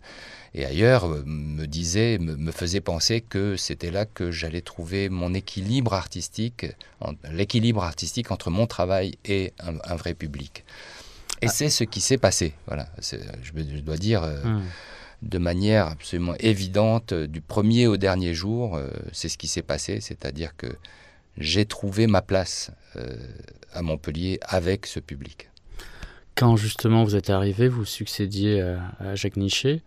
et 0.56 0.66
ailleurs, 0.66 1.08
me 1.26 1.66
disaient, 1.66 2.20
me, 2.20 2.36
me 2.36 2.52
faisaient 2.52 2.80
penser 2.80 3.22
que 3.22 3.56
c'était 3.56 3.90
là 3.90 4.06
que 4.06 4.30
j'allais 4.30 4.62
trouver 4.62 5.10
mon 5.10 5.34
équilibre 5.34 5.96
artistique, 5.96 6.68
l'équilibre 7.32 7.84
artistique 7.84 8.30
entre 8.30 8.52
mon 8.52 8.68
travail 8.68 9.16
et 9.26 9.52
un, 9.60 9.78
un 9.84 9.96
vrai 9.96 10.14
public. 10.14 10.64
Et 11.42 11.48
c'est 11.48 11.70
ce 11.70 11.84
qui 11.84 12.02
s'est 12.02 12.20
passé. 12.20 12.54
Voilà, 12.68 12.88
je, 13.02 13.18
je 13.44 13.80
dois 13.80 13.98
dire. 13.98 14.22
Hmm. 14.22 14.62
de 15.24 15.38
manière 15.38 15.88
absolument 15.88 16.36
évidente, 16.40 17.14
du 17.14 17.42
premier 17.42 17.88
au 17.88 17.98
dernier 17.98 18.34
jour, 18.34 18.76
euh, 18.76 18.90
c'est 19.12 19.30
ce 19.30 19.38
qui 19.38 19.48
s'est 19.48 19.62
passé, 19.62 20.02
c'est-à-dire 20.02 20.56
que 20.56 20.68
j'ai 21.38 21.66
trouvé 21.66 22.08
ma 22.08 22.22
place 22.22 22.72
euh, 22.96 23.16
à 23.74 23.82
Montpellier 23.82 24.40
avec 24.44 24.86
ce 24.86 25.00
public. 25.00 25.50
Quand 26.36 26.56
justement 26.56 27.04
vous 27.04 27.16
êtes 27.16 27.30
arrivé, 27.30 27.68
vous 27.68 27.86
succédiez 27.86 28.62
à, 29.00 29.16
Jacques 29.16 29.38
Nichet. 29.38 29.82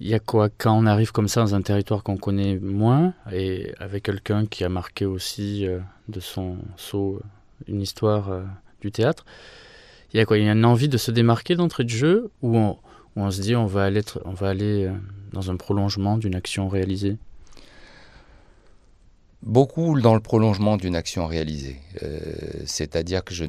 Il 0.00 0.08
y 0.08 0.14
a 0.14 0.18
quoi 0.18 0.48
quand 0.48 0.76
on 0.76 0.86
arrive 0.86 1.12
comme 1.12 1.28
ça 1.28 1.40
dans 1.40 1.54
un 1.54 1.62
territoire 1.62 2.02
qu'on 2.02 2.16
connaît 2.16 2.58
moins 2.58 3.14
et 3.32 3.72
avec 3.78 4.02
quelqu'un 4.02 4.44
qui 4.44 4.64
a 4.64 4.68
marqué 4.68 5.04
aussi 5.04 5.66
euh, 5.66 5.78
de 6.08 6.18
son 6.18 6.58
saut 6.76 7.20
euh, 7.20 7.72
une 7.72 7.80
histoire 7.80 8.42
du 8.80 8.90
théâtre 8.90 9.24
Il 10.12 10.16
y 10.18 10.20
a 10.20 10.26
quoi 10.26 10.36
Il 10.36 10.44
y 10.44 10.48
a 10.48 10.52
une 10.52 10.64
envie 10.64 10.88
de 10.88 10.98
se 10.98 11.12
démarquer 11.12 11.54
d'entrée 11.54 11.84
de 11.84 11.90
jeu 11.90 12.30
ou 12.42 12.56
on, 12.58 12.76
on 13.14 13.30
se 13.30 13.40
dit 13.40 13.54
on 13.54 13.66
va 13.66 13.84
aller, 13.84 14.02
on 14.24 14.32
va 14.32 14.48
aller 14.48 14.90
dans 15.32 15.50
un 15.50 15.56
prolongement 15.56 16.18
d'une 16.18 16.34
action 16.34 16.68
réalisée? 16.68 17.16
Beaucoup 19.44 20.00
dans 20.00 20.14
le 20.14 20.20
prolongement 20.20 20.76
d'une 20.76 20.96
action 20.96 21.26
réalisée. 21.26 21.76
Euh, 22.02 22.18
C'est-à-dire 22.66 23.22
que 23.22 23.34
je, 23.34 23.44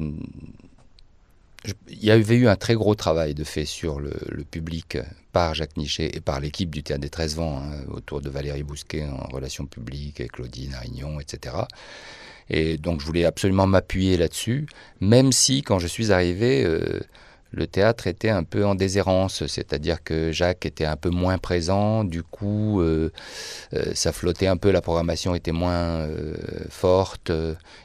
je- 1.64 1.72
Il 1.88 2.04
y 2.04 2.10
avait 2.10 2.36
eu 2.36 2.48
un 2.48 2.56
très 2.56 2.74
gros 2.74 2.94
travail 2.94 3.34
de 3.34 3.44
fait 3.44 3.64
sur 3.64 3.98
le, 3.98 4.12
le 4.30 4.44
public 4.44 4.98
par 5.32 5.54
Jacques 5.54 5.76
Nichet 5.76 6.10
et 6.14 6.20
par 6.20 6.38
l'équipe 6.40 6.70
du 6.70 6.82
Théâtre 6.82 7.00
des 7.00 7.08
13 7.10 7.36
Vents, 7.36 7.58
hein, 7.62 7.80
autour 7.90 8.20
de 8.20 8.28
Valérie 8.30 8.62
Bousquet 8.62 9.04
en 9.06 9.26
relations 9.34 9.66
publiques, 9.66 10.20
et 10.20 10.28
Claudine 10.28 10.74
Arignon, 10.74 11.18
etc. 11.18 11.56
Et 12.50 12.76
donc 12.76 13.00
je 13.00 13.06
voulais 13.06 13.24
absolument 13.24 13.66
m'appuyer 13.66 14.16
là-dessus, 14.16 14.66
même 15.00 15.32
si 15.32 15.62
quand 15.62 15.78
je 15.78 15.86
suis 15.88 16.12
arrivé, 16.12 16.62
euh, 16.64 17.00
le 17.56 17.66
théâtre 17.66 18.06
était 18.06 18.28
un 18.28 18.44
peu 18.44 18.66
en 18.66 18.74
déshérence, 18.74 19.46
c'est-à-dire 19.46 20.04
que 20.04 20.30
Jacques 20.30 20.66
était 20.66 20.84
un 20.84 20.96
peu 20.96 21.08
moins 21.08 21.38
présent, 21.38 22.04
du 22.04 22.22
coup 22.22 22.82
euh, 22.82 23.10
euh, 23.72 23.94
ça 23.94 24.12
flottait 24.12 24.46
un 24.46 24.58
peu, 24.58 24.70
la 24.70 24.82
programmation 24.82 25.34
était 25.34 25.52
moins 25.52 26.00
euh, 26.02 26.34
forte, 26.68 27.32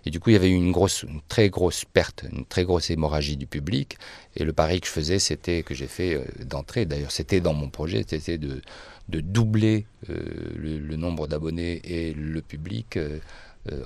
et 0.05 0.09
du 0.09 0.19
coup 0.19 0.30
il 0.30 0.34
y 0.34 0.36
avait 0.36 0.49
eu 0.49 0.55
une 0.55 0.74
grosse, 0.74 1.03
une 1.03 1.22
très 1.30 1.49
grosse 1.49 1.86
perte, 1.86 2.26
une 2.30 2.45
très 2.45 2.65
grosse 2.65 2.89
hémorragie 2.89 3.38
du 3.38 3.47
public. 3.47 3.97
Et 4.36 4.43
le 4.43 4.51
pari 4.51 4.82
que 4.82 4.88
je 4.88 4.91
faisais, 4.91 5.19
c'était 5.19 5.63
que 5.63 5.74
j'ai 5.74 5.88
fait 5.88 6.22
d'entrée, 6.45 6.86
d'ailleurs 6.86 7.11
c'était 7.11 7.39
dans 7.39 7.53
mon 7.53 7.69
projet, 7.69 8.03
c'était 8.05 8.38
de, 8.38 8.61
de 9.07 9.22
doubler 9.22 9.86
le, 10.07 10.80
le 10.80 10.95
nombre 10.97 11.28
d'abonnés 11.28 11.82
et 11.86 12.13
le 12.13 12.41
public 12.41 12.99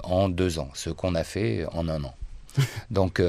en 0.04 0.30
deux 0.30 0.58
ans, 0.58 0.70
ce 0.74 0.90
qu'on 0.90 1.14
a 1.14 1.24
fait 1.24 1.66
en 1.74 1.88
un 1.90 2.04
an. 2.04 2.16
Donc 2.90 3.22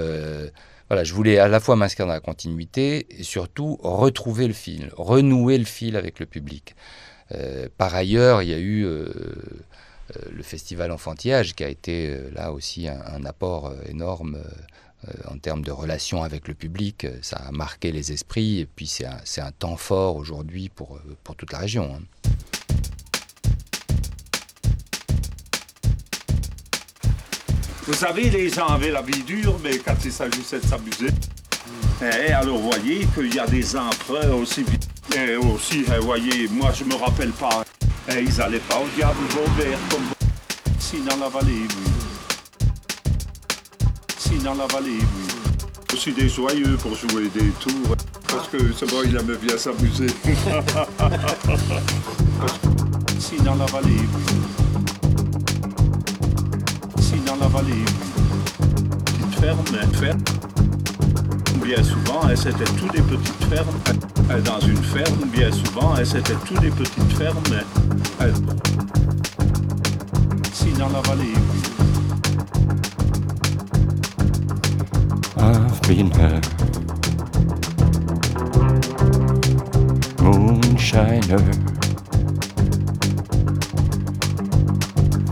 voilà, 0.88 1.02
je 1.02 1.14
voulais 1.14 1.38
à 1.38 1.48
la 1.48 1.60
fois 1.60 1.76
m'inscrire 1.76 2.06
dans 2.06 2.12
la 2.12 2.20
continuité 2.20 3.06
et 3.10 3.22
surtout 3.22 3.78
retrouver 3.82 4.46
le 4.46 4.54
fil, 4.54 4.90
renouer 4.96 5.58
le 5.58 5.64
fil 5.64 5.96
avec 5.96 6.20
le 6.20 6.26
public. 6.26 6.76
Euh, 7.32 7.68
par 7.76 7.94
ailleurs, 7.94 8.42
il 8.42 8.50
y 8.50 8.54
a 8.54 8.58
eu 8.58 8.84
euh, 8.84 9.08
euh, 9.08 10.20
le 10.32 10.42
festival 10.42 10.92
Enfantillage 10.92 11.54
qui 11.54 11.64
a 11.64 11.68
été 11.68 12.16
là 12.32 12.52
aussi 12.52 12.88
un, 12.88 13.24
apport 13.24 13.72
énorme 13.88 14.38
en 15.28 15.38
termes 15.38 15.62
de 15.62 15.72
relation 15.72 16.22
avec 16.22 16.46
le 16.46 16.54
public. 16.54 17.06
Ça 17.22 17.36
a 17.36 17.50
marqué 17.50 17.90
les 17.90 18.12
esprits 18.12 18.60
et 18.60 18.66
puis 18.66 18.86
c'est 18.86 19.06
un, 19.06 19.18
un 19.44 19.52
temps 19.52 19.76
fort 19.76 20.16
aujourd'hui 20.16 20.68
pour, 20.68 21.00
pour 21.24 21.34
toute 21.34 21.52
la 21.52 21.58
région. 21.58 22.00
Vous 27.86 27.94
savez, 27.94 28.30
les 28.30 28.48
gens 28.48 28.66
avaient 28.66 28.90
la 28.90 29.00
vie 29.00 29.22
dure, 29.22 29.56
mais 29.62 29.78
quand 29.78 29.94
il 30.04 30.10
s'agissait 30.10 30.58
de 30.58 30.66
s'amuser. 30.66 31.06
Et 32.02 32.32
alors, 32.32 32.58
vous 32.58 32.68
voyez 32.70 33.06
qu'il 33.14 33.32
y 33.32 33.38
a 33.38 33.46
des 33.46 33.76
empereurs 33.76 34.36
aussi. 34.36 34.64
Et 35.16 35.36
aussi, 35.36 35.84
vous 35.84 36.02
voyez, 36.04 36.48
moi, 36.48 36.72
je 36.76 36.82
me 36.82 36.94
rappelle 36.96 37.30
pas. 37.30 37.62
Ils 38.10 38.40
allaient 38.42 38.58
pas 38.58 38.80
au 38.80 38.88
diable 38.96 39.20
Vauvert 39.30 39.78
comme 39.88 40.02
si 40.80 41.00
dans 41.00 41.16
la 41.16 41.28
vallée, 41.28 41.62
oui. 41.62 41.92
Si 44.18 44.38
dans 44.38 44.54
la 44.54 44.66
vallée, 44.66 44.98
oui. 44.98 45.26
Aussi 45.92 46.12
des 46.12 46.28
joyeux 46.28 46.76
pour 46.78 46.96
jouer 46.96 47.28
des 47.28 47.50
tours. 47.60 47.94
Parce 48.26 48.48
que 48.48 48.58
c'est 48.76 48.90
bon, 48.90 49.02
il 49.04 49.16
aimait 49.16 49.36
bien 49.36 49.56
s'amuser. 49.56 50.08
si 53.20 53.36
dans 53.36 53.54
la 53.54 53.66
vallée, 53.66 53.90
oui 53.90 54.65
avalé 57.46 57.72
une 57.72 57.84
petite 58.98 59.40
ferme, 59.40 59.58
une 59.72 59.94
ferme. 59.94 60.20
Bien 61.64 61.82
souvent, 61.82 62.24
hein, 62.24 62.34
c'était 62.34 62.64
tous 62.64 62.88
des 62.88 63.02
petites 63.02 63.44
fermes. 63.44 63.68
Euh, 64.30 64.40
dans 64.40 64.60
une 64.60 64.82
ferme, 64.82 65.28
bien 65.32 65.50
souvent, 65.52 65.94
hein, 65.94 66.04
c'était 66.04 66.34
tous 66.44 66.58
des 66.58 66.70
petites 66.70 67.12
fermes. 67.16 67.38
Euh, 68.20 68.32
si 70.52 70.72
dans 70.72 70.88
la 70.88 71.00
vallée. 71.02 71.34
I've 75.38 75.80
been 75.82 76.10
her. 76.12 76.40
Moonshiner. 80.20 81.38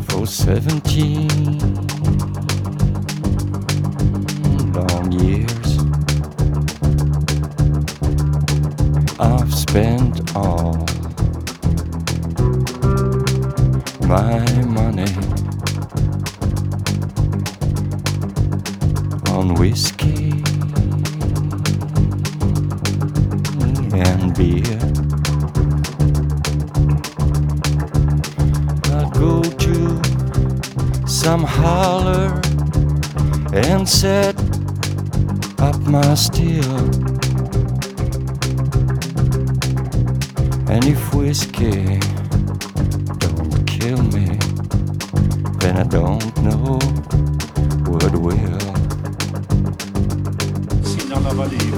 For 0.09 0.27
17 0.27 1.94
years. 5.13 5.79
I've 9.19 9.53
spent 9.53 10.35
all 10.37 10.75
my 14.07 14.45
money 14.65 15.13
on 19.31 19.55
whiskey 19.55 20.31
and 23.93 24.35
beer. 24.37 24.79
I'd 28.93 29.11
go 29.15 29.43
to 29.43 31.09
some 31.09 31.45
holler 31.45 32.41
and 33.53 33.89
said 33.89 34.44
my 35.87 36.15
steel. 36.15 36.77
And 40.69 40.85
if 40.85 41.15
whiskey 41.15 41.99
don't 43.19 43.65
kill 43.67 44.03
me, 44.13 44.27
then 45.61 45.79
I 45.79 45.85
don't 45.85 46.37
know 46.43 46.79
what 47.89 48.13
will. 48.15 48.59
Sin 50.85 51.09
dans 51.09 51.21
la 51.21 51.33
vallée, 51.33 51.71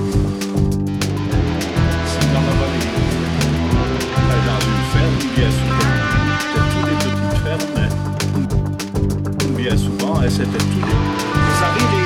la 2.35 2.41
vallée, 2.61 2.91
dans 4.49 4.61
une 4.71 4.83
ferme 4.93 5.19
bien 5.37 5.51
souvent, 5.59 5.93
bien 9.57 9.77
souvent, 9.77 10.17
et 10.23 10.31
c'était 10.31 10.59
tous 10.59 10.87
les. 10.87 12.06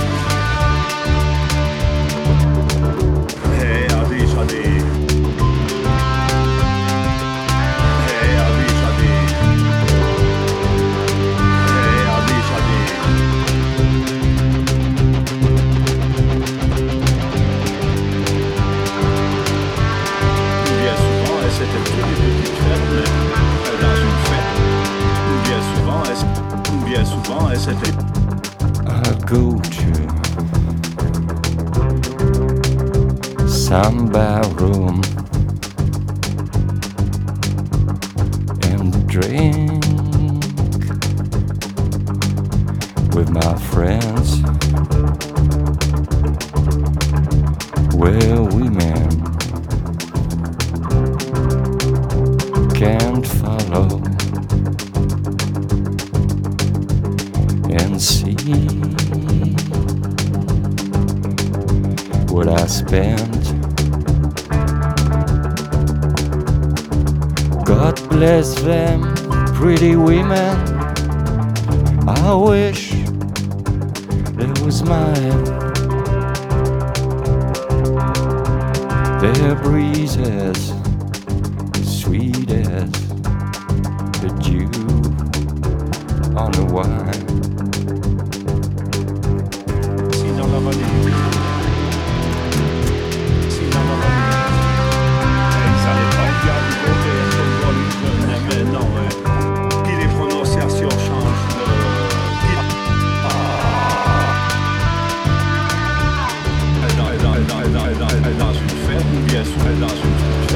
Pacific. 27.63 27.93
I'll 28.87 29.19
go 29.27 29.59
to 29.61 29.91
samba 33.47 34.41
room. 34.55 35.20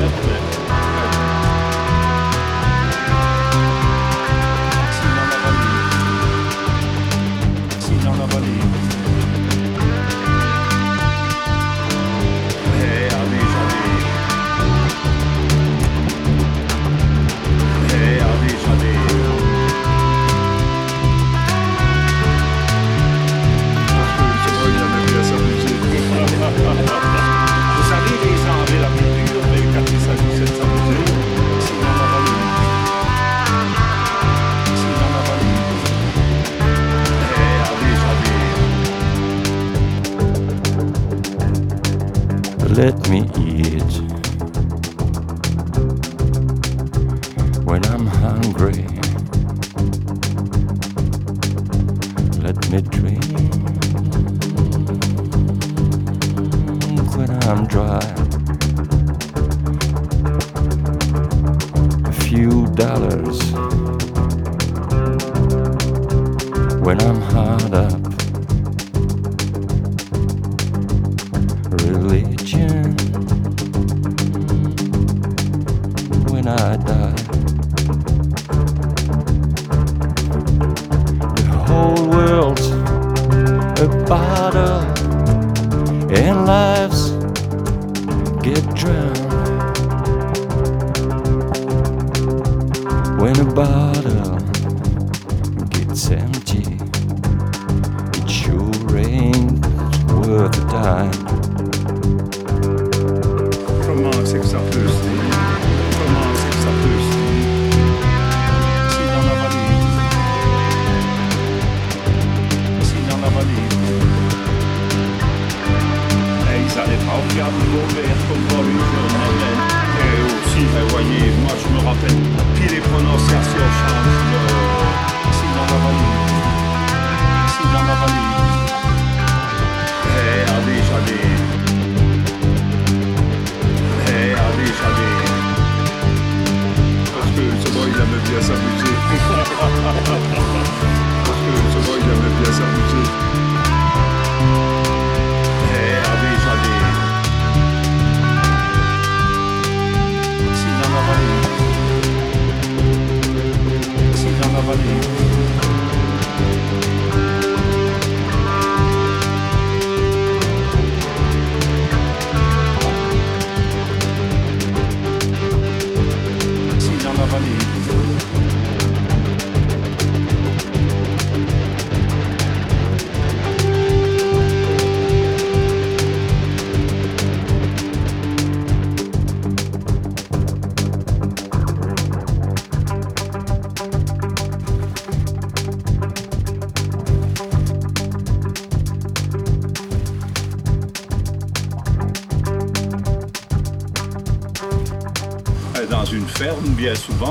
Testament. 0.05 0.64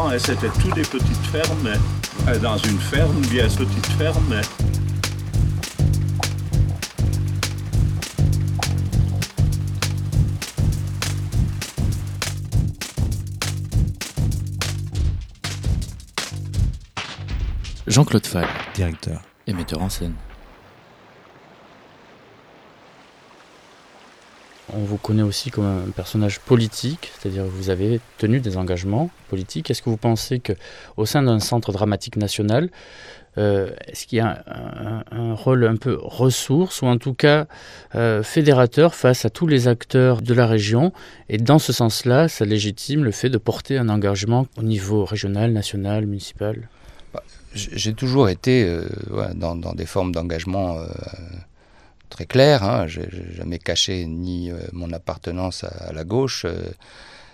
Souvent, 0.05 0.12
et 0.12 0.18
c'était 0.18 0.48
tout 0.60 0.70
des 0.74 0.82
petites 0.82 1.26
fermes. 1.32 1.68
euh, 2.28 2.39
Dans 2.39 2.56
une 2.59 2.78
ferme, 2.78 3.20
bien 3.31 3.48
petite 3.48 3.86
ferme. 3.98 4.40
Jean-Claude 17.86 18.26
Fall, 18.26 18.47
directeur 18.74 19.20
et 19.47 19.52
metteur 19.52 19.82
en 19.82 19.89
scène. 19.89 20.14
On 24.77 24.85
vous 24.85 24.97
connaît 24.97 25.23
aussi 25.23 25.51
comme 25.51 25.65
un 25.67 25.91
personnage 25.91 26.41
politique, 26.41 27.13
c'est-à-dire 27.19 27.45
que 27.45 27.49
vous 27.49 27.71
avez 27.71 28.01
tenu 28.19 28.41
des 28.41 28.57
engagements 28.57 29.11
politiques. 29.29 29.71
Est-ce 29.71 29.83
que 29.83 29.91
vous 29.91 29.97
pensez 29.97 30.41
que, 30.41 30.53
au 30.97 31.07
sein 31.07 31.23
d'un 31.23 31.39
centre 31.39 31.71
dramatique 31.73 32.17
national, 32.17 32.71
euh, 33.37 33.71
est-ce 33.89 34.07
qu'il 34.07 34.19
y 34.19 34.21
a 34.21 34.45
un, 35.11 35.35
rôle 35.35 35.65
un 35.67 35.77
peu 35.77 35.99
ressource 36.01 36.83
ou 36.83 36.87
en 36.87 36.99
tout 36.99 37.15
cas 37.15 37.47
euh, 37.95 38.23
fédérateur 38.23 38.95
face 38.95 39.25
à 39.25 39.31
tous 39.31 39.47
les 39.47 39.67
acteurs 39.69 40.23
de 40.23 40.35
la 40.35 40.47
région? 40.47 40.93
Et 41.29 41.39
dans 41.39 41.59
ce 41.59 41.73
sens-là, 41.73 42.29
ça 42.29 42.45
légitime 42.45 43.05
le 43.05 43.11
fait 43.11 43.31
de 43.31 43.39
porter 43.39 43.77
un 43.79 43.89
engagement 43.89 44.47
au 44.57 44.63
niveau 44.63 45.05
régional, 45.05 45.53
national, 45.53 46.07
municipal? 46.07 46.69
J- 47.55 47.71
J'ai 47.73 47.95
toujours 47.95 48.29
été 48.29 48.65
euh, 48.65 48.85
dans, 49.35 49.55
des 49.75 49.87
formes 49.87 50.13
d'engagement 50.13 50.79
très 52.15 52.27
claires. 52.27 52.62
Hein. 52.62 52.86
Je 52.86 53.01
n'ai 53.01 53.35
jamais 53.35 53.59
caché 53.59 54.07
ni 54.07 54.51
euh, 54.51 54.59
mon 54.73 54.93
appartenance 54.93 55.65
à, 55.65 55.93
la 55.93 56.05
gauche, 56.05 56.45
euh, 56.45 56.70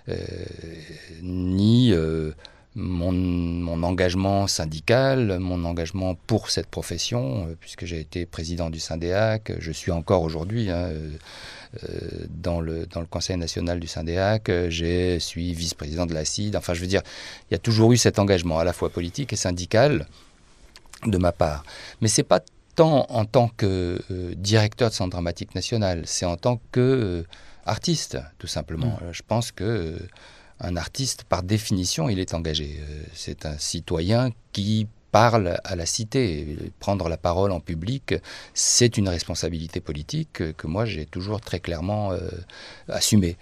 euh, 0.09 0.17
ni 1.23 1.93
mon, 2.75 3.83
engagement 3.83 4.47
syndical, 4.47 5.39
mon 5.39 5.65
engagement 5.65 6.15
pour 6.15 6.51
cette 6.51 6.69
profession, 6.69 7.55
puisque 7.61 7.85
j'ai 7.85 8.01
été 8.01 8.25
président 8.25 8.71
du 8.71 8.81
Syndéac, 8.81 9.53
je 9.59 9.73
suis 9.73 9.93
encore 9.93 10.23
aujourd'hui. 10.23 10.71
hein, 10.71 10.91
dans, 12.29 12.61
le, 12.61 12.87
dans 12.87 13.01
le 13.01 13.07
Conseil 13.07 13.37
national 13.37 13.79
du 13.79 13.87
Syndéac, 13.87 14.51
je 14.71 15.19
suis 15.21 15.53
vice-président 15.53 16.05
de 16.05 16.15
la 16.15 16.25
CID. 16.25 16.57
Enfin, 16.57 16.75
je 16.75 16.81
veux 16.81 16.89
dire, 16.89 17.03
il 17.49 17.55
y 17.55 17.57
a 17.57 17.59
toujours 17.59 17.93
eu 17.93 17.97
cet 17.97 18.19
engagement 18.19 18.59
à 18.59 18.65
la 18.65 18.73
fois 18.73 18.91
politique 18.91 19.33
et 19.33 19.37
syndical 19.37 20.09
de 21.07 21.19
ma 21.19 21.31
part. 21.31 21.65
Mais 22.01 22.09
c'est 22.09 22.25
pas 22.25 22.41
tant 22.75 23.07
en 23.09 23.25
tant 23.25 23.49
que 23.49 24.01
euh, 24.11 24.35
directeur 24.37 24.91
de 24.91 24.95
Centre 24.95 25.11
dramatique 25.11 25.55
national, 25.55 26.03
c'est 26.07 26.27
en 26.27 26.37
tant 26.37 26.61
que 26.73 26.81
euh, 26.81 27.23
artiste, 27.65 28.19
tout 28.39 28.47
simplement. 28.47 28.99
Euh, 29.03 29.13
Je 29.13 29.23
pense 29.27 29.53
que 29.53 29.99
un 30.61 30.77
artiste, 30.77 31.25
par 31.25 31.43
définition, 31.43 32.11
il 32.11 32.19
est 32.19 32.35
engagé. 32.35 32.81
C'est 33.15 33.47
un 33.47 33.57
citoyen 33.57 34.29
qui 34.53 34.89
parle 35.11 35.59
à 35.65 35.75
la 35.75 35.87
cité. 35.87 36.57
Prendre 36.79 37.09
la 37.09 37.17
parole 37.17 37.51
en 37.51 37.61
public, 37.61 38.15
c'est 38.53 38.99
une 38.99 39.09
responsabilité 39.09 39.81
politique 39.81 40.55
que 40.55 40.67
moi 40.67 40.85
j'ai 40.85 41.07
toujours 41.07 41.41
très 41.41 41.61
clairement 41.61 42.13
euh, 42.13 42.19
assumée. 42.89 43.39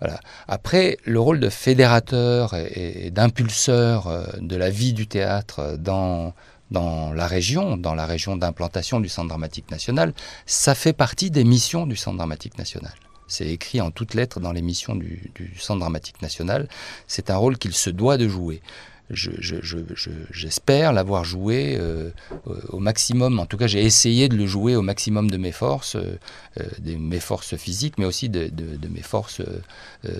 Voilà. 0.00 0.18
Après, 0.48 0.98
le 1.04 1.20
rôle 1.20 1.38
de 1.38 1.48
fédérateur 1.48 2.54
et, 2.54 3.06
et 3.06 3.10
d'impulseur 3.12 4.26
de 4.40 4.56
la 4.56 4.68
vie 4.68 4.92
du 4.92 5.06
théâtre 5.06 5.76
dans, 5.78 6.34
dans 6.70 7.12
la 7.12 7.26
région, 7.26 7.76
dans 7.76 7.94
la 7.94 8.06
région 8.06 8.36
d'implantation 8.36 9.00
du 9.00 9.08
Centre 9.08 9.28
dramatique 9.28 9.70
national, 9.70 10.12
ça 10.46 10.74
fait 10.74 10.92
partie 10.92 11.30
des 11.30 11.44
missions 11.44 11.86
du 11.86 11.96
Centre 11.96 12.16
dramatique 12.16 12.58
national. 12.58 12.94
C'est 13.28 13.48
écrit 13.48 13.80
en 13.80 13.90
toutes 13.90 14.14
lettres 14.14 14.40
dans 14.40 14.52
les 14.52 14.62
missions 14.62 14.94
du, 14.94 15.32
Centre 15.58 15.80
dramatique 15.80 16.22
national. 16.22 16.68
C'est 17.08 17.30
un 17.30 17.36
rôle 17.36 17.58
qu'il 17.58 17.72
se 17.72 17.90
doit 17.90 18.16
de 18.18 18.28
jouer. 18.28 18.62
Je- 19.10 19.30
je- 19.38 19.62
je- 19.62 19.78
je- 19.94 20.10
J'espère 20.32 20.92
l'avoir 20.92 21.22
joué 21.24 21.76
euh, 21.78 22.10
au- 22.44 22.76
au 22.76 22.78
maximum. 22.80 23.38
En 23.38 23.46
tout 23.46 23.56
cas, 23.56 23.68
j'ai 23.68 23.84
essayé 23.84 24.28
de 24.28 24.36
le 24.36 24.46
jouer 24.46 24.74
au 24.74 24.82
maximum 24.82 25.30
de 25.30 25.36
mes 25.36 25.52
forces, 25.52 25.94
euh, 25.94 26.18
euh, 26.60 26.64
de 26.80 26.96
mes 26.96 27.20
forces 27.20 27.56
physiques, 27.56 27.98
mais 27.98 28.04
aussi 28.04 28.28
de, 28.28 28.50
mes 28.88 29.02
forces 29.02 29.40
euh, 29.40 29.60
euh, 30.06 30.10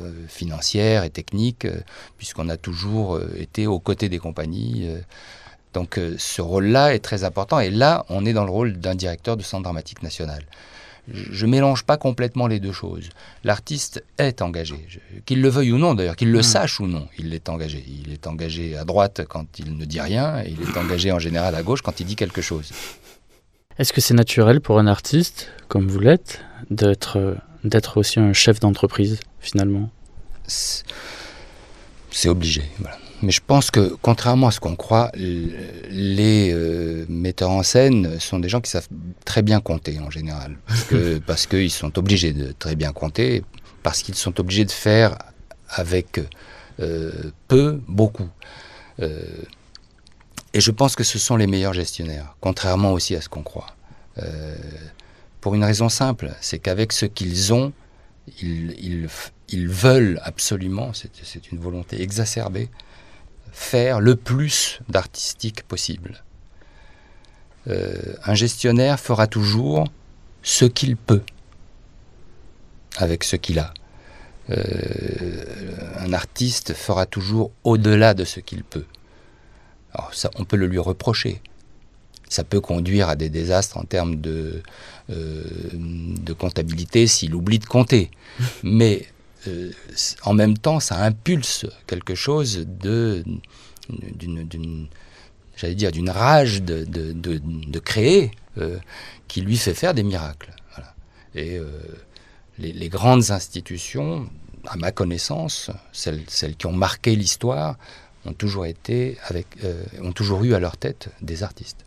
euh, 0.00 0.12
financières 0.28 1.04
et 1.04 1.10
techniques, 1.10 1.66
euh, 1.66 1.80
puisqu'on 2.16 2.48
a 2.48 2.56
toujours 2.56 3.16
euh, 3.16 3.30
été 3.38 3.66
aux 3.66 3.78
côtés 3.80 4.08
des 4.08 4.18
compagnies. 4.18 4.88
Donc 5.72 5.98
euh, 5.98 6.14
ce 6.18 6.42
rôle-là 6.42 6.94
est 6.94 7.00
très 7.00 7.24
important. 7.24 7.60
Et 7.60 7.70
là, 7.70 8.04
on 8.08 8.24
est 8.26 8.32
dans 8.32 8.44
le 8.44 8.50
rôle 8.50 8.74
d'un 8.74 8.94
directeur 8.94 9.36
de 9.36 9.42
centre 9.42 9.62
dramatique 9.62 10.02
national. 10.02 10.42
Je 11.12 11.46
ne 11.46 11.50
mélange 11.50 11.84
pas 11.84 11.96
complètement 11.96 12.46
les 12.46 12.60
deux 12.60 12.72
choses. 12.72 13.08
L'artiste 13.42 14.04
est 14.18 14.42
engagé, 14.42 14.86
qu'il 15.24 15.40
le 15.40 15.48
veuille 15.48 15.72
ou 15.72 15.78
non 15.78 15.94
d'ailleurs, 15.94 16.14
qu'il 16.14 16.30
le 16.30 16.42
sache 16.42 16.78
ou 16.78 16.86
non, 16.86 17.08
il 17.18 17.34
est 17.34 17.48
engagé. 17.48 17.84
Il 17.88 18.12
est 18.12 18.26
engagé 18.26 18.76
à 18.76 18.84
droite 18.84 19.22
quand 19.28 19.58
il 19.58 19.76
ne 19.76 19.84
dit 19.84 20.00
rien, 20.00 20.40
et 20.44 20.50
il 20.50 20.60
est 20.62 20.76
engagé 20.76 21.10
en 21.10 21.18
général 21.18 21.54
à 21.54 21.62
gauche 21.62 21.82
quand 21.82 21.98
il 21.98 22.06
dit 22.06 22.16
quelque 22.16 22.42
chose. 22.42 22.70
Est-ce 23.78 23.92
que 23.92 24.00
c'est 24.00 24.14
naturel 24.14 24.60
pour 24.60 24.78
un 24.78 24.86
artiste, 24.86 25.48
comme 25.68 25.88
vous 25.88 26.00
l'êtes, 26.00 26.42
d'être 26.68 27.36
d'être 27.64 27.98
aussi 27.98 28.20
un 28.20 28.32
chef 28.32 28.60
d'entreprise, 28.60 29.20
finalement? 29.40 29.90
C'est 30.46 32.28
obligé. 32.28 32.62
voilà. 32.78 32.96
Mais 33.22 33.32
je 33.32 33.40
pense 33.46 33.70
que, 33.70 33.94
contrairement 34.00 34.46
à 34.48 34.50
ce 34.50 34.60
qu'on 34.60 34.76
croit, 34.76 35.10
les 35.14 36.50
euh, 36.52 37.04
metteurs 37.08 37.50
en 37.50 37.62
scène 37.62 38.18
sont 38.18 38.38
des 38.38 38.48
gens 38.48 38.60
qui 38.60 38.70
savent 38.70 38.88
très 39.24 39.42
bien 39.42 39.60
compter 39.60 39.98
en 40.00 40.10
général. 40.10 40.56
Parce 41.26 41.46
qu'ils 41.46 41.70
sont 41.70 41.98
obligés 41.98 42.32
de 42.32 42.52
très 42.52 42.76
bien 42.76 42.92
compter, 42.92 43.44
parce 43.82 44.02
qu'ils 44.02 44.14
sont 44.14 44.38
obligés 44.40 44.64
de 44.64 44.70
faire 44.70 45.16
avec 45.68 46.20
euh, 46.80 47.30
peu, 47.48 47.80
beaucoup. 47.88 48.28
Euh, 49.00 49.22
et 50.52 50.60
je 50.60 50.70
pense 50.70 50.96
que 50.96 51.04
ce 51.04 51.18
sont 51.18 51.36
les 51.36 51.46
meilleurs 51.46 51.72
gestionnaires, 51.74 52.36
contrairement 52.40 52.92
aussi 52.92 53.14
à 53.16 53.20
ce 53.20 53.28
qu'on 53.28 53.42
croit. 53.42 53.66
Pour 55.40 55.54
une 55.54 55.64
raison 55.64 55.88
simple, 55.88 56.30
c'est 56.42 56.58
qu'avec 56.58 56.92
ce 56.92 57.06
qu'ils 57.06 57.54
ont, 57.54 57.72
ils, 58.42 58.72
ils, 58.78 59.06
f- 59.06 59.30
ils 59.48 59.68
veulent 59.68 60.20
absolument, 60.24 60.92
c'est 60.92 61.52
une 61.52 61.58
volonté 61.58 62.02
exacerbée, 62.02 62.68
faire 63.52 64.00
le 64.00 64.16
plus 64.16 64.80
d'artistique 64.88 65.62
possible. 65.64 66.24
Euh, 67.68 67.94
un 68.24 68.34
gestionnaire 68.34 68.98
fera 68.98 69.26
toujours 69.26 69.84
ce 70.42 70.64
qu'il 70.64 70.96
peut 70.96 71.22
avec 72.96 73.24
ce 73.24 73.36
qu'il 73.36 73.58
a. 73.58 73.72
Euh, 74.50 75.44
un 75.98 76.12
artiste 76.12 76.74
fera 76.74 77.06
toujours 77.06 77.52
au-delà 77.64 78.14
de 78.14 78.24
ce 78.24 78.40
qu'il 78.40 78.64
peut. 78.64 78.86
Alors 79.92 80.14
ça, 80.14 80.30
on 80.36 80.44
peut 80.44 80.56
le 80.56 80.66
lui 80.66 80.78
reprocher. 80.78 81.40
Ça 82.28 82.44
peut 82.44 82.60
conduire 82.60 83.08
à 83.08 83.16
des 83.16 83.28
désastres 83.28 83.76
en 83.76 83.84
termes 83.84 84.20
de, 84.20 84.62
euh, 85.10 85.44
de 85.72 86.32
comptabilité 86.32 87.06
s'il 87.06 87.34
oublie 87.34 87.58
de 87.58 87.66
compter. 87.66 88.10
Mais 88.62 89.06
euh, 89.48 89.70
en 90.24 90.34
même 90.34 90.58
temps, 90.58 90.80
ça 90.80 91.02
impulse 91.02 91.66
quelque 91.86 92.14
chose 92.14 92.66
d'une, 92.66 93.40
j'allais 95.56 95.74
dire, 95.74 95.92
d'une 95.92 96.10
rage 96.10 96.62
de, 96.62 97.78
créer 97.78 98.32
euh, 98.58 98.78
qui 99.28 99.40
lui 99.40 99.56
fait 99.56 99.74
faire 99.74 99.94
des 99.94 100.02
miracles. 100.02 100.50
Et 101.34 101.58
euh, 101.58 101.68
les, 102.58 102.88
grandes 102.88 103.30
institutions, 103.30 104.28
à 104.66 104.76
ma 104.76 104.90
connaissance, 104.92 105.70
celles, 105.92 106.24
qui 106.58 106.66
ont 106.66 106.72
marqué 106.72 107.14
l'histoire, 107.14 107.76
ont 108.26 108.32
toujours 108.32 108.66
été 108.66 109.16
avec, 109.28 109.46
ont 110.02 110.12
toujours 110.12 110.44
eu 110.44 110.54
à 110.54 110.58
leur 110.58 110.76
tête 110.76 111.08
des 111.22 111.42
artistes. 111.42 111.86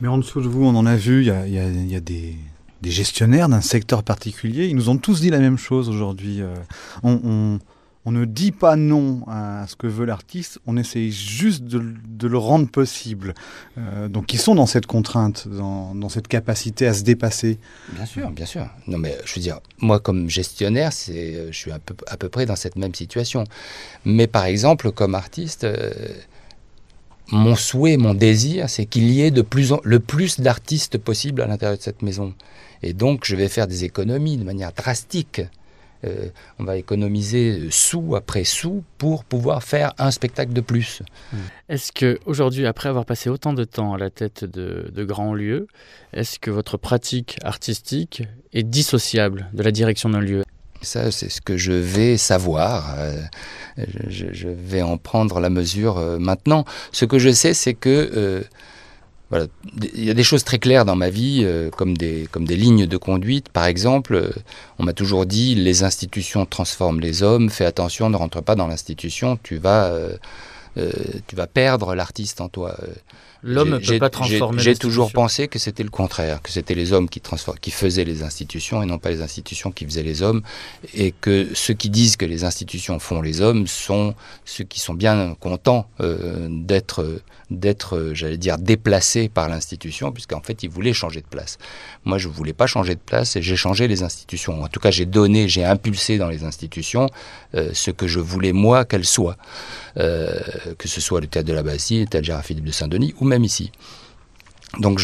Mais 0.00 0.08
en 0.08 0.16
dessous 0.16 0.40
de 0.40 0.48
vous, 0.48 0.64
on 0.64 0.76
en 0.76 0.86
a 0.86 0.96
vu, 0.96 1.26
il 1.26 1.52
y 1.52 1.96
a 1.96 2.00
des, 2.00 2.36
des 2.82 2.90
gestionnaires 2.90 3.48
d'un 3.48 3.60
secteur 3.60 4.02
particulier. 4.02 4.66
Ils 4.66 4.76
nous 4.76 4.88
ont 4.88 4.96
tous 4.98 5.20
dit 5.20 5.30
la 5.30 5.38
même 5.38 5.58
chose 5.58 5.88
aujourd'hui. 5.88 6.40
Euh, 6.40 6.54
on, 7.02 7.58
ne 8.10 8.24
dit 8.24 8.52
pas 8.52 8.76
non 8.76 9.22
à 9.26 9.66
ce 9.68 9.76
que 9.76 9.86
veut 9.86 10.06
l'artiste, 10.06 10.60
on 10.66 10.78
essaye 10.78 11.12
juste 11.12 11.64
de, 11.64 12.26
le- 12.26 12.38
rendre 12.38 12.66
possible. 12.66 13.34
Euh, 13.76 14.08
donc 14.08 14.32
ils 14.32 14.38
sont 14.38 14.54
dans 14.54 14.64
cette 14.64 14.86
contrainte, 14.86 15.46
dans, 15.46 16.08
cette 16.08 16.26
capacité 16.26 16.86
à 16.86 16.94
se 16.94 17.02
dépasser. 17.02 17.58
Bien 17.92 18.06
sûr, 18.06 18.30
bien 18.30 18.46
sûr. 18.46 18.66
Non, 18.86 18.96
mais 18.96 19.18
je 19.26 19.34
veux 19.34 19.42
dire, 19.42 19.60
moi, 19.80 20.00
comme 20.00 20.30
gestionnaire, 20.30 20.92
c'est, 20.94 21.34
euh, 21.34 21.52
je 21.52 21.56
suis 21.58 21.70
à 21.70 21.78
peu, 21.78 22.28
près 22.30 22.46
dans 22.46 22.56
cette 22.56 22.76
même 22.76 22.94
situation. 22.94 23.44
Mais 24.06 24.26
par 24.26 24.46
exemple, 24.46 24.90
comme 24.90 25.14
artiste, 25.14 25.66
mon 27.30 27.56
souhait, 27.56 27.98
mon 27.98 28.14
désir, 28.14 28.70
c'est 28.70 28.86
qu'il 28.86 29.10
y 29.10 29.20
ait 29.20 29.30
de 29.30 29.42
plus 29.42 29.74
le 29.84 30.00
plus 30.00 30.40
d'artistes 30.40 30.96
possible 30.96 31.42
à 31.42 31.46
l'intérieur 31.46 31.76
de 31.76 31.82
cette 31.82 32.00
maison. 32.00 32.32
Et 32.82 32.92
donc, 32.92 33.24
je 33.24 33.36
vais 33.36 33.48
faire 33.48 33.66
des 33.66 33.84
économies 33.84 34.36
de 34.36 34.44
manière 34.44 34.72
drastique. 34.72 35.42
Euh, 36.04 36.28
on 36.60 36.64
va 36.64 36.76
économiser 36.76 37.68
sous 37.70 38.14
après 38.14 38.44
sous 38.44 38.84
pour 38.98 39.24
pouvoir 39.24 39.64
faire 39.64 39.94
un 39.98 40.12
spectacle 40.12 40.52
de 40.52 40.60
plus. 40.60 41.02
Est-ce 41.68 41.90
que 41.90 42.20
aujourd'hui, 42.24 42.66
après 42.66 42.88
avoir 42.88 43.04
passé 43.04 43.28
autant 43.28 43.52
de 43.52 43.64
temps 43.64 43.94
à 43.94 43.98
la 43.98 44.08
tête 44.08 44.44
de, 44.44 44.92
de 44.94 45.04
grands 45.04 45.34
lieux, 45.34 45.66
est-ce 46.12 46.38
que 46.38 46.52
votre 46.52 46.76
pratique 46.76 47.36
artistique 47.42 48.22
est 48.52 48.62
dissociable 48.62 49.48
de 49.52 49.62
la 49.64 49.72
direction 49.72 50.08
d'un 50.08 50.20
lieu? 50.20 50.44
Ça, 50.82 51.10
c'est 51.10 51.28
ce 51.28 51.40
que 51.40 51.56
je 51.56 51.72
vais 51.72 52.16
savoir. 52.16 52.94
euh, 52.98 53.16
je, 54.08 54.48
vais 54.48 54.82
en 54.82 54.96
prendre 54.98 55.40
la 55.40 55.50
mesure 55.50 55.98
euh, 55.98 56.18
maintenant. 56.20 56.64
Ce 56.92 57.04
que 57.04 57.18
je 57.18 57.30
sais, 57.30 57.54
c'est 57.54 57.74
que 57.74 58.44
voilà, 59.30 59.46
il 59.94 60.04
y 60.04 60.10
a 60.10 60.14
des 60.14 60.22
choses 60.22 60.42
très 60.42 60.58
claires 60.58 60.86
dans 60.86 60.96
ma 60.96 61.10
vie, 61.10 61.42
euh, 61.44 61.68
comme, 61.70 61.96
des, 61.96 62.26
comme 62.30 62.46
des 62.46 62.56
lignes 62.56 62.86
de 62.86 62.96
conduite. 62.96 63.50
Par 63.50 63.66
exemple, 63.66 64.14
euh, 64.14 64.30
on 64.78 64.84
m'a 64.84 64.94
toujours 64.94 65.26
dit 65.26 65.54
les 65.54 65.82
institutions 65.82 66.46
transforment 66.46 67.00
les 67.00 67.22
hommes. 67.22 67.50
Fais 67.50 67.66
attention, 67.66 68.08
ne 68.08 68.16
rentre 68.16 68.40
pas 68.42 68.54
dans 68.54 68.66
l'institution. 68.66 69.38
Tu 69.42 69.58
vas, 69.58 69.86
euh, 69.86 70.16
euh, 70.76 70.92
tu 71.26 71.36
vas 71.36 71.46
perdre 71.46 71.94
l'artiste 71.94 72.40
en 72.40 72.48
toi. 72.48 72.76
Euh, 72.82 72.86
L'homme 73.42 73.70
ne 73.70 73.78
peut 73.78 73.98
pas 73.98 74.10
transformer 74.10 74.58
J'ai 74.58 74.72
j'ai 74.72 74.76
toujours 74.76 75.12
pensé 75.12 75.46
que 75.46 75.60
c'était 75.60 75.84
le 75.84 75.90
contraire, 75.90 76.42
que 76.42 76.50
c'était 76.50 76.74
les 76.74 76.92
hommes 76.92 77.08
qui, 77.08 77.22
qui 77.60 77.70
faisaient 77.70 78.04
les 78.04 78.22
institutions 78.24 78.82
et 78.82 78.86
non 78.86 78.98
pas 78.98 79.10
les 79.10 79.22
institutions 79.22 79.70
qui 79.70 79.84
faisaient 79.84 80.02
les 80.02 80.22
hommes, 80.22 80.42
et 80.92 81.12
que 81.12 81.48
ceux 81.54 81.74
qui 81.74 81.88
disent 81.88 82.16
que 82.16 82.26
les 82.26 82.42
institutions 82.42 82.98
font 82.98 83.22
les 83.22 83.40
hommes 83.40 83.68
sont 83.68 84.14
ceux 84.44 84.64
qui 84.64 84.80
sont 84.80 84.94
bien 84.94 85.36
contents 85.38 85.86
euh, 86.00 86.48
d'être, 86.50 87.20
d'être, 87.50 88.10
j'allais 88.12 88.38
dire, 88.38 88.58
déplacés 88.58 89.28
par 89.28 89.48
l'institution, 89.48 90.10
puisqu'en 90.10 90.40
fait 90.40 90.64
ils 90.64 90.70
voulaient 90.70 90.92
changer 90.92 91.20
de 91.20 91.26
place. 91.26 91.58
Moi, 92.04 92.18
je 92.18 92.26
ne 92.26 92.32
voulais 92.32 92.52
pas 92.52 92.66
changer 92.66 92.96
de 92.96 93.00
place 93.00 93.36
et 93.36 93.42
j'ai 93.42 93.56
changé 93.56 93.86
les 93.86 94.02
institutions. 94.02 94.62
En 94.62 94.68
tout 94.68 94.80
cas, 94.80 94.90
j'ai 94.90 95.06
donné, 95.06 95.48
j'ai 95.48 95.64
impulsé 95.64 96.18
dans 96.18 96.28
les 96.28 96.42
institutions 96.42 97.06
euh, 97.54 97.70
ce 97.72 97.92
que 97.92 98.08
je 98.08 98.18
voulais 98.18 98.52
moi 98.52 98.84
qu'elles 98.84 99.04
soient, 99.04 99.36
Euh, 99.98 100.30
que 100.78 100.88
ce 100.88 101.00
soit 101.00 101.20
le 101.20 101.26
théâtre 101.26 101.48
de 101.48 101.52
la 101.52 101.62
Bastille, 101.62 102.00
le 102.00 102.06
théâtre 102.06 102.26
Gérard-Philippe 102.26 102.64
de 102.64 102.72
Saint-Denis 102.72 103.14
ou 103.20 103.24
même 103.24 103.44
ici. 103.44 103.72
Donc 104.78 105.00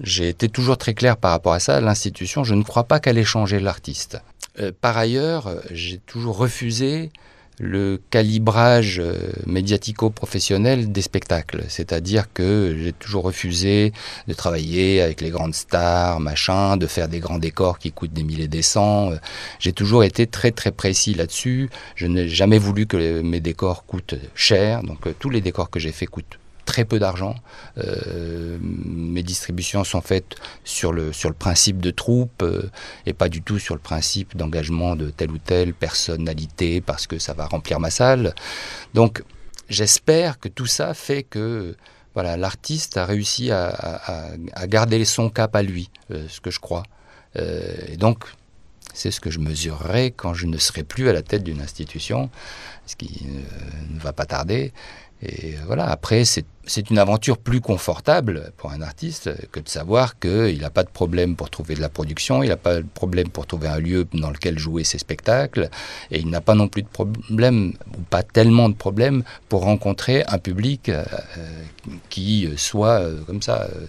j'ai 0.00 0.28
été 0.28 0.48
toujours 0.48 0.78
très 0.78 0.94
clair 0.94 1.16
par 1.16 1.30
rapport 1.32 1.52
à 1.52 1.60
ça. 1.60 1.80
L'institution, 1.80 2.44
je 2.44 2.54
ne 2.54 2.62
crois 2.62 2.84
pas 2.84 3.00
qu'elle 3.00 3.18
ait 3.18 3.24
changé 3.24 3.60
l'artiste. 3.60 4.18
Euh, 4.60 4.72
par 4.80 4.96
ailleurs, 4.96 5.46
euh, 5.46 5.60
j'ai 5.70 5.98
toujours 5.98 6.36
refusé 6.36 7.10
le 7.60 8.00
calibrage 8.10 9.00
euh, 9.00 9.32
médiatico-professionnel 9.46 10.92
des 10.92 11.02
spectacles. 11.02 11.64
C'est-à-dire 11.68 12.32
que 12.32 12.76
j'ai 12.80 12.92
toujours 12.92 13.24
refusé 13.24 13.92
de 14.26 14.34
travailler 14.34 15.02
avec 15.02 15.20
les 15.20 15.30
grandes 15.30 15.54
stars, 15.54 16.20
machin, 16.20 16.76
de 16.76 16.86
faire 16.86 17.08
des 17.08 17.20
grands 17.20 17.38
décors 17.38 17.78
qui 17.78 17.92
coûtent 17.92 18.12
des 18.12 18.22
milliers 18.22 18.48
des 18.48 18.62
cents. 18.62 19.12
Euh, 19.12 19.16
J'ai 19.58 19.72
toujours 19.72 20.04
été 20.04 20.26
très 20.26 20.50
très 20.50 20.70
précis 20.70 21.14
là-dessus. 21.14 21.70
Je 21.94 22.06
n'ai 22.06 22.28
jamais 22.28 22.58
voulu 22.58 22.86
que 22.86 23.20
mes 23.22 23.40
décors 23.40 23.84
coûtent 23.86 24.16
cher. 24.34 24.82
Donc 24.82 25.06
euh, 25.06 25.14
tous 25.18 25.30
les 25.30 25.40
décors 25.40 25.70
que 25.70 25.80
j'ai 25.80 25.92
faits 25.92 26.10
coûtent 26.10 26.38
très 26.68 26.84
peu 26.84 26.98
d'argent. 26.98 27.34
Euh, 27.78 28.58
mes 28.60 29.22
distributions 29.22 29.84
sont 29.84 30.02
faites 30.02 30.34
sur 30.64 30.92
le, 30.92 31.14
sur 31.14 31.30
le 31.30 31.34
principe 31.34 31.80
de 31.80 31.90
troupe 31.90 32.42
euh, 32.42 32.68
et 33.06 33.14
pas 33.14 33.30
du 33.30 33.40
tout 33.40 33.58
sur 33.58 33.74
le 33.74 33.80
principe 33.80 34.36
d'engagement 34.36 34.94
de 34.94 35.08
telle 35.08 35.30
ou 35.30 35.38
telle 35.38 35.72
personnalité 35.72 36.82
parce 36.82 37.06
que 37.06 37.18
ça 37.18 37.32
va 37.32 37.46
remplir 37.46 37.80
ma 37.80 37.90
salle. 37.90 38.34
Donc 38.92 39.22
j'espère 39.70 40.38
que 40.38 40.48
tout 40.48 40.66
ça 40.66 40.92
fait 40.92 41.22
que 41.22 41.74
voilà, 42.12 42.36
l'artiste 42.36 42.98
a 42.98 43.06
réussi 43.06 43.50
à, 43.50 43.68
à- 44.62 44.66
garder 44.66 45.04
son 45.06 45.30
cap 45.30 45.56
à 45.56 45.62
lui, 45.62 45.88
euh, 46.10 46.26
ce 46.28 46.40
que 46.40 46.50
je 46.50 46.60
crois. 46.60 46.82
Et 47.92 47.96
donc 47.96 48.24
c'est 48.94 49.12
ce 49.12 49.20
que 49.20 49.30
je 49.30 49.38
mesurerai 49.38 50.10
quand 50.10 50.34
je 50.34 50.46
ne 50.46 50.58
serai 50.58 50.82
plus 50.82 51.08
à 51.08 51.12
la 51.12 51.22
tête 51.22 51.44
d'une 51.44 51.60
institution, 51.60 52.30
ce 52.86 52.96
qui 52.96 53.26
ne 53.94 54.00
va 54.00 54.12
pas 54.12 54.26
tarder. 54.26 54.72
Et 55.20 55.54
euh, 55.56 55.60
voilà, 55.66 55.90
après, 55.90 56.24
c'est 56.24 56.90
une 56.90 56.98
aventure 56.98 57.38
plus 57.38 57.60
confortable 57.60 58.52
pour 58.56 58.70
un 58.70 58.82
artiste 58.82 59.30
que 59.50 59.58
de 59.58 59.68
savoir 59.68 60.18
qu'il 60.20 60.60
n'a 60.60 60.70
pas 60.70 60.84
de 60.84 60.90
problème 60.90 61.34
pour 61.34 61.50
trouver 61.50 61.74
de 61.74 61.80
la 61.80 61.88
production, 61.88 62.42
il 62.42 62.50
n'a 62.50 62.56
pas 62.56 62.76
de 62.76 62.86
problème 62.94 63.28
pour 63.28 63.46
trouver 63.46 63.68
un 63.68 63.80
lieu 63.80 64.06
dans 64.12 64.30
lequel 64.30 64.58
jouer 64.58 64.84
ses 64.84 64.98
spectacles, 64.98 65.70
et 66.10 66.20
il 66.20 66.30
n'a 66.30 66.40
pas 66.40 66.54
non 66.54 66.68
plus 66.68 66.82
de 66.82 66.88
problème, 66.88 67.72
ou 67.96 68.02
pas 68.02 68.22
tellement 68.22 68.68
de 68.68 68.74
problème, 68.74 69.24
pour 69.48 69.62
rencontrer 69.62 70.24
un 70.28 70.38
public 70.38 70.88
euh, 70.88 71.04
euh, 71.38 71.62
qui 72.10 72.48
soit 72.56 73.00
euh, 73.00 73.24
comme 73.24 73.42
ça, 73.42 73.62
euh, 73.62 73.86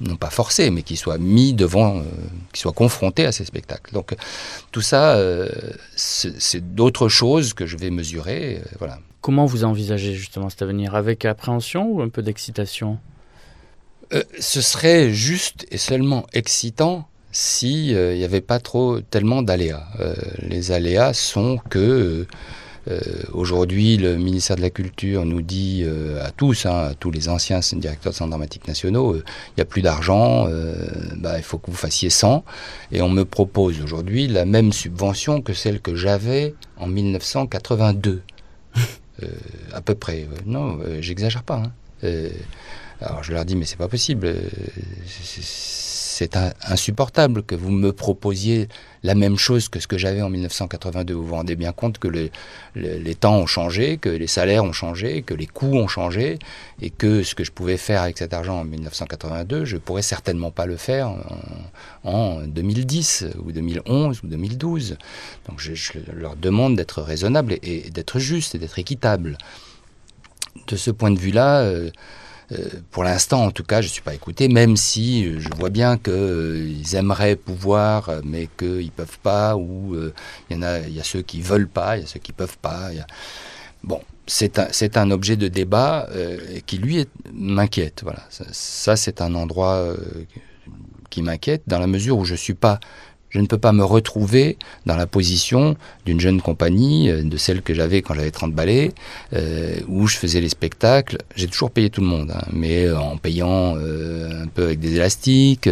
non 0.00 0.16
pas 0.16 0.30
forcé, 0.30 0.70
mais 0.70 0.82
qui 0.82 0.96
soit 0.96 1.18
mis 1.18 1.54
devant, 1.54 1.98
euh, 1.98 2.02
qui 2.52 2.60
soit 2.60 2.72
confronté 2.72 3.24
à 3.24 3.30
ces 3.30 3.44
spectacles. 3.44 3.92
Donc 3.92 4.16
tout 4.72 4.80
ça, 4.82 5.14
euh, 5.14 5.48
c'est 5.94 6.74
d'autres 6.74 7.08
choses 7.08 7.54
que 7.54 7.66
je 7.66 7.76
vais 7.76 7.90
mesurer. 7.90 8.56
euh, 8.56 8.76
voilà. 8.80 8.98
Comment 9.22 9.46
vous 9.46 9.64
envisagez 9.64 10.14
justement 10.14 10.50
cet 10.50 10.60
avenir? 10.60 10.94
Avec 10.94 11.24
appréhension 11.24 11.90
ou 11.90 12.02
un 12.02 12.10
peu 12.10 12.22
d'excitation? 12.22 12.98
Euh, 14.12 14.22
ce 14.38 14.60
serait 14.60 15.10
juste 15.10 15.66
et 15.70 15.78
seulement 15.78 16.26
excitant 16.34 17.08
si 17.30 17.92
il 17.92 18.16
n'y 18.16 18.24
avait 18.24 18.42
pas 18.42 18.58
trop 18.58 19.00
tellement 19.00 19.40
d'aléas. 19.40 19.86
Euh, 20.00 20.14
les 20.40 20.70
aléas 20.70 21.14
sont 21.14 21.58
que 21.70 22.26
euh, 22.90 23.00
aujourd'hui 23.32 23.96
le 23.96 24.16
ministère 24.16 24.56
de 24.56 24.60
la 24.60 24.70
Culture 24.70 25.24
nous 25.24 25.40
dit 25.40 25.82
euh, 25.84 26.24
à 26.24 26.30
tous, 26.30 26.66
hein, 26.66 26.88
à 26.90 26.94
tous 26.94 27.10
les 27.10 27.28
anciens 27.28 27.60
directeurs 27.74 28.12
de 28.12 28.16
centres 28.16 28.30
dramatiques 28.30 28.66
nationaux, 28.66 29.14
euh, 29.14 29.24
il 29.50 29.52
n'y 29.58 29.62
a 29.62 29.66
plus 29.66 29.82
d'argent, 29.82 30.46
euh, 30.48 30.74
bah, 31.16 31.38
il 31.38 31.44
faut 31.44 31.58
que 31.58 31.70
vous 31.70 31.76
fassiez 31.76 32.10
100. 32.10 32.44
Et 32.90 33.00
on 33.00 33.08
me 33.08 33.24
propose 33.24 33.80
aujourd'hui 33.80 34.26
la 34.26 34.44
même 34.44 34.72
subvention 34.72 35.40
que 35.42 35.52
celle 35.52 35.80
que 35.80 35.94
j'avais 35.94 36.54
en 36.76 36.88
1982. 36.88 38.22
Euh, 39.22 39.26
à 39.72 39.80
peu 39.80 39.94
près. 39.94 40.26
Non, 40.46 40.78
euh, 40.80 41.00
j'exagère 41.00 41.42
pas. 41.42 41.56
hein. 41.56 41.72
Euh, 42.04 42.30
alors 43.00 43.22
je 43.22 43.32
leur 43.32 43.44
dis, 43.44 43.56
mais 43.56 43.64
c'est 43.64 43.76
pas 43.76 43.88
possible. 43.88 44.34
c'est- 45.06 45.42
C'est 46.14 46.36
insupportable 46.68 47.42
que 47.42 47.54
vous 47.54 47.70
me 47.70 47.90
proposiez 47.90 48.68
la 49.02 49.14
même 49.14 49.38
chose 49.38 49.70
que 49.70 49.80
ce 49.80 49.86
que 49.86 49.96
j'avais 49.96 50.20
en 50.20 50.28
1982. 50.28 51.14
Vous 51.14 51.24
vous 51.26 51.34
rendez 51.34 51.56
bien 51.56 51.72
compte 51.72 51.96
que 51.98 52.06
le- 52.06 52.28
le- 52.74 52.98
les 52.98 53.14
temps 53.14 53.36
ont 53.38 53.46
changé, 53.46 53.96
que 53.96 54.10
les 54.10 54.26
salaires 54.26 54.62
ont 54.62 54.74
changé, 54.74 55.22
que 55.22 55.32
les 55.32 55.46
coûts 55.46 55.74
ont 55.74 55.88
changé, 55.88 56.38
et 56.82 56.90
que 56.90 57.22
ce 57.22 57.34
que 57.34 57.44
je 57.44 57.50
pouvais 57.50 57.78
faire 57.78 58.02
avec 58.02 58.18
cet 58.18 58.34
argent 58.34 58.60
en 58.60 58.64
1982, 58.66 59.64
je 59.64 59.78
pourrais 59.78 60.02
certainement 60.02 60.50
pas 60.50 60.66
le 60.66 60.76
faire 60.76 61.08
en, 61.08 61.18
en 62.04 62.40
2010 62.46 63.24
ou 63.42 63.50
2011 63.50 64.20
ou 64.22 64.26
2012. 64.26 64.98
Donc 65.48 65.60
je, 65.60 65.72
leur 66.14 66.36
demande 66.36 66.76
d'être 66.76 67.00
raisonnable 67.00 67.54
et, 67.62 67.88
d'être 67.90 68.18
juste 68.18 68.54
et 68.54 68.58
d'être 68.58 68.78
équitable. 68.78 69.38
De 70.68 70.76
ce 70.76 70.90
point 70.90 71.10
de 71.10 71.18
vue-là, 71.18 71.60
euh, 71.62 71.90
pour 72.90 73.04
l'instant, 73.04 73.44
en 73.44 73.50
tout 73.50 73.64
cas, 73.64 73.80
je 73.80 73.86
ne 73.88 73.92
suis 73.92 74.02
pas 74.02 74.14
écouté, 74.14 74.48
même 74.48 74.76
si 74.76 75.24
euh, 75.24 75.38
je 75.38 75.48
vois 75.56 75.70
bien 75.70 75.96
qu'ils 75.98 76.94
aimeraient 76.94 77.36
pouvoir, 77.36 78.08
euh, 78.08 78.20
mais 78.24 78.48
qu'ils 78.58 78.86
ne 78.86 78.90
peuvent 78.90 79.18
pas, 79.22 79.56
ou 79.56 79.94
euh, 79.94 80.12
il 80.50 80.56
y 80.56 80.58
en 80.58 80.62
a, 80.62 80.80
y 80.80 81.00
a 81.00 81.04
ceux 81.04 81.22
qui 81.22 81.40
veulent 81.40 81.68
pas, 81.68 81.96
il 81.96 82.02
y 82.02 82.04
a 82.04 82.06
ceux 82.06 82.20
qui 82.20 82.32
peuvent 82.32 82.58
pas. 82.58 82.90
Bon, 83.82 84.00
c'est 84.26 84.58
un, 84.58 84.68
un 85.02 85.10
objet 85.10 85.36
de 85.36 85.48
débat 85.48 86.08
euh, 86.12 86.38
qui, 86.66 86.78
lui, 86.78 87.06
m'inquiète. 87.32 88.00
Voilà. 88.02 88.20
Ça, 88.30 88.96
c'est 88.96 89.20
un 89.20 89.34
endroit 89.34 89.74
euh, 89.74 89.96
qui 91.10 91.22
m'inquiète, 91.22 91.62
dans 91.66 91.78
la 91.78 91.86
mesure 91.86 92.18
où 92.18 92.24
je 92.24 92.32
ne 92.32 92.38
suis 92.38 92.54
pas 92.54 92.80
Je 93.32 93.40
ne 93.40 93.46
peux 93.46 93.58
pas 93.58 93.72
me 93.72 93.82
retrouver 93.82 94.58
dans 94.84 94.96
la 94.96 95.06
position 95.06 95.74
d'une 96.04 96.20
jeune 96.20 96.42
compagnie, 96.42 97.08
euh, 97.10 97.22
de 97.22 97.36
celle 97.38 97.62
que 97.62 97.72
j'avais 97.72 98.02
quand 98.02 98.12
j'avais 98.12 98.30
30 98.30 98.52
ballets, 98.52 98.92
euh, 99.32 99.76
où 99.88 100.06
je 100.06 100.18
faisais 100.18 100.40
les 100.40 100.50
spectacles. 100.50 101.16
J'ai 101.34 101.46
toujours 101.46 101.70
payé 101.70 101.88
tout 101.88 102.02
le 102.02 102.08
monde, 102.08 102.30
hein, 102.30 102.44
mais 102.52 102.84
euh, 102.84 102.98
en 102.98 103.16
payant 103.16 103.74
euh, 103.78 104.42
un 104.42 104.46
peu 104.48 104.64
avec 104.64 104.80
des 104.80 104.96
élastiques, 104.96 105.68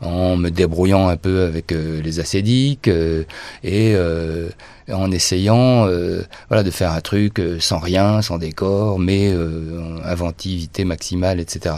en 0.00 0.36
me 0.36 0.50
débrouillant 0.50 1.08
un 1.08 1.16
peu 1.16 1.44
avec 1.44 1.70
les 1.70 2.18
acédiques, 2.18 2.90
et 3.62 3.96
en 4.92 5.10
essayant 5.12 5.86
euh, 5.86 6.22
voilà, 6.48 6.62
de 6.64 6.70
faire 6.70 6.92
un 6.92 7.00
truc 7.00 7.40
sans 7.60 7.78
rien, 7.78 8.22
sans 8.22 8.38
décor, 8.38 8.98
mais 8.98 9.32
en 9.32 10.02
inventivité 10.04 10.84
maximale, 10.84 11.38
etc. 11.40 11.76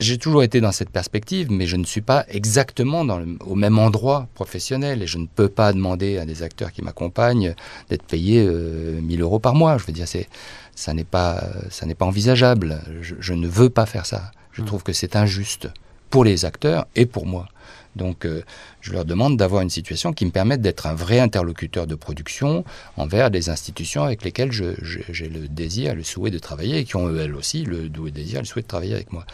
J'ai 0.00 0.16
toujours 0.16 0.44
été 0.44 0.60
dans 0.60 0.70
cette 0.70 0.90
perspective, 0.90 1.50
mais 1.50 1.66
je 1.66 1.74
ne 1.76 1.84
suis 1.84 2.02
pas 2.02 2.24
exactement 2.28 3.04
dans 3.04 3.18
le- 3.18 3.36
au 3.44 3.56
même 3.56 3.78
endroit 3.80 4.28
professionnel 4.34 5.02
et 5.02 5.08
je 5.08 5.18
ne 5.18 5.26
peux 5.26 5.48
pas 5.48 5.72
demander 5.72 6.18
à 6.18 6.24
des 6.24 6.44
acteurs 6.44 6.72
qui 6.72 6.82
m'accompagnent 6.82 7.54
d'être 7.90 8.04
payés 8.04 8.44
euh, 8.46 9.00
1000 9.00 9.20
euros 9.22 9.40
par 9.40 9.56
mois. 9.56 9.76
Je 9.76 9.84
veux 9.86 9.92
dire, 9.92 10.06
c'est, 10.06 10.28
ça 10.76 10.94
n'est 10.94 11.02
pas, 11.02 11.42
ça 11.70 11.84
n'est 11.84 11.96
pas 11.96 12.04
envisageable. 12.06 12.80
Je, 13.02 13.16
je 13.18 13.32
ne 13.34 13.48
veux 13.48 13.70
pas 13.70 13.86
faire 13.86 14.06
ça. 14.06 14.30
Je 14.52 14.62
trouve 14.62 14.84
que 14.84 14.92
c'est 14.92 15.16
injuste 15.16 15.68
pour 16.10 16.22
les 16.24 16.44
acteurs 16.44 16.86
et 16.94 17.04
pour 17.04 17.26
moi. 17.26 17.48
Donc, 17.96 18.24
euh, 18.24 18.42
je 18.80 18.92
leur 18.92 19.04
demande 19.04 19.36
d'avoir 19.36 19.62
une 19.62 19.70
situation 19.70 20.12
qui 20.12 20.24
me 20.24 20.30
permette 20.30 20.60
d'être 20.60 20.86
un 20.86 20.94
vrai 20.94 21.18
interlocuteur 21.18 21.88
de 21.88 21.96
production 21.96 22.64
envers 22.96 23.32
des 23.32 23.50
institutions 23.50 24.04
avec 24.04 24.22
lesquelles 24.22 24.52
je- 24.52 24.74
je- 24.80 25.00
j'ai 25.08 25.28
le 25.28 25.48
désir, 25.48 25.96
le 25.96 26.04
souhait 26.04 26.30
de 26.30 26.38
travailler 26.38 26.78
et 26.78 26.84
qui 26.84 26.94
ont 26.94 27.12
elles 27.16 27.34
aussi 27.34 27.64
le 27.64 27.88
dou- 27.88 28.10
désir, 28.10 28.38
le 28.40 28.46
souhait 28.46 28.62
de 28.62 28.68
travailler 28.68 28.94
avec 28.94 29.12
moi. 29.12 29.26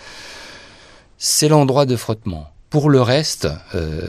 C'est 1.27 1.49
l'endroit 1.49 1.87
de 1.87 1.97
frottement. 1.97 2.51
Pour 2.69 2.91
le 2.91 3.01
reste, 3.01 3.49
euh, 3.75 4.03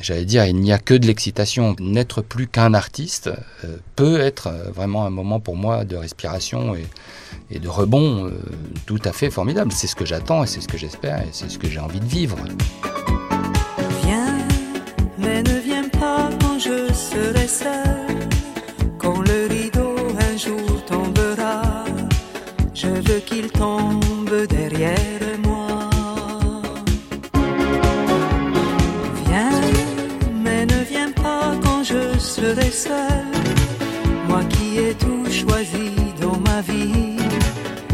j'allais 0.00 0.24
dire, 0.24 0.46
il 0.46 0.54
n'y 0.54 0.72
a 0.72 0.78
que 0.78 0.94
de 0.94 1.04
l'excitation. 1.04 1.74
N'être 1.80 2.22
plus 2.22 2.46
qu'un 2.46 2.74
artiste 2.74 3.28
euh, 3.64 3.76
peut 3.96 4.20
être 4.20 4.46
euh, 4.46 4.70
vraiment 4.70 5.04
un 5.04 5.10
moment 5.10 5.40
pour 5.40 5.56
moi 5.56 5.84
de 5.84 5.96
respiration 5.96 6.76
et, 6.76 7.58
de 7.58 7.68
rebond 7.68 8.30
tout 8.86 9.00
à 9.04 9.10
fait 9.10 9.30
formidable. 9.30 9.72
C'est 9.72 9.88
ce 9.88 9.96
que 9.96 10.06
j'attends 10.06 10.44
et 10.44 10.46
c'est 10.46 10.60
ce 10.60 10.68
que 10.68 10.78
j'espère 10.78 11.22
et 11.22 11.28
c'est 11.32 11.50
ce 11.50 11.58
que 11.58 11.68
j'ai 11.68 11.80
envie 11.80 11.98
de 11.98 12.04
vivre. 12.04 12.38
Viens, 14.04 14.38
mais 15.18 15.42
ne 15.42 15.58
viens 15.58 15.88
pas 15.88 16.30
quand 16.40 16.60
je 16.60 16.92
serai 16.94 17.48
seul. 17.48 18.28
Quand 18.96 19.22
le 19.22 19.48
rideau 19.48 19.96
un 20.20 20.36
jour 20.36 20.84
tombera, 20.86 21.62
je 22.74 22.86
veux 22.86 23.18
qu'il 23.18 23.50
tombe 23.50 24.05
Moi 34.28 34.44
qui 34.50 34.78
ai 34.78 34.94
tout 34.94 35.24
choisi 35.30 35.90
dans 36.20 36.38
ma 36.38 36.60
vie, 36.60 37.16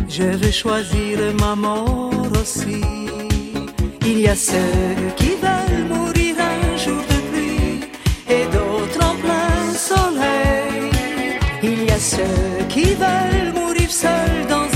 je 0.09 0.25
veux 0.25 0.51
choisir 0.51 1.19
ma 1.39 1.55
mort 1.55 2.11
aussi. 2.41 2.83
Il 4.05 4.19
y 4.19 4.27
a 4.27 4.35
ceux 4.35 5.13
qui 5.17 5.37
veulent 5.45 5.87
mourir 5.89 6.35
un 6.41 6.77
jour 6.77 7.03
de 7.13 7.19
pluie 7.31 7.81
et 8.29 8.45
d'autres 8.47 9.07
en 9.07 9.15
plein 9.15 9.75
soleil. 9.75 10.91
Il 11.63 11.85
y 11.85 11.91
a 11.91 12.01
ceux 12.01 12.65
qui 12.69 12.95
veulent 12.95 13.53
mourir 13.55 13.91
seuls 13.91 14.47
dans 14.49 14.72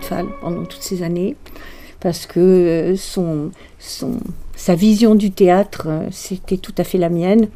Fall 0.00 0.26
pendant 0.40 0.64
toutes 0.64 0.82
ces 0.82 1.02
années 1.02 1.36
parce 2.00 2.26
que 2.26 2.40
euh, 2.40 2.96
son, 2.96 3.50
son, 3.78 4.16
sa 4.56 4.74
vision 4.74 5.14
du 5.14 5.30
théâtre, 5.30 5.84
euh, 5.86 6.06
c'était 6.10 6.56
tout 6.56 6.74
à 6.78 6.84
fait 6.84 6.98
la 6.98 7.08
mienne. 7.08 7.48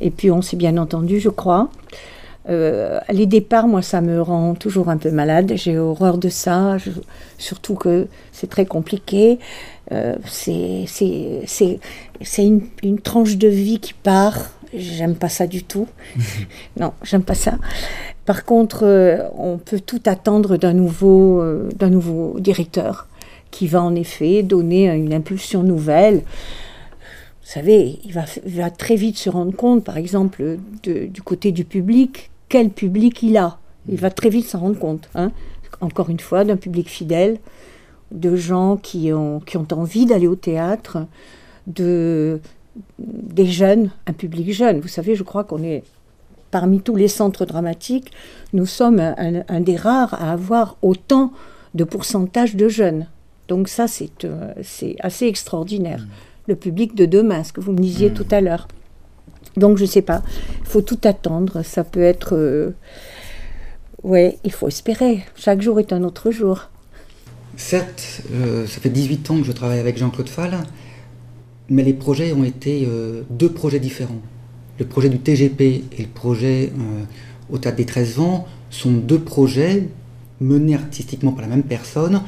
Et 0.00 0.10
puis 0.10 0.30
on 0.30 0.42
s'est 0.42 0.56
bien 0.56 0.76
entendu, 0.78 1.20
je 1.20 1.28
crois. 1.28 1.68
Euh, 2.48 2.98
les 3.10 3.26
départs, 3.26 3.68
moi, 3.68 3.82
ça 3.82 4.00
me 4.00 4.20
rend 4.20 4.54
toujours 4.56 4.88
un 4.88 4.96
peu 4.96 5.12
malade. 5.12 5.52
J'ai 5.54 5.78
horreur 5.78 6.18
de 6.18 6.28
ça, 6.28 6.76
je- 6.78 6.90
surtout 7.38 7.74
que 7.76 8.08
c'est 8.32 8.50
très 8.50 8.66
compliqué. 8.66 9.38
Euh, 9.92 10.16
c'est 10.26 10.84
c'est- 10.88 11.42
c'est- 11.46 11.78
c'est 12.20 12.44
une, 12.44 12.62
une 12.82 12.98
tranche 13.00 13.36
de 13.36 13.46
vie 13.46 13.78
qui 13.78 13.94
part. 13.94 14.50
J'aime 14.74 15.14
pas 15.14 15.28
ça 15.28 15.46
du 15.46 15.62
tout. 15.62 15.86
non, 16.80 16.92
j'aime 17.04 17.22
pas 17.22 17.34
ça. 17.36 17.58
Par 18.24 18.44
contre, 18.44 18.84
euh, 18.84 19.18
on 19.36 19.58
peut 19.58 19.80
tout 19.80 20.00
attendre 20.06 20.56
d'un 20.56 20.72
nouveau, 20.72 21.40
euh, 21.40 21.68
d'un 21.76 21.90
nouveau 21.90 22.38
directeur 22.38 23.08
qui 23.50 23.66
va 23.66 23.82
en 23.82 23.94
effet 23.94 24.42
donner 24.42 24.88
une 24.88 25.12
impulsion 25.12 25.62
nouvelle. 25.62 26.18
Vous 26.18 27.48
savez, 27.48 27.98
il 28.04 28.12
va, 28.12 28.70
très 28.70 28.96
vite 28.96 29.18
se 29.18 29.28
rendre 29.28 29.54
compte, 29.54 29.84
par 29.84 29.96
exemple, 29.96 30.56
du 30.84 31.22
côté 31.22 31.52
du 31.52 31.64
public, 31.64 32.30
quel 32.48 32.70
public 32.70 33.22
il 33.22 33.36
a. 33.36 33.58
Il 33.88 33.98
va 33.98 34.10
très 34.10 34.30
vite 34.30 34.46
s'en 34.46 34.60
rendre 34.60 34.78
compte. 34.78 35.10
hein. 35.14 35.32
Encore 35.80 36.08
une 36.08 36.20
fois, 36.20 36.44
d'un 36.44 36.56
public 36.56 36.88
fidèle, 36.88 37.38
de 38.12 38.36
gens 38.36 38.76
qui 38.76 39.12
ont, 39.12 39.40
qui 39.40 39.56
ont 39.56 39.66
envie 39.72 40.06
d'aller 40.06 40.28
au 40.28 40.36
théâtre, 40.36 41.06
de, 41.66 42.40
des 42.98 43.46
jeunes, 43.46 43.90
un 44.06 44.12
public 44.12 44.52
jeune. 44.52 44.80
Vous 44.80 44.88
savez, 44.88 45.16
je 45.16 45.24
crois 45.24 45.44
qu'on 45.44 45.62
est 45.62 45.82
parmi 46.52 46.80
tous 46.80 46.94
les 46.94 47.08
centres 47.08 47.44
dramatiques, 47.46 48.12
nous 48.52 48.66
sommes 48.66 49.00
un, 49.00 49.42
un 49.48 49.60
des 49.60 49.74
rares 49.76 50.14
à 50.14 50.30
avoir 50.32 50.76
autant 50.82 51.32
de 51.74 51.82
pourcentage 51.82 52.54
de 52.54 52.68
jeunes. 52.68 53.08
Donc 53.48 53.68
ça, 53.68 53.88
c'est 53.88 54.24
euh, 54.24 54.52
assez 55.00 55.26
extraordinaire. 55.26 56.06
Le 56.46 56.54
public 56.54 56.94
de 56.94 57.06
demain, 57.06 57.42
ce 57.42 57.52
que 57.52 57.60
vous 57.60 57.72
me 57.72 57.78
disiez 57.78 58.12
tout 58.12 58.26
à 58.30 58.40
l'heure. 58.40 58.68
Donc 59.56 59.78
je 59.78 59.82
ne 59.82 59.88
sais 59.88 60.02
pas, 60.02 60.22
il 60.60 60.66
faut 60.68 60.82
tout 60.82 61.00
attendre. 61.02 61.62
Ça 61.62 61.82
peut 61.82 62.02
être... 62.02 62.36
euh, 62.36 62.74
ouais, 64.02 64.38
il 64.44 64.52
faut 64.52 64.68
espérer. 64.68 65.24
Chaque 65.34 65.62
jour 65.62 65.80
est 65.80 65.92
un 65.92 66.04
autre 66.04 66.30
jour. 66.30 66.68
Certes, 67.56 68.22
euh, 68.32 68.66
ça 68.66 68.80
fait 68.80 68.88
18 68.88 69.30
ans 69.30 69.38
que 69.38 69.44
je 69.44 69.52
travaille 69.52 69.78
avec 69.78 69.98
Jean-Claude 69.98 70.28
Fall, 70.28 70.56
mais 71.68 71.82
les 71.82 71.92
projets 71.92 72.32
ont 72.32 72.44
été 72.44 72.86
euh, 72.86 73.22
deux 73.30 73.50
projets 73.50 73.80
différents. 73.80 74.20
Le 74.78 74.86
projet 74.86 75.08
du 75.08 75.18
TGP 75.18 75.60
et 75.60 76.02
le 76.02 76.08
projet 76.08 76.72
euh, 76.72 77.04
au 77.50 77.58
Théâtre 77.58 77.76
des 77.76 77.84
13 77.84 78.14
Vents 78.14 78.46
sont 78.70 78.92
deux 78.92 79.18
projets 79.18 79.88
menés 80.40 80.74
artistiquement 80.74 81.32
par 81.32 81.42
la 81.42 81.48
même 81.48 81.62
personne, 81.62 82.22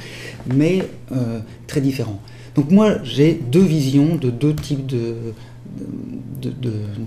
mais 0.55 0.83
euh, 1.13 1.41
très 1.67 1.81
différents. 1.81 2.21
Donc 2.55 2.71
moi, 2.71 3.03
j'ai 3.03 3.35
deux 3.35 3.63
visions 3.65 4.15
de 4.17 4.31
deux 4.31 4.55
types 4.55 4.87
de, 4.87 5.33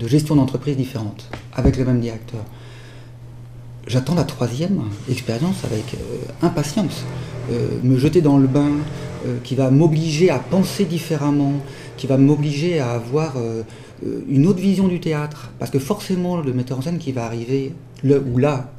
gestion 0.06 0.36
d'entreprise 0.36 0.76
différentes, 0.76 1.30
avec 1.54 1.76
le 1.78 1.84
même 1.84 2.00
directeur. 2.00 2.44
J'attends 3.86 4.14
la 4.14 4.24
troisième 4.24 4.82
expérience 5.08 5.64
avec 5.64 5.94
euh, 5.94 6.46
impatience. 6.46 7.04
Me 7.82 7.96
jeter 7.96 8.20
dans 8.20 8.36
le 8.36 8.46
bain, 8.46 8.72
qui 9.42 9.54
va 9.54 9.70
m'obliger 9.70 10.28
à 10.28 10.38
penser 10.38 10.84
différemment, 10.84 11.54
qui 11.96 12.06
va 12.06 12.18
m'obliger 12.18 12.78
à 12.78 12.90
avoir 12.90 13.36
une 14.28 14.46
autre 14.46 14.60
vision 14.60 14.88
du 14.88 15.00
théâtre. 15.00 15.50
Parce 15.58 15.70
que 15.70 15.78
forcément, 15.78 16.36
le 16.38 16.52
metteur 16.52 16.78
en 16.78 16.82
scène 16.82 16.98
qui 16.98 17.12
va 17.12 17.24
arriver, 17.24 17.74
le 18.02 18.20
ou 18.20 18.38
la 18.38 18.72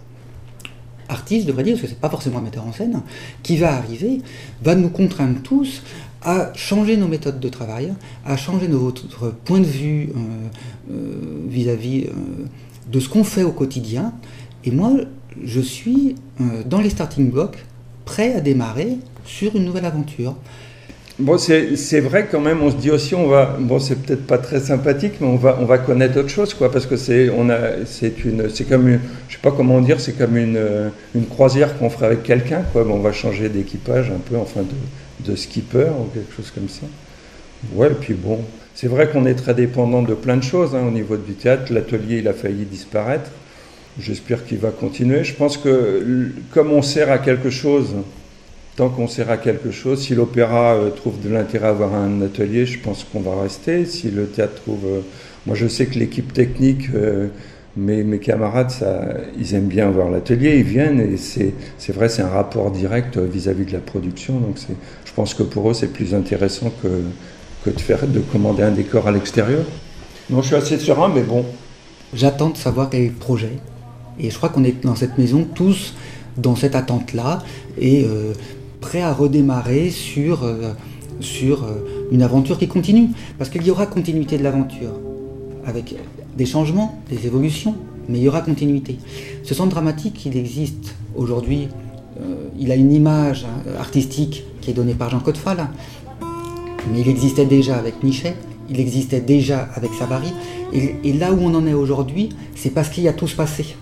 artiste, 1.09 1.43
je 1.43 1.47
devrais 1.47 1.63
dire, 1.63 1.73
parce 1.73 1.81
que 1.81 1.87
c'est 1.87 1.99
pas 1.99 2.09
forcément 2.09 2.37
un 2.37 2.43
metteur 2.43 2.65
en 2.65 2.71
scène, 2.71 3.01
qui 3.43 3.57
va 3.57 3.75
arriver, 3.75 4.21
va 4.63 4.75
nous 4.75 4.89
contraindre 4.89 5.41
tous 5.41 5.81
à 6.21 6.51
changer 6.53 6.97
nos 6.97 7.07
méthodes 7.07 7.39
de 7.39 7.49
travail, 7.49 7.93
à 8.25 8.37
changer 8.37 8.67
notre 8.67 9.31
point 9.31 9.59
de 9.59 9.65
vue 9.65 10.09
euh, 10.09 10.91
euh, 10.91 11.45
vis-à-vis 11.47 12.05
euh, 12.05 12.11
de 12.91 12.99
ce 12.99 13.09
qu'on 13.09 13.23
fait 13.23 13.43
au 13.43 13.51
quotidien. 13.51 14.13
Et 14.65 14.71
moi, 14.71 14.91
je 15.43 15.61
suis 15.61 16.15
euh, 16.41 16.63
dans 16.65 16.81
les 16.81 16.89
starting 16.89 17.31
blocks, 17.31 17.57
prêt 18.05 18.33
à 18.33 18.41
démarrer 18.41 18.97
sur 19.25 19.55
une 19.55 19.65
nouvelle 19.65 19.85
aventure. 19.85 20.35
Bon, 21.19 21.37
c'est 21.37 21.99
vrai 21.99 22.29
quand 22.31 22.39
même, 22.39 22.61
on 22.63 22.71
se 22.71 22.77
dit 22.77 22.89
aussi, 22.89 23.13
on 23.13 23.27
va, 23.27 23.57
bon, 23.59 23.77
c'est 23.77 23.97
peut-être 23.97 24.25
pas 24.25 24.37
très 24.37 24.61
sympathique, 24.61 25.15
mais 25.19 25.27
on 25.27 25.35
va, 25.35 25.57
on 25.59 25.65
va 25.65 25.77
connaître 25.77 26.17
autre 26.17 26.29
chose, 26.29 26.53
quoi, 26.53 26.71
parce 26.71 26.85
que 26.85 26.95
c'est, 26.95 27.29
on 27.29 27.49
a, 27.49 27.85
c'est 27.85 28.23
une, 28.23 28.49
c'est 28.49 28.63
comme, 28.63 28.87
une, 28.87 29.01
je 29.27 29.33
sais 29.33 29.41
pas 29.41 29.51
comment 29.51 29.81
dire, 29.81 29.99
c'est 29.99 30.17
comme 30.17 30.37
une, 30.37 30.55
euh, 30.55 30.87
une 31.13 31.25
croisière 31.25 31.77
qu'on 31.77 31.89
ferait 31.89 32.05
avec 32.05 32.23
quelqu'un, 32.23 32.61
quoi. 32.71 32.85
Bon, 32.85 32.93
on 32.93 32.99
va 33.01 33.11
changer 33.11 33.49
d'équipage 33.49 34.09
un 34.11 34.19
peu, 34.19 34.37
enfin, 34.37 34.61
de, 34.61 35.29
de 35.29 35.35
skipper 35.35 35.89
ou 35.99 36.05
quelque 36.13 36.33
chose 36.33 36.51
comme 36.51 36.69
ça. 36.69 36.85
Ouais, 37.73 37.87
et 37.87 37.95
puis 37.95 38.13
bon, 38.13 38.39
c'est 38.73 38.87
vrai 38.87 39.09
qu'on 39.09 39.25
est 39.25 39.35
très 39.35 39.53
dépendant 39.53 40.01
de 40.01 40.13
plein 40.13 40.37
de 40.37 40.43
choses 40.43 40.73
hein, 40.73 40.85
au 40.87 40.91
niveau 40.91 41.17
du 41.17 41.33
théâtre. 41.33 41.73
L'atelier, 41.73 42.19
il 42.19 42.29
a 42.29 42.33
failli 42.33 42.63
disparaître. 42.63 43.29
J'espère 43.99 44.45
qu'il 44.45 44.59
va 44.59 44.69
continuer. 44.69 45.25
Je 45.25 45.33
pense 45.33 45.57
que 45.57 46.31
comme 46.53 46.71
on 46.71 46.81
sert 46.81 47.11
à 47.11 47.17
quelque 47.17 47.49
chose, 47.49 47.95
tant 48.79 48.87
qu'on 48.87 49.09
sert 49.09 49.29
à 49.29 49.35
quelque 49.35 49.71
chose, 49.71 49.99
si 49.99 50.15
l'opéra 50.15 50.73
euh, 50.73 50.89
trouve 50.89 51.19
de 51.19 51.27
l'intérêt 51.27 51.67
à 51.67 51.71
avoir 51.71 51.93
un 51.93 52.21
atelier, 52.21 52.65
je 52.65 52.79
pense 52.79 53.03
qu'on 53.03 53.19
va 53.19 53.41
rester. 53.41 53.83
Si 53.83 54.09
le 54.09 54.25
théâtre 54.25 54.55
trouve... 54.55 54.85
euh, 54.85 55.01
moi, 55.45 55.53
je 55.53 55.67
sais 55.67 55.85
que 55.85 55.99
l'équipe 55.99 56.31
technique, 56.31 56.85
euh, 56.95 57.27
mes, 57.75 58.19
camarades, 58.19 58.71
ça, 58.71 59.01
ils 59.37 59.53
aiment 59.53 59.67
bien 59.67 59.89
avoir 59.89 60.09
l'atelier, 60.09 60.59
ils 60.59 60.63
viennent, 60.63 61.01
et 61.01 61.17
c'est 61.17 61.91
vrai, 61.91 62.07
c'est 62.07 62.21
un 62.21 62.29
rapport 62.29 62.71
direct 62.71 63.17
vis-à-vis 63.17 63.65
de 63.65 63.73
la 63.73 63.79
production. 63.79 64.39
Donc 64.39 64.55
je 65.03 65.11
pense 65.13 65.33
que 65.33 65.43
pour 65.43 65.69
eux, 65.69 65.73
c'est 65.73 65.91
plus 65.91 66.13
intéressant 66.13 66.71
que, 66.81 66.87
que 67.65 67.75
de, 67.75 67.81
faire, 67.81 68.07
de 68.07 68.19
commander 68.19 68.63
un 68.63 68.71
décor 68.71 69.09
à 69.09 69.11
l'extérieur. 69.11 69.65
Non, 70.29 70.41
je 70.41 70.47
suis 70.47 70.55
assez 70.55 70.77
serein, 70.77 71.11
mais 71.13 71.23
bon. 71.23 71.43
J'attends 72.13 72.49
de 72.49 72.57
savoir 72.57 72.89
quel 72.89 73.01
est 73.01 73.07
le 73.07 73.13
projet. 73.13 73.57
Et 74.21 74.29
je 74.29 74.37
crois 74.37 74.47
qu'on 74.47 74.63
est 74.63 74.85
dans 74.85 74.95
cette 74.95 75.17
maison 75.17 75.45
tous 75.53 75.95
dans 76.37 76.55
cette 76.55 76.75
attente-là 76.75 77.43
et 77.77 78.05
euh, 78.05 78.33
prêts 78.79 79.01
à 79.01 79.13
redémarrer 79.13 79.89
sur, 79.89 80.43
euh, 80.43 80.73
euh, 81.43 81.55
une 82.11 82.21
aventure 82.21 82.57
qui 82.57 82.67
continue. 82.67 83.09
Parce 83.37 83.49
qu'il 83.49 83.65
y 83.65 83.71
aura 83.71 83.85
continuité 83.85 84.37
de 84.37 84.43
l'aventure, 84.43 84.93
avec 85.65 85.95
des 86.37 86.45
changements, 86.45 87.01
des 87.09 87.25
évolutions, 87.25 87.75
mais 88.07 88.19
il 88.19 88.23
y 88.23 88.27
aura 88.27 88.41
continuité. 88.41 88.97
Ce 89.43 89.53
centre 89.53 89.69
dramatique, 89.69 90.25
il 90.25 90.37
existe 90.37 90.95
aujourd'hui, 91.15 91.67
euh, 92.19 92.47
il 92.57 92.71
a 92.71 92.75
une 92.75 92.91
image 92.91 93.45
hein, 93.45 93.71
artistique 93.79 94.43
qui 94.61 94.71
est 94.71 94.73
donnée 94.73 94.95
par 94.95 95.09
Jean 95.09 95.19
Codefal, 95.19 95.67
mais 96.91 97.01
il 97.01 97.07
existait 97.07 97.45
déjà 97.45 97.77
avec 97.77 98.03
Nichet, 98.03 98.35
il 98.69 98.79
existait 98.79 99.21
déjà 99.21 99.69
avec 99.75 99.91
Savary, 99.93 100.33
et, 100.73 100.95
et 101.03 101.13
là 101.13 101.33
où 101.33 101.39
on 101.41 101.53
en 101.53 101.65
est 101.67 101.73
aujourd'hui, 101.73 102.29
c'est 102.55 102.71
parce 102.71 102.89
qu'il 102.89 103.03
y 103.03 103.07
a 103.07 103.13
tout 103.13 103.27
se 103.27 103.35
passé. 103.35 103.75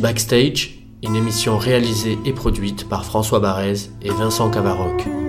Backstage, 0.00 0.78
une 1.02 1.16
émission 1.16 1.58
réalisée 1.58 2.18
et 2.24 2.32
produite 2.32 2.88
par 2.88 3.04
François 3.04 3.40
Barrez 3.40 3.90
et 4.02 4.10
Vincent 4.10 4.50
Cavaroc. 4.50 5.27